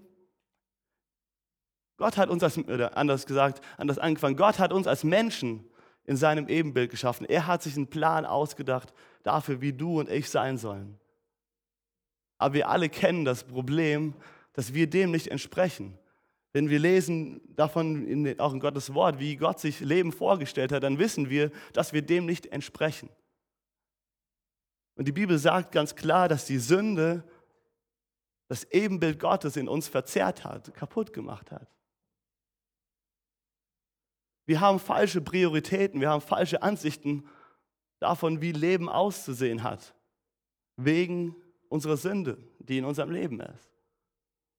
Gott 2.01 2.17
hat 2.17 2.29
uns 2.29 2.41
als, 2.41 2.57
oder 2.57 2.97
anders 2.97 3.27
gesagt, 3.27 3.63
anders 3.77 3.99
angefangen, 3.99 4.35
Gott 4.35 4.57
hat 4.57 4.73
uns 4.73 4.87
als 4.87 5.03
Menschen 5.03 5.63
in 6.03 6.17
seinem 6.17 6.47
Ebenbild 6.47 6.89
geschaffen. 6.89 7.27
Er 7.27 7.45
hat 7.45 7.61
sich 7.61 7.75
einen 7.75 7.91
Plan 7.91 8.25
ausgedacht 8.25 8.91
dafür, 9.21 9.61
wie 9.61 9.71
du 9.71 9.99
und 9.99 10.09
ich 10.09 10.27
sein 10.27 10.57
sollen. 10.57 10.99
Aber 12.39 12.55
wir 12.55 12.69
alle 12.69 12.89
kennen 12.89 13.23
das 13.23 13.43
Problem, 13.43 14.15
dass 14.53 14.73
wir 14.73 14.89
dem 14.89 15.11
nicht 15.11 15.27
entsprechen. 15.27 15.95
Wenn 16.53 16.71
wir 16.71 16.79
lesen 16.79 17.39
davon 17.55 18.07
in, 18.07 18.39
auch 18.39 18.53
in 18.53 18.59
Gottes 18.59 18.95
Wort, 18.95 19.19
wie 19.19 19.35
Gott 19.35 19.59
sich 19.59 19.79
Leben 19.79 20.11
vorgestellt 20.11 20.71
hat, 20.71 20.81
dann 20.81 20.97
wissen 20.97 21.29
wir, 21.29 21.51
dass 21.73 21.93
wir 21.93 22.01
dem 22.01 22.25
nicht 22.25 22.47
entsprechen. 22.47 23.09
Und 24.95 25.07
die 25.07 25.11
Bibel 25.11 25.37
sagt 25.37 25.71
ganz 25.71 25.95
klar, 25.95 26.27
dass 26.27 26.45
die 26.45 26.57
Sünde 26.57 27.23
das 28.47 28.63
Ebenbild 28.71 29.19
Gottes 29.19 29.55
in 29.55 29.67
uns 29.67 29.87
verzerrt 29.87 30.43
hat, 30.43 30.73
kaputt 30.73 31.13
gemacht 31.13 31.51
hat. 31.51 31.67
Wir 34.45 34.59
haben 34.59 34.79
falsche 34.79 35.21
Prioritäten, 35.21 36.01
wir 36.01 36.09
haben 36.09 36.21
falsche 36.21 36.61
Ansichten 36.61 37.27
davon, 37.99 38.41
wie 38.41 38.51
Leben 38.51 38.89
auszusehen 38.89 39.63
hat, 39.63 39.93
wegen 40.77 41.35
unserer 41.69 41.97
Sünde, 41.97 42.37
die 42.59 42.77
in 42.77 42.85
unserem 42.85 43.11
Leben 43.11 43.39
ist. 43.39 43.69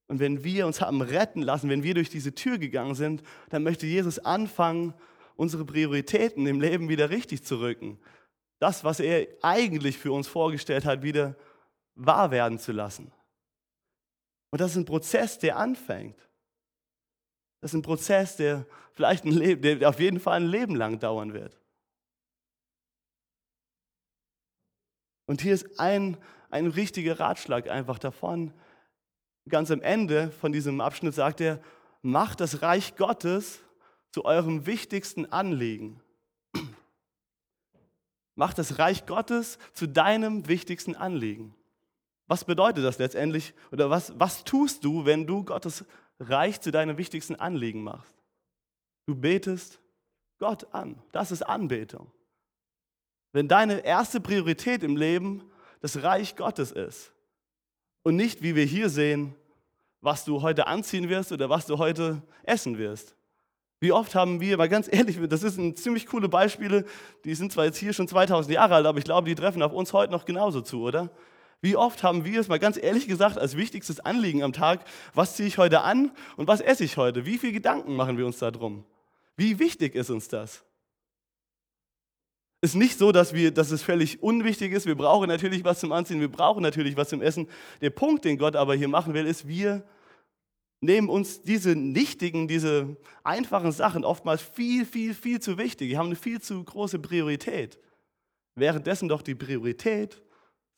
Und 0.08 0.20
wenn 0.20 0.44
wir 0.44 0.66
uns 0.66 0.80
haben 0.80 1.00
retten 1.00 1.42
lassen, 1.42 1.70
wenn 1.70 1.82
wir 1.82 1.94
durch 1.94 2.10
diese 2.10 2.34
Tür 2.34 2.58
gegangen 2.58 2.94
sind, 2.94 3.22
dann 3.50 3.62
möchte 3.62 3.86
Jesus 3.86 4.18
anfangen, 4.18 4.94
unsere 5.36 5.64
Prioritäten 5.64 6.46
im 6.46 6.60
Leben 6.60 6.88
wieder 6.88 7.10
richtig 7.10 7.44
zu 7.44 7.60
rücken 7.60 7.98
das, 8.62 8.84
was 8.84 9.00
er 9.00 9.26
eigentlich 9.42 9.98
für 9.98 10.12
uns 10.12 10.28
vorgestellt 10.28 10.84
hat, 10.84 11.02
wieder 11.02 11.34
wahr 11.96 12.30
werden 12.30 12.60
zu 12.60 12.70
lassen. 12.70 13.10
Und 14.50 14.60
das 14.60 14.70
ist 14.70 14.76
ein 14.76 14.84
Prozess, 14.84 15.40
der 15.40 15.56
anfängt. 15.56 16.16
Das 17.62 17.70
ist 17.70 17.78
ein 17.78 17.82
Prozess, 17.82 18.36
der 18.36 18.66
vielleicht 18.92 19.24
ein 19.24 19.30
Leben, 19.30 19.62
der 19.62 19.88
auf 19.88 20.00
jeden 20.00 20.18
Fall 20.18 20.40
ein 20.40 20.46
Leben 20.46 20.74
lang 20.74 20.98
dauern 20.98 21.32
wird. 21.32 21.58
Und 25.26 25.40
hier 25.40 25.54
ist 25.54 25.78
ein, 25.78 26.18
ein 26.50 26.66
richtiger 26.66 27.20
Ratschlag 27.20 27.70
einfach 27.70 28.00
davon. 28.00 28.52
Ganz 29.48 29.70
am 29.70 29.80
Ende 29.80 30.32
von 30.32 30.52
diesem 30.52 30.80
Abschnitt 30.80 31.14
sagt 31.14 31.40
er, 31.40 31.62
macht 32.02 32.40
das 32.40 32.62
Reich 32.62 32.96
Gottes 32.96 33.60
zu 34.10 34.24
eurem 34.24 34.66
wichtigsten 34.66 35.26
Anliegen. 35.26 36.00
Mach 38.34 38.54
das 38.54 38.80
Reich 38.80 39.06
Gottes 39.06 39.58
zu 39.72 39.86
deinem 39.86 40.48
wichtigsten 40.48 40.96
Anliegen. 40.96 41.54
Was 42.26 42.44
bedeutet 42.44 42.84
das 42.84 42.98
letztendlich? 42.98 43.54
Oder 43.70 43.88
was, 43.88 44.18
was 44.18 44.42
tust 44.42 44.84
du, 44.84 45.04
wenn 45.04 45.28
du 45.28 45.44
Gottes 45.44 45.84
Reich 46.28 46.60
zu 46.60 46.70
deinem 46.70 46.98
wichtigsten 46.98 47.36
Anliegen 47.36 47.82
machst? 47.82 48.14
Du 49.06 49.14
betest 49.14 49.80
Gott 50.38 50.72
an. 50.72 51.00
Das 51.12 51.30
ist 51.30 51.42
Anbetung. 51.42 52.10
Wenn 53.32 53.48
deine 53.48 53.84
erste 53.84 54.20
Priorität 54.20 54.82
im 54.82 54.96
Leben 54.96 55.42
das 55.80 56.02
Reich 56.02 56.36
Gottes 56.36 56.70
ist 56.72 57.12
und 58.02 58.16
nicht, 58.16 58.42
wie 58.42 58.54
wir 58.54 58.64
hier 58.64 58.88
sehen, 58.88 59.34
was 60.00 60.24
du 60.24 60.42
heute 60.42 60.66
anziehen 60.66 61.08
wirst 61.08 61.32
oder 61.32 61.48
was 61.48 61.66
du 61.66 61.78
heute 61.78 62.22
essen 62.42 62.76
wirst. 62.76 63.16
Wie 63.80 63.92
oft 63.92 64.14
haben 64.14 64.40
wir, 64.40 64.56
mal 64.58 64.68
ganz 64.68 64.88
ehrlich, 64.92 65.18
das 65.28 65.40
sind 65.40 65.78
ziemlich 65.78 66.06
coole 66.06 66.28
Beispiele, 66.28 66.84
die 67.24 67.34
sind 67.34 67.52
zwar 67.52 67.64
jetzt 67.64 67.78
hier 67.78 67.92
schon 67.92 68.06
2000 68.06 68.54
Jahre 68.54 68.76
alt, 68.76 68.86
aber 68.86 68.98
ich 68.98 69.04
glaube, 69.04 69.28
die 69.28 69.34
treffen 69.34 69.62
auf 69.62 69.72
uns 69.72 69.92
heute 69.92 70.12
noch 70.12 70.24
genauso 70.24 70.60
zu, 70.60 70.82
oder? 70.82 71.10
Wie 71.62 71.76
oft 71.76 72.02
haben 72.02 72.24
wir 72.24 72.40
es 72.40 72.48
mal 72.48 72.58
ganz 72.58 72.76
ehrlich 72.76 73.06
gesagt 73.06 73.38
als 73.38 73.56
wichtigstes 73.56 74.00
Anliegen 74.00 74.42
am 74.42 74.52
Tag, 74.52 74.84
was 75.14 75.36
ziehe 75.36 75.46
ich 75.46 75.58
heute 75.58 75.82
an 75.82 76.10
und 76.36 76.48
was 76.48 76.60
esse 76.60 76.82
ich 76.82 76.96
heute? 76.96 77.24
Wie 77.24 77.38
viele 77.38 77.52
Gedanken 77.52 77.94
machen 77.94 78.18
wir 78.18 78.26
uns 78.26 78.38
da 78.38 78.50
drum? 78.50 78.84
Wie 79.36 79.60
wichtig 79.60 79.94
ist 79.94 80.10
uns 80.10 80.26
das? 80.26 80.64
Ist 82.60 82.74
nicht 82.74 82.98
so, 82.98 83.12
dass, 83.12 83.32
wir, 83.32 83.52
dass 83.52 83.70
es 83.70 83.82
völlig 83.82 84.22
unwichtig 84.22 84.72
ist. 84.72 84.86
Wir 84.86 84.96
brauchen 84.96 85.28
natürlich 85.28 85.64
was 85.64 85.78
zum 85.78 85.92
Anziehen, 85.92 86.20
wir 86.20 86.30
brauchen 86.30 86.62
natürlich 86.62 86.96
was 86.96 87.08
zum 87.08 87.22
Essen. 87.22 87.48
Der 87.80 87.90
Punkt, 87.90 88.24
den 88.24 88.38
Gott 88.38 88.56
aber 88.56 88.74
hier 88.74 88.88
machen 88.88 89.14
will, 89.14 89.26
ist, 89.26 89.46
wir 89.46 89.84
nehmen 90.80 91.08
uns 91.08 91.42
diese 91.42 91.76
nichtigen, 91.76 92.48
diese 92.48 92.96
einfachen 93.22 93.70
Sachen 93.70 94.04
oftmals 94.04 94.42
viel, 94.42 94.84
viel, 94.84 95.14
viel 95.14 95.38
zu 95.38 95.58
wichtig. 95.58 95.90
Die 95.90 95.96
haben 95.96 96.06
eine 96.06 96.16
viel 96.16 96.40
zu 96.40 96.62
große 96.62 96.98
Priorität. 96.98 97.78
Währenddessen 98.56 99.08
doch 99.08 99.22
die 99.22 99.36
Priorität 99.36 100.20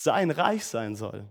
sein 0.04 0.30
Reich 0.30 0.64
sein 0.66 0.94
soll. 0.94 1.26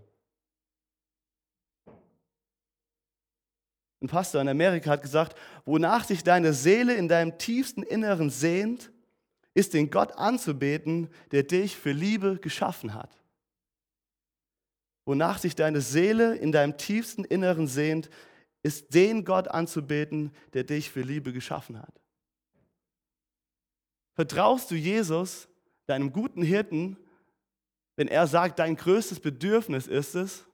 Ein 4.02 4.08
Pastor 4.08 4.40
in 4.40 4.48
Amerika 4.48 4.90
hat 4.90 5.02
gesagt, 5.02 5.38
wonach 5.64 6.04
sich 6.04 6.24
deine 6.24 6.52
Seele 6.52 6.94
in 6.94 7.08
deinem 7.08 7.38
tiefsten 7.38 7.84
Inneren 7.84 8.30
sehnt, 8.30 8.90
ist 9.54 9.74
den 9.74 9.90
Gott 9.90 10.12
anzubeten, 10.18 11.08
der 11.30 11.44
dich 11.44 11.76
für 11.76 11.92
Liebe 11.92 12.38
geschaffen 12.38 12.94
hat. 12.94 13.16
wonach 15.06 15.38
sich 15.38 15.54
deine 15.54 15.82
Seele 15.82 16.34
in 16.36 16.50
deinem 16.50 16.78
tiefsten 16.78 17.24
Inneren 17.24 17.66
sehnt, 17.66 18.08
ist 18.62 18.94
den 18.94 19.26
Gott 19.26 19.48
anzubeten, 19.48 20.32
der 20.54 20.64
dich 20.64 20.90
für 20.90 21.02
Liebe 21.02 21.34
geschaffen 21.34 21.78
hat. 21.78 22.00
Vertraust 24.14 24.70
du 24.70 24.74
Jesus, 24.74 25.46
deinem 25.86 26.10
guten 26.10 26.42
Hirten, 26.42 26.96
wenn 27.96 28.08
er 28.08 28.26
sagt, 28.26 28.58
dein 28.58 28.76
größtes 28.76 29.20
Bedürfnis 29.20 29.86
ist 29.86 30.14
es, 30.14 30.44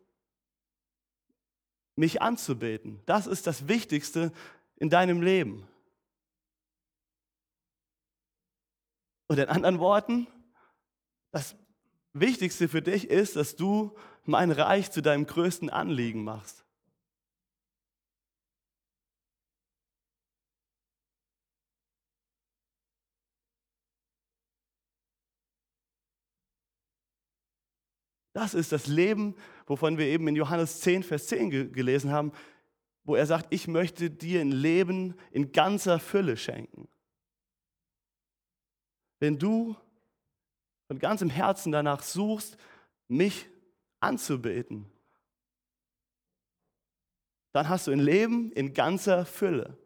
mich 1.97 2.23
anzubeten? 2.23 3.03
Das 3.07 3.27
ist 3.27 3.47
das 3.47 3.69
Wichtigste 3.69 4.33
in 4.77 4.91
deinem 4.91 5.23
Leben. 5.23 5.67
Und 9.29 9.39
in 9.39 9.49
anderen 9.49 9.79
Worten, 9.79 10.27
das 11.31 11.55
Wichtigste 12.13 12.69
für 12.69 12.83
dich 12.83 13.09
ist, 13.09 13.37
dass 13.37 13.55
du 13.55 13.97
mein 14.25 14.51
Reich 14.51 14.91
zu 14.91 15.03
deinem 15.03 15.27
größten 15.27 15.71
Anliegen 15.71 16.25
machst. 16.25 16.65
Das 28.33 28.55
ist 28.55 28.73
das 28.73 28.87
Leben, 28.87 29.35
wovon 29.67 29.99
wir 29.99 30.07
eben 30.07 30.29
in 30.29 30.37
Johannes 30.37 30.81
10, 30.81 31.03
Vers 31.03 31.27
10 31.27 31.51
ge 31.51 31.69
gelesen 31.69 32.13
haben, 32.13 32.33
wo 33.05 33.17
er 33.17 33.27
sagt, 33.27 33.53
ich 33.53 33.67
möchte 33.67 34.11
dir 34.11 34.41
ein 34.41 34.53
Leben 34.53 35.15
in 35.33 35.53
ganzer 35.53 35.99
Fülle 35.99 36.37
schenken. 36.37 36.89
Wenn 39.19 39.39
du 39.39 39.77
von 40.87 40.99
ganzem 40.99 41.31
Herzen 41.31 41.73
danach 41.73 42.03
suchst, 42.03 42.57
mich 43.09 43.49
anzubeten, 44.01 44.87
dann 47.53 47.69
hast 47.69 47.87
du 47.87 47.91
ein 47.91 48.01
Leben 48.01 48.53
in 48.53 48.73
ganzer 48.73 49.27
Fülle. 49.27 49.77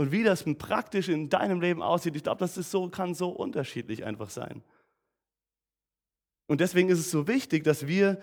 Und 0.00 0.12
wie 0.12 0.22
das 0.22 0.44
praktisch 0.56 1.10
in 1.10 1.28
deinem 1.28 1.60
Leben 1.60 1.82
aussieht, 1.82 2.16
ich 2.16 2.22
glaube, 2.22 2.38
das 2.38 2.56
ist 2.56 2.70
so, 2.70 2.88
kann 2.88 3.12
so 3.12 3.28
unterschiedlich 3.28 4.02
einfach 4.02 4.30
sein. 4.30 4.64
Und 6.46 6.62
deswegen 6.62 6.88
ist 6.88 7.00
es 7.00 7.10
so 7.10 7.28
wichtig, 7.28 7.64
dass 7.64 7.86
wir 7.86 8.18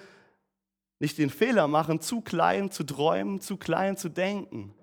nicht 0.98 1.20
den 1.20 1.30
Fehler 1.30 1.68
machen, 1.68 2.02
zu 2.02 2.22
klein 2.22 2.72
zu 2.72 2.84
träumen, 2.84 3.42
zu 3.42 3.58
klein 3.58 3.96
zu 3.96 4.10
denken. 4.10 4.74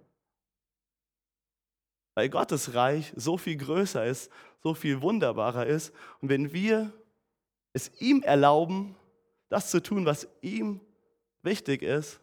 Weil 2.15 2.29
Gottes 2.29 2.75
Reich 2.75 3.13
so 3.17 3.39
viel 3.39 3.57
größer 3.57 4.07
ist, 4.07 4.31
so 4.63 4.73
viel 4.73 5.03
wunderbarer 5.03 5.67
ist. 5.67 5.93
Und 6.21 6.29
wenn 6.29 6.53
wir 6.53 6.93
es 7.73 7.91
ihm 8.01 8.23
erlauben, 8.23 8.95
das 9.49 9.73
zu 9.73 9.83
tun, 9.83 10.07
was 10.07 10.29
ihm 10.43 10.81
wichtig 11.43 11.83
ist, 11.83 12.21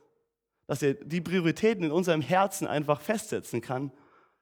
dass 0.65 0.81
er 0.81 0.93
die 0.93 1.19
Prioritäten 1.19 1.83
in 1.83 1.91
unserem 1.91 2.21
Herzen 2.21 2.67
einfach 2.67 3.01
festsetzen 3.01 3.59
kann, 3.59 3.91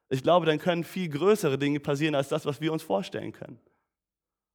ich 0.09 0.23
glaube, 0.23 0.45
dann 0.45 0.57
können 0.57 0.83
viel 0.83 1.07
größere 1.07 1.57
Dinge 1.57 1.79
passieren 1.79 2.15
als 2.15 2.29
das, 2.29 2.45
was 2.45 2.61
wir 2.61 2.73
uns 2.73 2.83
vorstellen 2.83 3.31
können. 3.31 3.59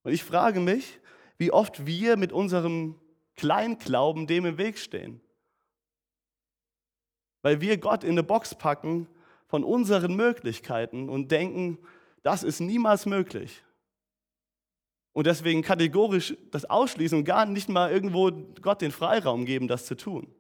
Und 0.03 0.13
ich 0.13 0.25
frage 0.25 0.61
mich, 0.61 1.01
wie 1.39 1.53
oft 1.53 1.87
wir 1.87 2.17
mit 2.17 2.33
unserem 2.33 2.97
Kleinglauben 3.37 4.27
dem 4.27 4.47
im 4.47 4.59
Weg 4.59 4.79
stehen. 4.79 5.21
Weil 7.43 7.61
wir 7.61 7.79
Gott 7.79 8.05
in 8.05 8.13
eine 8.13 8.23
Box 8.23 8.55
packen 8.55 9.09
von 9.47 9.65
unseren 9.65 10.17
Möglichkeiten 10.17 11.09
und 11.09 11.31
denken, 11.31 11.79
das 12.23 12.43
ist 12.43 12.61
niemals 12.61 13.07
möglich. 13.07 13.63
Und 15.13 15.27
deswegen 15.29 15.63
kategorisch 15.63 16.37
das 16.51 16.65
ausschließen 16.65 17.19
und 17.19 17.25
gar 17.25 17.47
nicht 17.47 17.69
mal 17.69 17.93
irgendwo 17.93 18.33
Gott 18.61 18.81
den 18.81 18.91
Freiraum 18.91 19.45
geben, 19.45 19.69
das 19.69 19.87
zu 19.87 19.95
tun. 19.95 20.35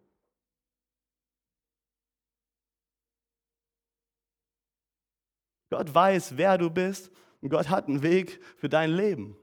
Gott 5.75 5.93
weiß, 5.93 6.37
wer 6.37 6.57
du 6.57 6.70
bist 6.70 7.11
und 7.41 7.49
Gott 7.49 7.68
hat 7.68 7.89
einen 7.89 8.05
Weg 8.05 8.41
für 8.59 8.68
dein 8.68 8.93
Leben. 8.93 9.37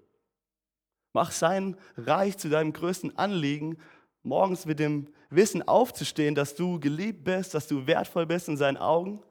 Mach 1.11 1.29
sein 1.31 1.75
Reich 1.97 2.37
zu 2.37 2.47
deinem 2.47 2.71
größten 2.71 3.17
Anliegen, 3.17 3.77
morgens 4.23 4.65
mit 4.65 4.79
dem 4.79 5.09
Wissen 5.29 5.61
aufzustehen, 5.67 6.33
dass 6.33 6.55
du 6.55 6.79
geliebt 6.79 7.25
bist, 7.25 7.53
dass 7.53 7.67
du 7.67 7.85
wertvoll 7.85 8.25
bist 8.25 8.47
in 8.47 8.55
seinen 8.55 8.77
Augen, 8.77 9.21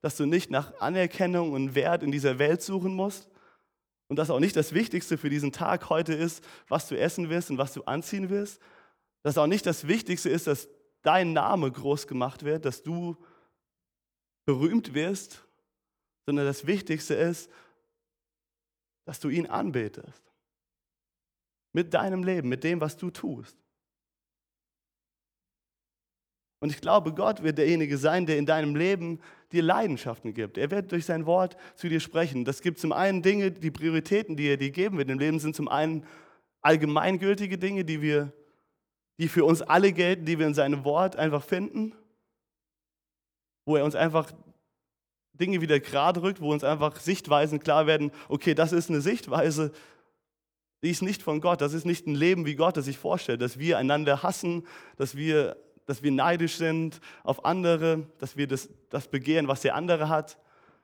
dass 0.00 0.16
du 0.16 0.26
nicht 0.26 0.50
nach 0.50 0.72
Anerkennung 0.80 1.52
und 1.52 1.76
Wert 1.76 2.02
in 2.02 2.10
dieser 2.10 2.40
Welt 2.40 2.62
suchen 2.62 2.94
musst 2.94 3.30
und 4.08 4.16
dass 4.16 4.28
auch 4.28 4.40
nicht 4.40 4.56
das 4.56 4.72
Wichtigste 4.72 5.18
für 5.18 5.30
diesen 5.30 5.52
Tag 5.52 5.88
heute 5.88 6.14
ist, 6.14 6.42
was 6.66 6.88
du 6.88 6.98
essen 6.98 7.30
wirst 7.30 7.52
und 7.52 7.58
was 7.58 7.74
du 7.74 7.84
anziehen 7.84 8.28
wirst, 8.28 8.60
dass 9.22 9.38
auch 9.38 9.46
nicht 9.46 9.66
das 9.66 9.86
Wichtigste 9.86 10.30
ist, 10.30 10.48
dass 10.48 10.68
dein 11.02 11.32
Name 11.32 11.70
groß 11.70 12.08
gemacht 12.08 12.44
wird, 12.44 12.64
dass 12.64 12.82
du 12.82 13.16
berühmt 14.46 14.94
wirst 14.94 15.44
sondern 16.26 16.46
das 16.46 16.66
Wichtigste 16.66 17.14
ist, 17.14 17.50
dass 19.04 19.20
du 19.20 19.28
ihn 19.28 19.46
anbetest. 19.46 20.22
Mit 21.72 21.94
deinem 21.94 22.24
Leben, 22.24 22.48
mit 22.48 22.64
dem, 22.64 22.80
was 22.80 22.96
du 22.96 23.10
tust. 23.10 23.56
Und 26.60 26.70
ich 26.70 26.80
glaube, 26.80 27.14
Gott 27.14 27.42
wird 27.42 27.56
derjenige 27.56 27.96
sein, 27.96 28.26
der 28.26 28.36
in 28.36 28.44
deinem 28.44 28.76
Leben 28.76 29.20
dir 29.50 29.62
Leidenschaften 29.62 30.34
gibt. 30.34 30.58
Er 30.58 30.70
wird 30.70 30.92
durch 30.92 31.06
sein 31.06 31.24
Wort 31.24 31.56
zu 31.74 31.88
dir 31.88 32.00
sprechen. 32.00 32.44
Das 32.44 32.60
gibt 32.60 32.78
zum 32.78 32.92
einen 32.92 33.22
Dinge, 33.22 33.50
die 33.50 33.70
Prioritäten, 33.70 34.36
die 34.36 34.46
er 34.46 34.58
dir 34.58 34.70
geben 34.70 34.98
wird 34.98 35.08
im 35.08 35.18
Leben, 35.18 35.38
sind 35.38 35.56
zum 35.56 35.68
einen 35.68 36.06
allgemeingültige 36.60 37.56
Dinge, 37.56 37.84
die 37.86 38.02
wir, 38.02 38.32
die 39.18 39.28
für 39.28 39.46
uns 39.46 39.62
alle 39.62 39.92
gelten, 39.92 40.26
die 40.26 40.38
wir 40.38 40.46
in 40.46 40.54
seinem 40.54 40.84
Wort 40.84 41.16
einfach 41.16 41.42
finden, 41.42 41.94
wo 43.64 43.76
er 43.76 43.84
uns 43.84 43.94
einfach 43.94 44.30
Dinge 45.40 45.60
wieder 45.60 45.80
gerade 45.80 46.22
rückt, 46.22 46.40
wo 46.40 46.52
uns 46.52 46.64
einfach 46.64 46.96
Sichtweisen 46.96 47.60
klar 47.60 47.86
werden, 47.86 48.12
okay, 48.28 48.54
das 48.54 48.72
ist 48.72 48.90
eine 48.90 49.00
Sichtweise, 49.00 49.72
die 50.82 50.90
ist 50.90 51.02
nicht 51.02 51.22
von 51.22 51.40
Gott, 51.40 51.60
das 51.60 51.74
ist 51.74 51.84
nicht 51.84 52.06
ein 52.06 52.14
Leben, 52.14 52.46
wie 52.46 52.54
Gott 52.54 52.76
es 52.76 52.86
sich 52.86 52.98
vorstellt, 52.98 53.42
dass 53.42 53.58
wir 53.58 53.78
einander 53.78 54.22
hassen, 54.22 54.66
dass 54.96 55.16
wir, 55.16 55.56
dass 55.86 56.02
wir 56.02 56.10
neidisch 56.10 56.56
sind 56.56 57.00
auf 57.22 57.44
andere, 57.44 58.06
dass 58.18 58.36
wir 58.36 58.46
das, 58.46 58.68
das 58.88 59.08
begehren, 59.08 59.48
was 59.48 59.60
der 59.60 59.74
andere 59.74 60.08
hat. 60.08 60.38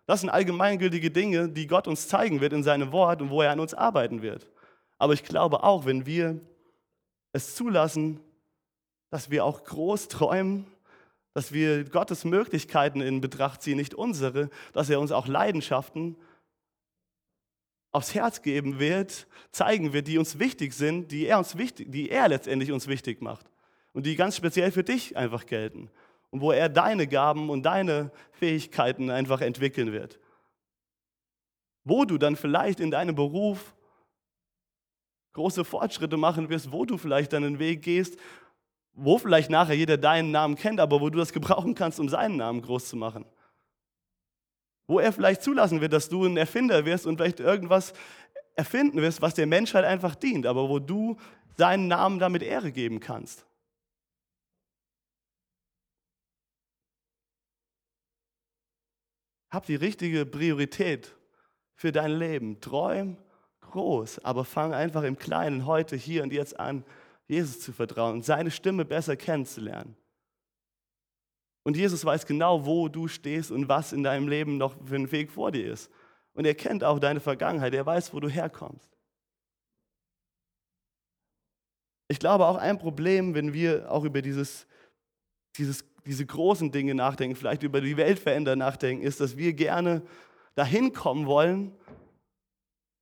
Das 0.07 0.21
sind 0.21 0.31
allgemeingültige 0.31 1.11
Dinge, 1.11 1.49
die 1.49 1.67
Gott 1.67 1.89
uns 1.89 2.09
zeigen 2.09 2.41
wird 2.41 2.53
in 2.53 2.63
seinem 2.63 2.93
Wort 2.93 3.23
und 3.23 3.31
wo 3.31 3.43
er 3.43 3.51
an 3.51 3.61
uns 3.61 3.75
arbeiten 3.75 4.23
wird. 4.23 4.51
Aber 4.99 5.13
ich 5.13 5.25
glaube 5.25 5.63
auch, 5.65 5.85
wenn 5.85 6.07
wir 6.07 6.41
es 7.33 7.55
zulassen, 7.55 8.21
dass 9.11 9.31
wir 9.31 9.45
auch 9.45 9.65
groß 9.65 10.09
träumen, 10.09 10.67
dass 11.37 11.53
wir 11.53 11.85
Gottes 11.85 12.25
Möglichkeiten 12.25 13.03
in 13.03 13.21
Betracht 13.21 13.61
ziehen, 13.61 13.77
nicht 13.77 13.93
unsere, 13.93 14.49
dass 14.73 14.89
er 14.89 14.99
uns 14.99 15.13
auch 15.13 15.27
Leidenschaften 15.27 16.17
aufs 17.93 18.15
Herz 18.15 18.41
geben 18.41 18.79
wird, 18.79 19.27
zeigen 19.53 19.93
wird, 19.93 20.09
die 20.09 20.17
uns 20.17 20.39
wichtig 20.39 20.73
sind, 20.73 21.13
die 21.13 21.27
er, 21.27 21.37
uns 21.37 21.59
wichtig, 21.59 21.93
die 21.93 22.09
er 22.09 22.29
letztendlich 22.29 22.73
uns 22.73 22.87
wichtig 22.87 23.21
macht 23.21 23.51
und 23.93 24.07
die 24.07 24.17
ganz 24.17 24.35
speziell 24.35 24.73
für 24.73 24.83
dich 24.83 25.19
einfach 25.19 25.45
gelten 25.45 25.91
und 26.31 26.41
wo 26.41 26.53
er 26.53 26.71
deine 26.71 27.07
Gaben 27.07 27.51
und 27.51 27.65
deine 27.65 28.13
Fähigkeiten 28.33 29.11
einfach 29.11 29.43
entwickeln 29.43 29.93
wird. 29.93 30.19
Wo 31.85 32.07
du 32.07 32.17
dann 32.17 32.37
vielleicht 32.37 32.81
in 32.81 32.91
deinem 32.91 33.15
Beruf 33.15 33.75
große 35.35 35.67
Fortschritte 35.67 36.17
machen 36.17 36.49
wirst, 36.49 36.73
wo 36.73 36.87
du 36.87 36.97
vielleicht 36.97 37.35
deinen 37.35 37.59
Weg 37.59 37.83
gehst, 37.83 38.19
wo 38.97 39.19
vielleicht 39.19 39.51
nachher 39.51 39.77
jeder 39.77 39.99
deinen 39.99 40.31
Namen 40.31 40.57
kennt, 40.57 40.81
aber 40.81 41.01
wo 41.01 41.11
du 41.11 41.19
das 41.19 41.33
gebrauchen 41.33 41.75
kannst, 41.75 42.01
um 42.01 42.09
seinen 42.09 42.37
Namen 42.37 42.63
groß 42.63 42.89
zu 42.89 42.97
machen. 42.97 43.27
Wo 44.89 44.99
er 44.99 45.13
vielleicht 45.13 45.43
zulassen 45.43 45.81
wird, 45.81 45.93
dass 45.93 46.09
du 46.09 46.25
ein 46.25 46.37
Erfinder 46.37 46.85
wirst 46.85 47.07
und 47.07 47.19
vielleicht 47.19 47.41
irgendwas 47.41 47.93
erfinden 48.55 49.03
wirst, 49.03 49.21
was 49.21 49.35
der 49.35 49.47
Menschheit 49.47 49.85
einfach 49.85 50.15
dient, 50.15 50.47
aber 50.47 50.69
wo 50.69 50.79
du 50.79 51.17
seinen 51.59 51.89
Namen 51.89 52.19
damit 52.19 52.43
Ehre 52.43 52.73
geben 52.73 52.99
kannst. 53.01 53.45
Hab 59.51 59.67
die 59.67 59.77
richtige 59.77 60.25
Priorität 60.25 61.15
für 61.75 61.93
dein 61.93 62.13
Leben. 62.13 62.61
Träum 62.61 63.19
groß, 63.61 64.25
aber 64.25 64.45
fang 64.45 64.73
einfach 64.73 65.03
im 65.03 65.19
Kleinen 65.19 65.67
heute, 65.67 65.97
hier 65.97 66.23
und 66.23 66.33
jetzt 66.33 66.59
an, 66.59 66.85
Jesus 67.29 67.61
zu 67.61 67.73
vertrauen, 67.73 68.23
seine 68.23 68.51
Stimme 68.51 68.85
besser 68.85 69.17
kennenzulernen. 69.17 69.97
Und 71.65 71.77
Jesus 71.77 72.05
weiß 72.05 72.27
genau, 72.27 72.65
wo 72.65 72.89
du 72.89 73.09
stehst 73.09 73.51
und 73.51 73.69
was 73.69 73.93
in 73.93 74.05
deinem 74.05 74.29
Leben 74.29 74.57
noch 74.57 74.77
für 74.85 74.95
ein 74.95 75.11
Weg 75.11 75.33
vor 75.33 75.51
dir 75.51 75.73
ist. 75.73 75.91
Und 76.33 76.45
er 76.45 76.55
kennt 76.55 76.85
auch 76.85 77.01
deine 77.01 77.19
Vergangenheit, 77.19 77.75
er 77.75 77.85
weiß, 77.85 78.15
wo 78.15 78.21
du 78.21 78.29
herkommst. 78.29 78.89
Ich 82.09 82.21
glaube 82.21 82.47
auch 82.47 82.57
ein 82.57 82.79
Problem, 82.79 83.35
wenn 83.35 83.53
wir 83.53 83.91
auch 83.91 84.05
über 84.05 84.23
dieses, 84.23 84.67
dieses, 85.57 85.85
diese 86.05 86.25
großen 86.25 86.71
Dinge 86.71 86.95
nachdenken, 86.95 87.35
vielleicht 87.35 87.65
über 87.65 87.81
die 87.81 87.97
Welt 87.97 88.21
verändern 88.21 88.61
nachdenken, 88.61 89.03
ist, 89.03 89.19
dass 89.21 89.37
wir 89.37 89.53
gerne 89.53 90.03
dahin 90.55 90.93
kommen 90.93 91.27
wollen, 91.27 91.73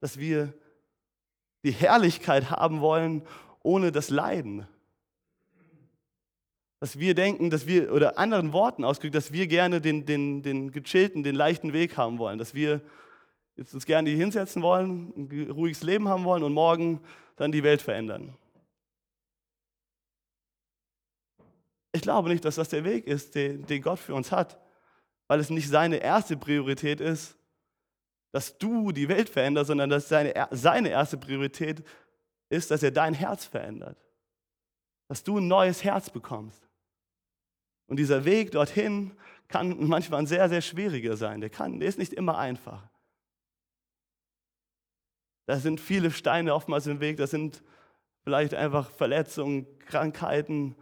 dass 0.01 0.18
wir 0.18 0.55
die 1.64 1.72
Herrlichkeit 1.72 2.51
haben 2.51 2.81
wollen 2.81 3.27
ohne 3.65 3.91
das 3.91 4.11
Leiden. 4.11 4.69
Dass 6.79 6.99
wir 6.99 7.15
denken, 7.15 7.51
dass 7.51 7.67
wir, 7.67 7.93
oder 7.93 8.19
anderen 8.19 8.53
Worten 8.53 8.85
ausgedrückt, 8.85 9.17
dass 9.17 9.33
wir 9.33 9.49
gerne 9.49 9.81
den, 9.81 10.07
den, 10.07 10.43
den 10.43 10.71
gechillten, 10.71 11.25
den 11.25 11.35
leichten 11.35 11.73
Weg 11.73 11.97
haben 11.97 12.19
wollen, 12.19 12.39
dass 12.39 12.55
wir 12.55 12.83
jetzt 13.57 13.75
uns 13.75 13.87
gerne 13.87 14.11
hier 14.11 14.19
hinsetzen 14.19 14.62
wollen, 14.62 15.12
ein 15.17 15.51
ruhiges 15.51 15.83
Leben 15.83 16.09
haben 16.09 16.25
wollen 16.25 16.43
und 16.43 16.53
morgen 16.53 17.01
dann 17.37 17.53
die 17.53 17.62
Welt 17.62 17.81
verändern. 17.81 18.37
Ich 21.93 22.03
glaube 22.03 22.29
nicht, 22.29 22.45
dass 22.45 22.57
das 22.57 22.69
der 22.69 22.85
Weg 22.85 23.07
ist, 23.07 23.35
den, 23.35 23.65
den 23.67 23.81
Gott 23.81 24.01
für 24.01 24.15
uns 24.15 24.31
hat, 24.31 24.61
weil 25.29 25.41
es 25.41 25.49
nicht 25.49 25.69
seine 25.69 25.99
erste 25.99 26.37
Priorität 26.37 27.01
ist, 27.01 27.39
dass 28.33 28.59
du 28.59 28.91
die 28.91 29.09
Welt 29.09 29.29
veränderst, 29.29 29.69
sondern 29.69 29.89
dass 29.89 30.09
seine, 30.09 30.49
seine 30.51 30.89
erste 30.89 31.17
Priorität 31.17 31.85
ist, 32.49 32.71
dass 32.71 32.83
er 32.83 32.91
dein 32.91 33.15
Herz 33.15 33.45
verändert. 33.45 33.99
Dass 35.09 35.23
du 35.23 35.39
ein 35.39 35.49
neues 35.49 35.85
Herz 35.85 36.11
bekommst. 36.11 36.69
Und 37.87 37.99
dieser 37.99 38.25
Weg 38.25 38.53
dorthin 38.53 39.13
kann 39.49 39.87
manchmal 39.87 40.21
ein 40.21 40.27
sehr, 40.27 40.49
sehr 40.49 40.63
schwieriger 40.63 41.17
sein. 41.17 41.41
Der, 41.41 41.51
kann, 41.51 41.81
der 41.81 41.89
ist 41.89 41.99
nicht 41.99 42.13
immer 42.13 42.39
einfach. 42.39 42.89
Da 45.47 45.59
sind 45.59 45.81
viele 45.81 46.11
Steine 46.11 46.55
oftmals 46.55 46.87
im 46.87 47.01
Weg, 47.01 47.19
da 47.19 47.27
sind 47.27 47.63
vielleicht 48.23 48.55
einfach 48.55 48.91
Verletzungen, 48.91 49.67
Krankheiten, 49.81 50.75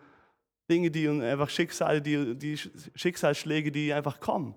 Dinge, 0.70 0.90
die 0.90 1.08
einfach 1.08 1.50
Schicksale, 1.50 2.00
die, 2.00 2.36
die 2.36 2.56
Schicksalsschläge, 2.56 3.72
die 3.72 3.92
einfach 3.92 4.20
kommen, 4.20 4.54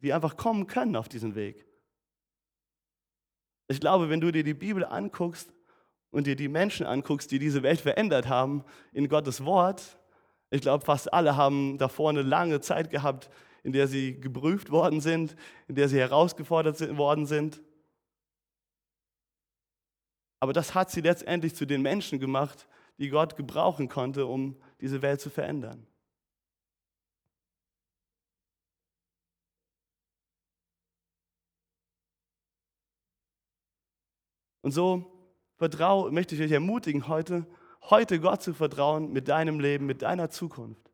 die 0.00 0.12
einfach 0.12 0.36
kommen 0.36 0.66
können 0.66 0.96
auf 0.96 1.08
diesen 1.08 1.34
Weg. 1.34 1.66
Ich 3.68 3.80
glaube, 3.80 4.08
wenn 4.08 4.20
du 4.20 4.30
dir 4.30 4.44
die 4.44 4.54
Bibel 4.54 4.84
anguckst 4.84 5.53
und 6.14 6.28
dir 6.28 6.36
die 6.36 6.48
Menschen 6.48 6.86
anguckst, 6.86 7.32
die 7.32 7.40
diese 7.40 7.64
Welt 7.64 7.80
verändert 7.80 8.28
haben 8.28 8.64
in 8.92 9.08
Gottes 9.08 9.44
Wort, 9.44 9.98
ich 10.50 10.60
glaube, 10.60 10.84
fast 10.84 11.12
alle 11.12 11.36
haben 11.36 11.78
davor 11.78 12.10
eine 12.10 12.22
lange 12.22 12.60
Zeit 12.60 12.88
gehabt, 12.88 13.28
in 13.64 13.72
der 13.72 13.88
sie 13.88 14.20
geprüft 14.20 14.70
worden 14.70 15.00
sind, 15.00 15.34
in 15.66 15.74
der 15.74 15.88
sie 15.88 15.98
herausgefordert 15.98 16.96
worden 16.96 17.26
sind. 17.26 17.60
Aber 20.38 20.52
das 20.52 20.76
hat 20.76 20.92
sie 20.92 21.00
letztendlich 21.00 21.56
zu 21.56 21.66
den 21.66 21.82
Menschen 21.82 22.20
gemacht, 22.20 22.68
die 22.98 23.08
Gott 23.08 23.34
gebrauchen 23.34 23.88
konnte, 23.88 24.26
um 24.26 24.56
diese 24.80 25.02
Welt 25.02 25.20
zu 25.20 25.30
verändern. 25.30 25.84
Und 34.62 34.70
so 34.70 35.13
vertrau, 35.56 36.10
möchte 36.10 36.34
ich 36.34 36.42
euch 36.42 36.50
ermutigen, 36.50 37.08
heute, 37.08 37.46
heute 37.82 38.20
Gott 38.20 38.42
zu 38.42 38.54
vertrauen 38.54 39.12
mit 39.12 39.28
deinem 39.28 39.60
Leben, 39.60 39.86
mit 39.86 40.02
deiner 40.02 40.30
Zukunft. 40.30 40.90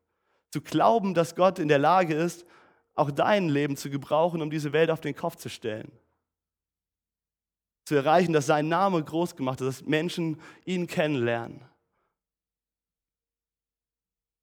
Zu 0.51 0.61
glauben, 0.61 1.13
dass 1.13 1.35
Gott 1.35 1.59
in 1.59 1.67
der 1.67 1.79
Lage 1.79 2.13
ist, 2.13 2.45
auch 2.93 3.11
dein 3.11 3.49
Leben 3.49 3.77
zu 3.77 3.89
gebrauchen, 3.89 4.41
um 4.41 4.49
diese 4.49 4.73
Welt 4.73 4.91
auf 4.91 5.01
den 5.01 5.15
Kopf 5.15 5.37
zu 5.37 5.49
stellen. 5.49 5.91
Zu 7.85 7.95
erreichen, 7.95 8.33
dass 8.33 8.45
sein 8.45 8.67
Name 8.67 9.03
groß 9.03 9.35
gemacht 9.35 9.61
ist, 9.61 9.67
dass 9.81 9.87
Menschen 9.87 10.39
ihn 10.65 10.87
kennenlernen. 10.87 11.61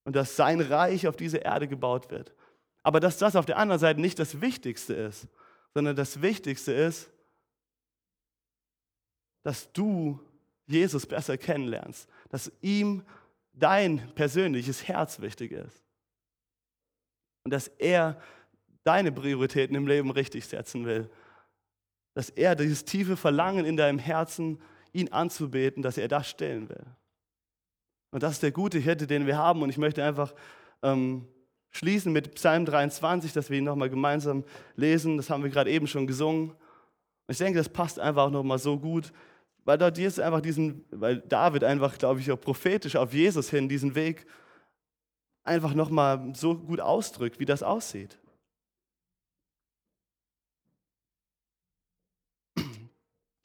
Und 0.04 0.16
dass 0.16 0.36
sein 0.36 0.60
Reich 0.60 1.06
auf 1.06 1.16
diese 1.16 1.38
Erde 1.38 1.68
gebaut 1.68 2.10
wird. 2.10 2.34
Aber 2.82 3.00
dass 3.00 3.18
das 3.18 3.36
auf 3.36 3.44
der 3.44 3.58
anderen 3.58 3.78
Seite 3.78 4.00
nicht 4.00 4.18
das 4.18 4.40
Wichtigste 4.40 4.94
ist, 4.94 5.28
sondern 5.74 5.94
das 5.94 6.22
Wichtigste 6.22 6.72
ist, 6.72 7.10
dass 9.48 9.72
du 9.72 10.20
Jesus 10.66 11.06
besser 11.06 11.38
kennenlernst, 11.38 12.06
dass 12.28 12.52
ihm 12.60 13.02
dein 13.54 14.14
persönliches 14.14 14.86
Herz 14.86 15.22
wichtig 15.22 15.52
ist 15.52 15.82
und 17.44 17.52
dass 17.54 17.68
er 17.68 18.20
deine 18.84 19.10
Prioritäten 19.10 19.74
im 19.74 19.86
Leben 19.86 20.10
richtig 20.10 20.44
setzen 20.44 20.84
will, 20.84 21.08
dass 22.12 22.28
er 22.28 22.56
dieses 22.56 22.84
tiefe 22.84 23.16
Verlangen 23.16 23.64
in 23.64 23.78
deinem 23.78 23.98
Herzen, 23.98 24.60
ihn 24.92 25.10
anzubeten, 25.12 25.82
dass 25.82 25.96
er 25.96 26.08
das 26.08 26.28
stellen 26.28 26.68
will. 26.68 26.84
Und 28.10 28.22
das 28.22 28.32
ist 28.32 28.42
der 28.42 28.52
gute 28.52 28.78
Hirte, 28.78 29.06
den 29.06 29.26
wir 29.26 29.38
haben. 29.38 29.62
Und 29.62 29.70
ich 29.70 29.78
möchte 29.78 30.04
einfach 30.04 30.34
ähm, 30.82 31.26
schließen 31.70 32.12
mit 32.12 32.34
Psalm 32.34 32.66
23, 32.66 33.32
dass 33.32 33.48
wir 33.48 33.56
ihn 33.56 33.64
nochmal 33.64 33.88
gemeinsam 33.88 34.44
lesen. 34.76 35.16
Das 35.16 35.30
haben 35.30 35.42
wir 35.42 35.50
gerade 35.50 35.70
eben 35.70 35.86
schon 35.86 36.06
gesungen. 36.06 36.50
Und 36.50 37.32
ich 37.32 37.38
denke, 37.38 37.58
das 37.58 37.70
passt 37.70 37.98
einfach 37.98 38.30
nochmal 38.30 38.58
so 38.58 38.78
gut 38.78 39.10
weil 39.68 39.76
dort 39.76 39.98
Jesus 39.98 40.18
einfach 40.18 40.40
diesen, 40.40 40.86
weil 40.90 41.20
David 41.20 41.62
einfach, 41.62 41.98
glaube 41.98 42.20
ich, 42.20 42.32
auch 42.32 42.40
prophetisch 42.40 42.96
auf 42.96 43.12
Jesus 43.12 43.50
hin 43.50 43.68
diesen 43.68 43.94
Weg 43.94 44.26
einfach 45.44 45.74
nochmal 45.74 46.34
so 46.34 46.56
gut 46.56 46.80
ausdrückt, 46.80 47.38
wie 47.38 47.44
das 47.44 47.62
aussieht. 47.62 48.18
Das 52.54 52.64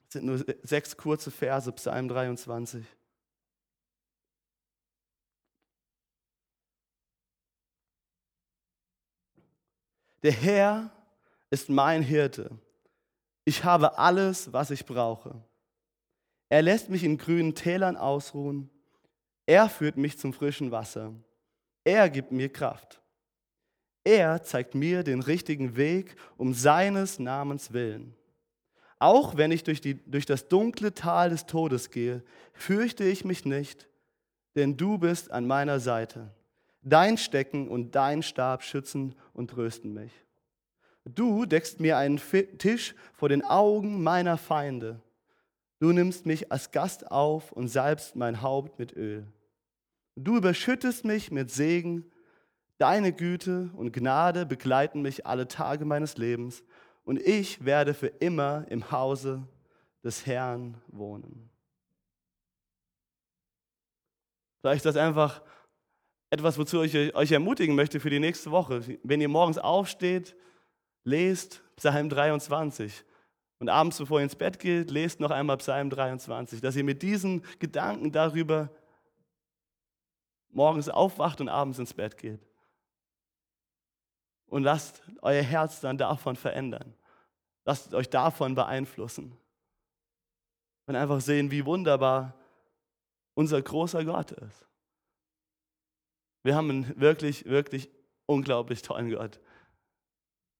sind 0.08 0.24
nur 0.24 0.42
sechs 0.62 0.96
kurze 0.96 1.30
Verse, 1.30 1.70
Psalm 1.72 2.08
23. 2.08 2.86
Der 10.22 10.32
Herr 10.32 10.90
ist 11.50 11.68
mein 11.68 12.00
Hirte. 12.02 12.58
Ich 13.44 13.62
habe 13.62 13.98
alles, 13.98 14.54
was 14.54 14.70
ich 14.70 14.86
brauche. 14.86 15.44
Er 16.48 16.62
lässt 16.62 16.90
mich 16.90 17.04
in 17.04 17.18
grünen 17.18 17.54
Tälern 17.54 17.96
ausruhen. 17.96 18.70
Er 19.46 19.68
führt 19.68 19.96
mich 19.96 20.18
zum 20.18 20.32
frischen 20.32 20.70
Wasser. 20.70 21.12
Er 21.84 22.08
gibt 22.08 22.32
mir 22.32 22.48
Kraft. 22.48 23.02
Er 24.04 24.42
zeigt 24.42 24.74
mir 24.74 25.02
den 25.02 25.20
richtigen 25.20 25.76
Weg 25.76 26.16
um 26.36 26.52
seines 26.52 27.18
Namens 27.18 27.72
willen. 27.72 28.14
Auch 28.98 29.36
wenn 29.36 29.50
ich 29.50 29.64
durch, 29.64 29.80
die, 29.80 29.94
durch 30.10 30.26
das 30.26 30.48
dunkle 30.48 30.94
Tal 30.94 31.30
des 31.30 31.46
Todes 31.46 31.90
gehe, 31.90 32.22
fürchte 32.52 33.04
ich 33.04 33.24
mich 33.24 33.44
nicht, 33.44 33.88
denn 34.54 34.76
du 34.76 34.98
bist 34.98 35.30
an 35.30 35.46
meiner 35.46 35.80
Seite. 35.80 36.30
Dein 36.82 37.16
Stecken 37.16 37.68
und 37.68 37.94
dein 37.94 38.22
Stab 38.22 38.62
schützen 38.62 39.14
und 39.32 39.50
trösten 39.50 39.92
mich. 39.94 40.12
Du 41.06 41.44
deckst 41.44 41.80
mir 41.80 41.96
einen 41.98 42.20
Tisch 42.58 42.94
vor 43.14 43.28
den 43.28 43.44
Augen 43.44 44.02
meiner 44.02 44.38
Feinde. 44.38 45.00
Du 45.84 45.92
nimmst 45.92 46.24
mich 46.24 46.50
als 46.50 46.70
Gast 46.70 47.10
auf 47.10 47.52
und 47.52 47.68
salbst 47.68 48.16
mein 48.16 48.40
Haupt 48.40 48.78
mit 48.78 48.96
Öl. 48.96 49.26
Du 50.16 50.38
überschüttest 50.38 51.04
mich 51.04 51.30
mit 51.30 51.50
Segen. 51.50 52.10
Deine 52.78 53.12
Güte 53.12 53.68
und 53.76 53.92
Gnade 53.92 54.46
begleiten 54.46 55.02
mich 55.02 55.26
alle 55.26 55.46
Tage 55.46 55.84
meines 55.84 56.16
Lebens 56.16 56.64
und 57.04 57.20
ich 57.20 57.66
werde 57.66 57.92
für 57.92 58.06
immer 58.06 58.64
im 58.70 58.92
Hause 58.92 59.46
des 60.02 60.24
Herrn 60.24 60.80
wohnen. 60.86 61.50
Vielleicht 64.62 64.86
ist 64.86 64.86
das 64.86 64.96
einfach 64.96 65.42
etwas, 66.30 66.56
wozu 66.56 66.82
ich 66.82 67.14
euch 67.14 67.30
ermutigen 67.30 67.74
möchte 67.74 68.00
für 68.00 68.08
die 68.08 68.20
nächste 68.20 68.50
Woche. 68.50 68.80
Wenn 69.02 69.20
ihr 69.20 69.28
morgens 69.28 69.58
aufsteht, 69.58 70.34
lest 71.02 71.62
Psalm 71.76 72.08
23. 72.08 73.04
Und 73.64 73.70
abends, 73.70 73.96
bevor 73.96 74.20
ihr 74.20 74.24
ins 74.24 74.36
Bett 74.36 74.58
geht, 74.58 74.90
lest 74.90 75.20
noch 75.20 75.30
einmal 75.30 75.56
Psalm 75.56 75.88
23, 75.88 76.60
dass 76.60 76.76
ihr 76.76 76.84
mit 76.84 77.00
diesen 77.00 77.42
Gedanken 77.60 78.12
darüber 78.12 78.68
morgens 80.50 80.90
aufwacht 80.90 81.40
und 81.40 81.48
abends 81.48 81.78
ins 81.78 81.94
Bett 81.94 82.18
geht. 82.18 82.46
Und 84.48 84.64
lasst 84.64 85.02
euer 85.22 85.42
Herz 85.42 85.80
dann 85.80 85.96
davon 85.96 86.36
verändern. 86.36 86.92
Lasst 87.64 87.94
euch 87.94 88.10
davon 88.10 88.54
beeinflussen. 88.54 89.34
Und 90.84 90.96
einfach 90.96 91.22
sehen, 91.22 91.50
wie 91.50 91.64
wunderbar 91.64 92.34
unser 93.32 93.62
großer 93.62 94.04
Gott 94.04 94.32
ist. 94.32 94.68
Wir 96.42 96.54
haben 96.54 96.68
einen 96.68 97.00
wirklich, 97.00 97.46
wirklich 97.46 97.88
unglaublich 98.26 98.82
tollen 98.82 99.10
Gott. 99.10 99.40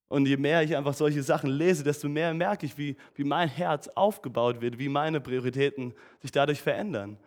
Und 0.09 0.27
je 0.27 0.37
mehr 0.37 0.63
ich 0.63 0.77
einfach 0.77 0.95
solche 0.95 1.23
Sachen 1.23 1.51
lese, 1.51 1.83
desto 1.83 2.09
mehr 2.09 2.33
merke 2.35 2.67
ich, 2.67 2.77
wie, 2.77 2.97
wie 3.15 3.25
mein 3.25 3.49
Herz 3.49 3.89
aufgebaut 3.89 4.61
wird, 4.61 4.79
wie 4.79 4.89
meine 4.89 5.21
Prioritäten 5.21 5.95
sich 6.21 6.31
dadurch 6.31 6.61
verändern. 6.61 7.19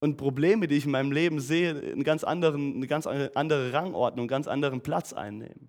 Und 0.00 0.16
Probleme, 0.16 0.66
die 0.66 0.76
ich 0.76 0.86
in 0.86 0.90
meinem 0.90 1.12
Leben 1.12 1.38
sehe, 1.38 1.70
einen 1.70 2.02
ganz 2.02 2.24
anderen, 2.24 2.76
eine 2.76 2.86
ganz 2.86 3.06
andere 3.06 3.72
Rangordnung, 3.72 4.24
einen 4.24 4.28
ganz 4.28 4.48
anderen 4.48 4.80
Platz 4.80 5.12
einnehmen. 5.12 5.68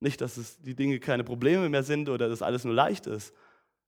Nicht, 0.00 0.20
dass 0.20 0.36
es 0.36 0.60
die 0.62 0.74
Dinge 0.74 0.98
keine 1.00 1.24
Probleme 1.24 1.68
mehr 1.68 1.82
sind 1.82 2.08
oder 2.08 2.28
dass 2.28 2.40
alles 2.40 2.64
nur 2.64 2.74
leicht 2.74 3.06
ist, 3.06 3.34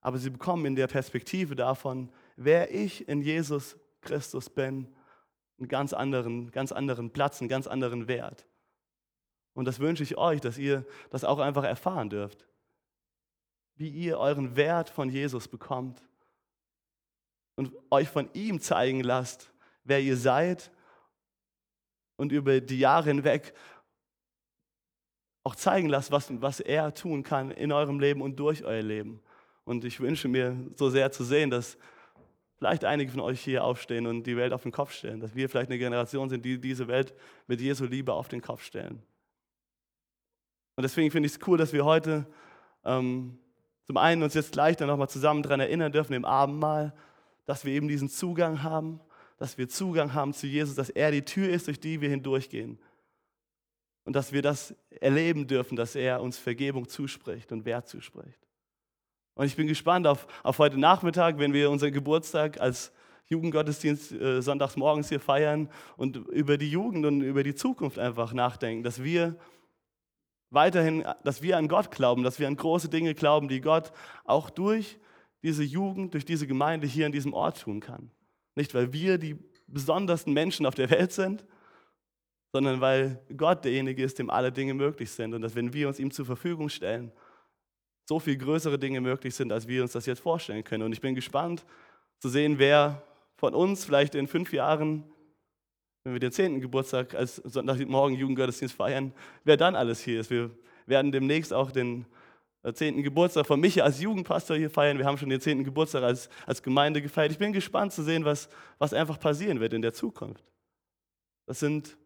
aber 0.00 0.18
sie 0.18 0.30
bekommen 0.30 0.66
in 0.66 0.76
der 0.76 0.86
Perspektive 0.86 1.56
davon, 1.56 2.10
wer 2.36 2.74
ich 2.74 3.08
in 3.08 3.22
Jesus 3.22 3.78
Christus 4.02 4.50
bin, 4.50 4.88
einen 5.58 5.68
ganz 5.68 5.92
anderen, 5.92 6.50
ganz 6.50 6.70
anderen 6.72 7.10
Platz, 7.10 7.40
einen 7.40 7.48
ganz 7.48 7.66
anderen 7.66 8.06
Wert. 8.06 8.46
Und 9.54 9.66
das 9.66 9.78
wünsche 9.78 10.02
ich 10.02 10.18
euch, 10.18 10.40
dass 10.40 10.58
ihr 10.58 10.84
das 11.10 11.24
auch 11.24 11.38
einfach 11.38 11.64
erfahren 11.64 12.10
dürft. 12.10 12.46
wie 13.76 13.88
ihr 13.88 14.18
euren 14.18 14.56
Wert 14.56 14.88
von 14.88 15.10
Jesus 15.10 15.48
bekommt 15.48 16.00
und 17.56 17.72
euch 17.90 18.08
von 18.08 18.28
ihm 18.32 18.60
zeigen 18.60 19.02
lasst, 19.02 19.52
wer 19.82 20.00
ihr 20.00 20.16
seid 20.16 20.70
und 22.16 22.32
über 22.32 22.60
die 22.60 22.78
Jahre 22.78 23.10
hinweg 23.10 23.54
auch 25.42 25.56
zeigen 25.56 25.88
lasst, 25.88 26.10
was, 26.10 26.40
was 26.40 26.60
er 26.60 26.94
tun 26.94 27.22
kann 27.22 27.50
in 27.50 27.72
eurem 27.72 28.00
Leben 28.00 28.22
und 28.22 28.36
durch 28.36 28.64
euer 28.64 28.82
Leben. 28.82 29.20
Und 29.64 29.84
ich 29.84 30.00
wünsche 30.00 30.28
mir 30.28 30.56
so 30.76 30.88
sehr 30.88 31.10
zu 31.12 31.24
sehen, 31.24 31.50
dass 31.50 31.76
vielleicht 32.56 32.84
einige 32.84 33.10
von 33.10 33.20
euch 33.20 33.42
hier 33.42 33.64
aufstehen 33.64 34.06
und 34.06 34.22
die 34.22 34.36
Welt 34.36 34.52
auf 34.52 34.62
den 34.62 34.72
Kopf 34.72 34.92
stellen, 34.92 35.20
dass 35.20 35.34
wir 35.34 35.48
vielleicht 35.48 35.70
eine 35.70 35.78
Generation 35.78 36.28
sind, 36.28 36.44
die 36.44 36.60
diese 36.60 36.86
Welt 36.88 37.14
mit 37.46 37.60
Jesu 37.60 37.84
Liebe 37.84 38.12
auf 38.12 38.28
den 38.28 38.40
Kopf 38.40 38.62
stellen. 38.62 39.02
Und 40.76 40.82
deswegen 40.82 41.10
finde 41.10 41.26
ich 41.26 41.34
es 41.34 41.46
cool, 41.46 41.58
dass 41.58 41.72
wir 41.72 41.84
heute 41.84 42.26
ähm, 42.84 43.38
zum 43.86 43.96
einen 43.96 44.22
uns 44.22 44.34
jetzt 44.34 44.52
gleich 44.52 44.76
dann 44.76 44.88
nochmal 44.88 45.08
zusammen 45.08 45.42
daran 45.42 45.60
erinnern 45.60 45.92
dürfen 45.92 46.14
im 46.14 46.24
Abendmahl, 46.24 46.94
dass 47.46 47.64
wir 47.64 47.72
eben 47.72 47.88
diesen 47.88 48.08
Zugang 48.08 48.62
haben, 48.62 49.00
dass 49.36 49.58
wir 49.58 49.68
Zugang 49.68 50.14
haben 50.14 50.32
zu 50.32 50.46
Jesus, 50.46 50.74
dass 50.74 50.90
er 50.90 51.10
die 51.10 51.24
Tür 51.24 51.48
ist, 51.48 51.66
durch 51.66 51.80
die 51.80 52.00
wir 52.00 52.08
hindurchgehen. 52.08 52.78
Und 54.04 54.14
dass 54.16 54.32
wir 54.32 54.42
das 54.42 54.74
erleben 55.00 55.46
dürfen, 55.46 55.76
dass 55.76 55.94
er 55.94 56.22
uns 56.22 56.38
Vergebung 56.38 56.88
zuspricht 56.88 57.52
und 57.52 57.64
Wert 57.64 57.88
zuspricht. 57.88 58.38
Und 59.34 59.46
ich 59.46 59.56
bin 59.56 59.66
gespannt 59.66 60.06
auf, 60.06 60.26
auf 60.42 60.58
heute 60.58 60.78
Nachmittag, 60.78 61.38
wenn 61.38 61.52
wir 61.52 61.70
unseren 61.70 61.92
Geburtstag 61.92 62.60
als 62.60 62.92
Jugendgottesdienst 63.26 64.12
äh, 64.12 64.42
sonntags 64.42 64.76
morgens 64.76 65.08
hier 65.08 65.20
feiern 65.20 65.68
und 65.96 66.16
über 66.16 66.58
die 66.58 66.70
Jugend 66.70 67.06
und 67.06 67.22
über 67.22 67.42
die 67.42 67.54
Zukunft 67.54 67.98
einfach 67.98 68.32
nachdenken, 68.32 68.84
dass 68.84 69.02
wir 69.02 69.36
weiterhin, 70.54 71.04
dass 71.24 71.42
wir 71.42 71.56
an 71.56 71.68
Gott 71.68 71.90
glauben, 71.90 72.22
dass 72.22 72.38
wir 72.38 72.46
an 72.46 72.56
große 72.56 72.88
Dinge 72.88 73.14
glauben, 73.14 73.48
die 73.48 73.60
Gott 73.60 73.92
auch 74.24 74.50
durch 74.50 74.98
diese 75.42 75.62
Jugend, 75.62 76.14
durch 76.14 76.24
diese 76.24 76.46
Gemeinde 76.46 76.86
hier 76.86 77.06
an 77.06 77.12
diesem 77.12 77.34
Ort 77.34 77.60
tun 77.60 77.80
kann. 77.80 78.10
Nicht, 78.54 78.74
weil 78.74 78.92
wir 78.92 79.18
die 79.18 79.36
besondersten 79.66 80.32
Menschen 80.32 80.66
auf 80.66 80.74
der 80.74 80.90
Welt 80.90 81.12
sind, 81.12 81.44
sondern 82.52 82.80
weil 82.80 83.20
Gott 83.36 83.64
derjenige 83.64 84.02
ist, 84.02 84.18
dem 84.18 84.30
alle 84.30 84.52
Dinge 84.52 84.74
möglich 84.74 85.10
sind 85.10 85.34
und 85.34 85.42
dass 85.42 85.54
wenn 85.54 85.72
wir 85.72 85.88
uns 85.88 85.98
ihm 85.98 86.10
zur 86.10 86.24
Verfügung 86.24 86.68
stellen, 86.68 87.10
so 88.06 88.20
viel 88.20 88.36
größere 88.36 88.78
Dinge 88.78 89.00
möglich 89.00 89.34
sind, 89.34 89.50
als 89.52 89.66
wir 89.66 89.82
uns 89.82 89.92
das 89.92 90.06
jetzt 90.06 90.20
vorstellen 90.20 90.62
können. 90.62 90.84
Und 90.84 90.92
ich 90.92 91.00
bin 91.00 91.14
gespannt 91.14 91.64
zu 92.20 92.28
sehen, 92.28 92.58
wer 92.58 93.02
von 93.36 93.54
uns 93.54 93.84
vielleicht 93.84 94.14
in 94.14 94.26
fünf 94.26 94.52
Jahren, 94.52 95.04
wenn 96.04 96.12
wir 96.12 96.20
den 96.20 96.32
zehnten 96.32 96.60
Geburtstag 96.60 97.14
als 97.14 97.36
Sonntagmorgen 97.36 98.16
Jugendgottesdienst 98.16 98.74
feiern, 98.74 99.12
wer 99.44 99.56
dann 99.56 99.74
alles 99.74 100.02
hier 100.02 100.20
ist. 100.20 100.30
Wir 100.30 100.50
werden 100.86 101.10
demnächst 101.10 101.52
auch 101.54 101.70
den 101.70 102.04
äh, 102.62 102.74
zehnten 102.74 103.02
Geburtstag 103.02 103.46
von 103.46 103.58
Micha 103.58 103.82
als 103.82 104.02
Jugendpastor 104.02 104.56
hier 104.58 104.68
feiern. 104.68 104.98
Wir 104.98 105.06
haben 105.06 105.16
schon 105.16 105.30
den 105.30 105.40
zehnten 105.40 105.64
Geburtstag 105.64 106.02
als, 106.02 106.28
als 106.46 106.62
Gemeinde 106.62 107.00
gefeiert. 107.00 107.32
Ich 107.32 107.38
bin 107.38 107.54
gespannt 107.54 107.94
zu 107.94 108.02
sehen, 108.02 108.26
was, 108.26 108.50
was 108.78 108.92
einfach 108.92 109.18
passieren 109.18 109.60
wird 109.60 109.72
in 109.72 109.80
der 109.80 109.94
Zukunft. 109.94 110.44
Das 111.46 111.58
sind 111.58 111.96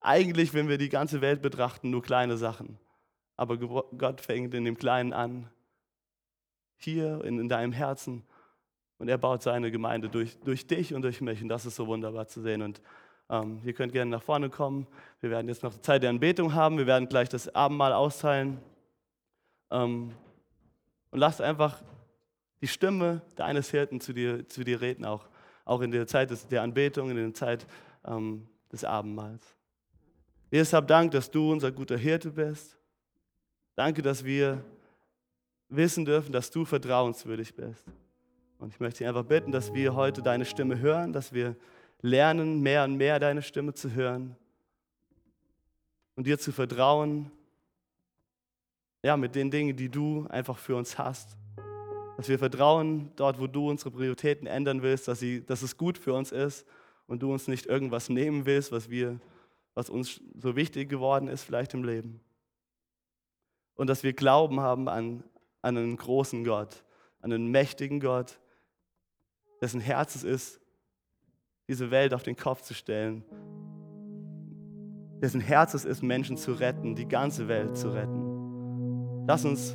eigentlich, 0.00 0.52
wenn 0.52 0.68
wir 0.68 0.76
die 0.76 0.90
ganze 0.90 1.22
Welt 1.22 1.40
betrachten, 1.40 1.88
nur 1.88 2.02
kleine 2.02 2.36
Sachen. 2.36 2.78
Aber 3.36 3.56
Gott 3.56 4.20
fängt 4.20 4.52
in 4.52 4.66
dem 4.66 4.76
Kleinen 4.76 5.14
an, 5.14 5.48
hier 6.76 7.24
in, 7.24 7.40
in 7.40 7.48
deinem 7.48 7.72
Herzen. 7.72 8.24
Und 8.98 9.08
er 9.08 9.18
baut 9.18 9.42
seine 9.42 9.70
Gemeinde 9.70 10.08
durch, 10.08 10.38
durch 10.40 10.66
dich 10.66 10.94
und 10.94 11.02
durch 11.02 11.20
mich. 11.20 11.42
Und 11.42 11.48
das 11.48 11.66
ist 11.66 11.76
so 11.76 11.86
wunderbar 11.86 12.26
zu 12.26 12.40
sehen. 12.40 12.62
Und 12.62 12.80
ähm, 13.28 13.60
ihr 13.64 13.72
könnt 13.72 13.92
gerne 13.92 14.10
nach 14.10 14.22
vorne 14.22 14.50
kommen. 14.50 14.86
Wir 15.20 15.30
werden 15.30 15.48
jetzt 15.48 15.62
noch 15.62 15.76
Zeit 15.80 16.02
der 16.02 16.10
Anbetung 16.10 16.54
haben. 16.54 16.78
Wir 16.78 16.86
werden 16.86 17.08
gleich 17.08 17.28
das 17.28 17.54
Abendmahl 17.54 17.92
austeilen. 17.92 18.60
Ähm, 19.70 20.12
und 21.10 21.18
lass 21.18 21.40
einfach 21.40 21.82
die 22.60 22.68
Stimme 22.68 23.22
deines 23.36 23.70
Hirten 23.70 24.00
zu 24.00 24.12
dir, 24.12 24.48
zu 24.48 24.64
dir 24.64 24.80
reden, 24.80 25.04
auch, 25.04 25.26
auch 25.64 25.80
in 25.80 25.90
der 25.90 26.06
Zeit 26.06 26.30
des, 26.30 26.46
der 26.48 26.62
Anbetung, 26.62 27.10
in 27.10 27.16
der 27.16 27.34
Zeit 27.34 27.66
ähm, 28.06 28.46
des 28.70 28.84
Abendmahls. 28.84 29.42
Jesus, 30.50 30.72
hab 30.72 30.86
Dank, 30.86 31.10
dass 31.10 31.30
du 31.30 31.52
unser 31.52 31.72
guter 31.72 31.96
Hirte 31.96 32.30
bist. 32.30 32.78
Danke, 33.74 34.02
dass 34.02 34.24
wir 34.24 34.64
wissen 35.68 36.04
dürfen, 36.04 36.32
dass 36.32 36.50
du 36.50 36.64
vertrauenswürdig 36.64 37.54
bist. 37.54 37.84
Und 38.64 38.72
ich 38.72 38.80
möchte 38.80 39.00
dich 39.00 39.08
einfach 39.08 39.24
bitten, 39.24 39.52
dass 39.52 39.74
wir 39.74 39.94
heute 39.94 40.22
deine 40.22 40.46
Stimme 40.46 40.78
hören, 40.78 41.12
dass 41.12 41.34
wir 41.34 41.54
lernen, 42.00 42.62
mehr 42.62 42.84
und 42.84 42.96
mehr 42.96 43.20
deine 43.20 43.42
Stimme 43.42 43.74
zu 43.74 43.92
hören 43.92 44.36
und 46.16 46.26
dir 46.26 46.38
zu 46.38 46.50
vertrauen, 46.50 47.30
ja, 49.02 49.18
mit 49.18 49.34
den 49.34 49.50
Dingen, 49.50 49.76
die 49.76 49.90
du 49.90 50.26
einfach 50.30 50.56
für 50.56 50.76
uns 50.76 50.96
hast. 50.96 51.36
Dass 52.16 52.30
wir 52.30 52.38
vertrauen 52.38 53.12
dort, 53.16 53.38
wo 53.38 53.46
du 53.46 53.68
unsere 53.68 53.90
Prioritäten 53.90 54.46
ändern 54.46 54.80
willst, 54.80 55.08
dass, 55.08 55.18
sie, 55.18 55.44
dass 55.44 55.60
es 55.60 55.76
gut 55.76 55.98
für 55.98 56.14
uns 56.14 56.32
ist 56.32 56.66
und 57.06 57.22
du 57.22 57.30
uns 57.34 57.48
nicht 57.48 57.66
irgendwas 57.66 58.08
nehmen 58.08 58.46
willst, 58.46 58.72
was, 58.72 58.88
wir, 58.88 59.20
was 59.74 59.90
uns 59.90 60.22
so 60.40 60.56
wichtig 60.56 60.88
geworden 60.88 61.28
ist 61.28 61.42
vielleicht 61.42 61.74
im 61.74 61.84
Leben 61.84 62.18
und 63.74 63.88
dass 63.90 64.04
wir 64.04 64.14
Glauben 64.14 64.60
haben 64.60 64.88
an, 64.88 65.22
an 65.60 65.76
einen 65.76 65.98
großen 65.98 66.44
Gott, 66.44 66.82
an 67.20 67.30
einen 67.30 67.50
mächtigen 67.50 68.00
Gott, 68.00 68.38
dessen 69.64 69.80
Herz 69.80 70.14
es 70.14 70.24
ist, 70.24 70.60
diese 71.68 71.90
Welt 71.90 72.12
auf 72.12 72.22
den 72.22 72.36
Kopf 72.36 72.60
zu 72.60 72.74
stellen, 72.74 73.24
dessen 75.22 75.40
Herz 75.40 75.72
es 75.72 75.86
ist, 75.86 76.02
Menschen 76.02 76.36
zu 76.36 76.52
retten, 76.52 76.94
die 76.94 77.08
ganze 77.08 77.48
Welt 77.48 77.74
zu 77.74 77.88
retten. 77.88 79.24
Lass 79.26 79.46
uns 79.46 79.74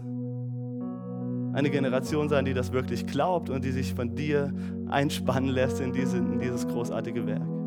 eine 1.56 1.72
Generation 1.72 2.30
sein, 2.30 2.46
die 2.46 2.54
das 2.54 2.72
wirklich 2.72 3.08
glaubt 3.08 3.50
und 3.50 3.66
die 3.66 3.72
sich 3.72 3.96
von 3.96 4.16
dir 4.16 4.54
einspannen 4.90 5.50
lässt 5.50 5.80
in, 5.80 5.92
diese, 5.92 6.18
in 6.18 6.38
dieses 6.38 6.68
großartige 6.68 7.26
Werk. 7.26 7.59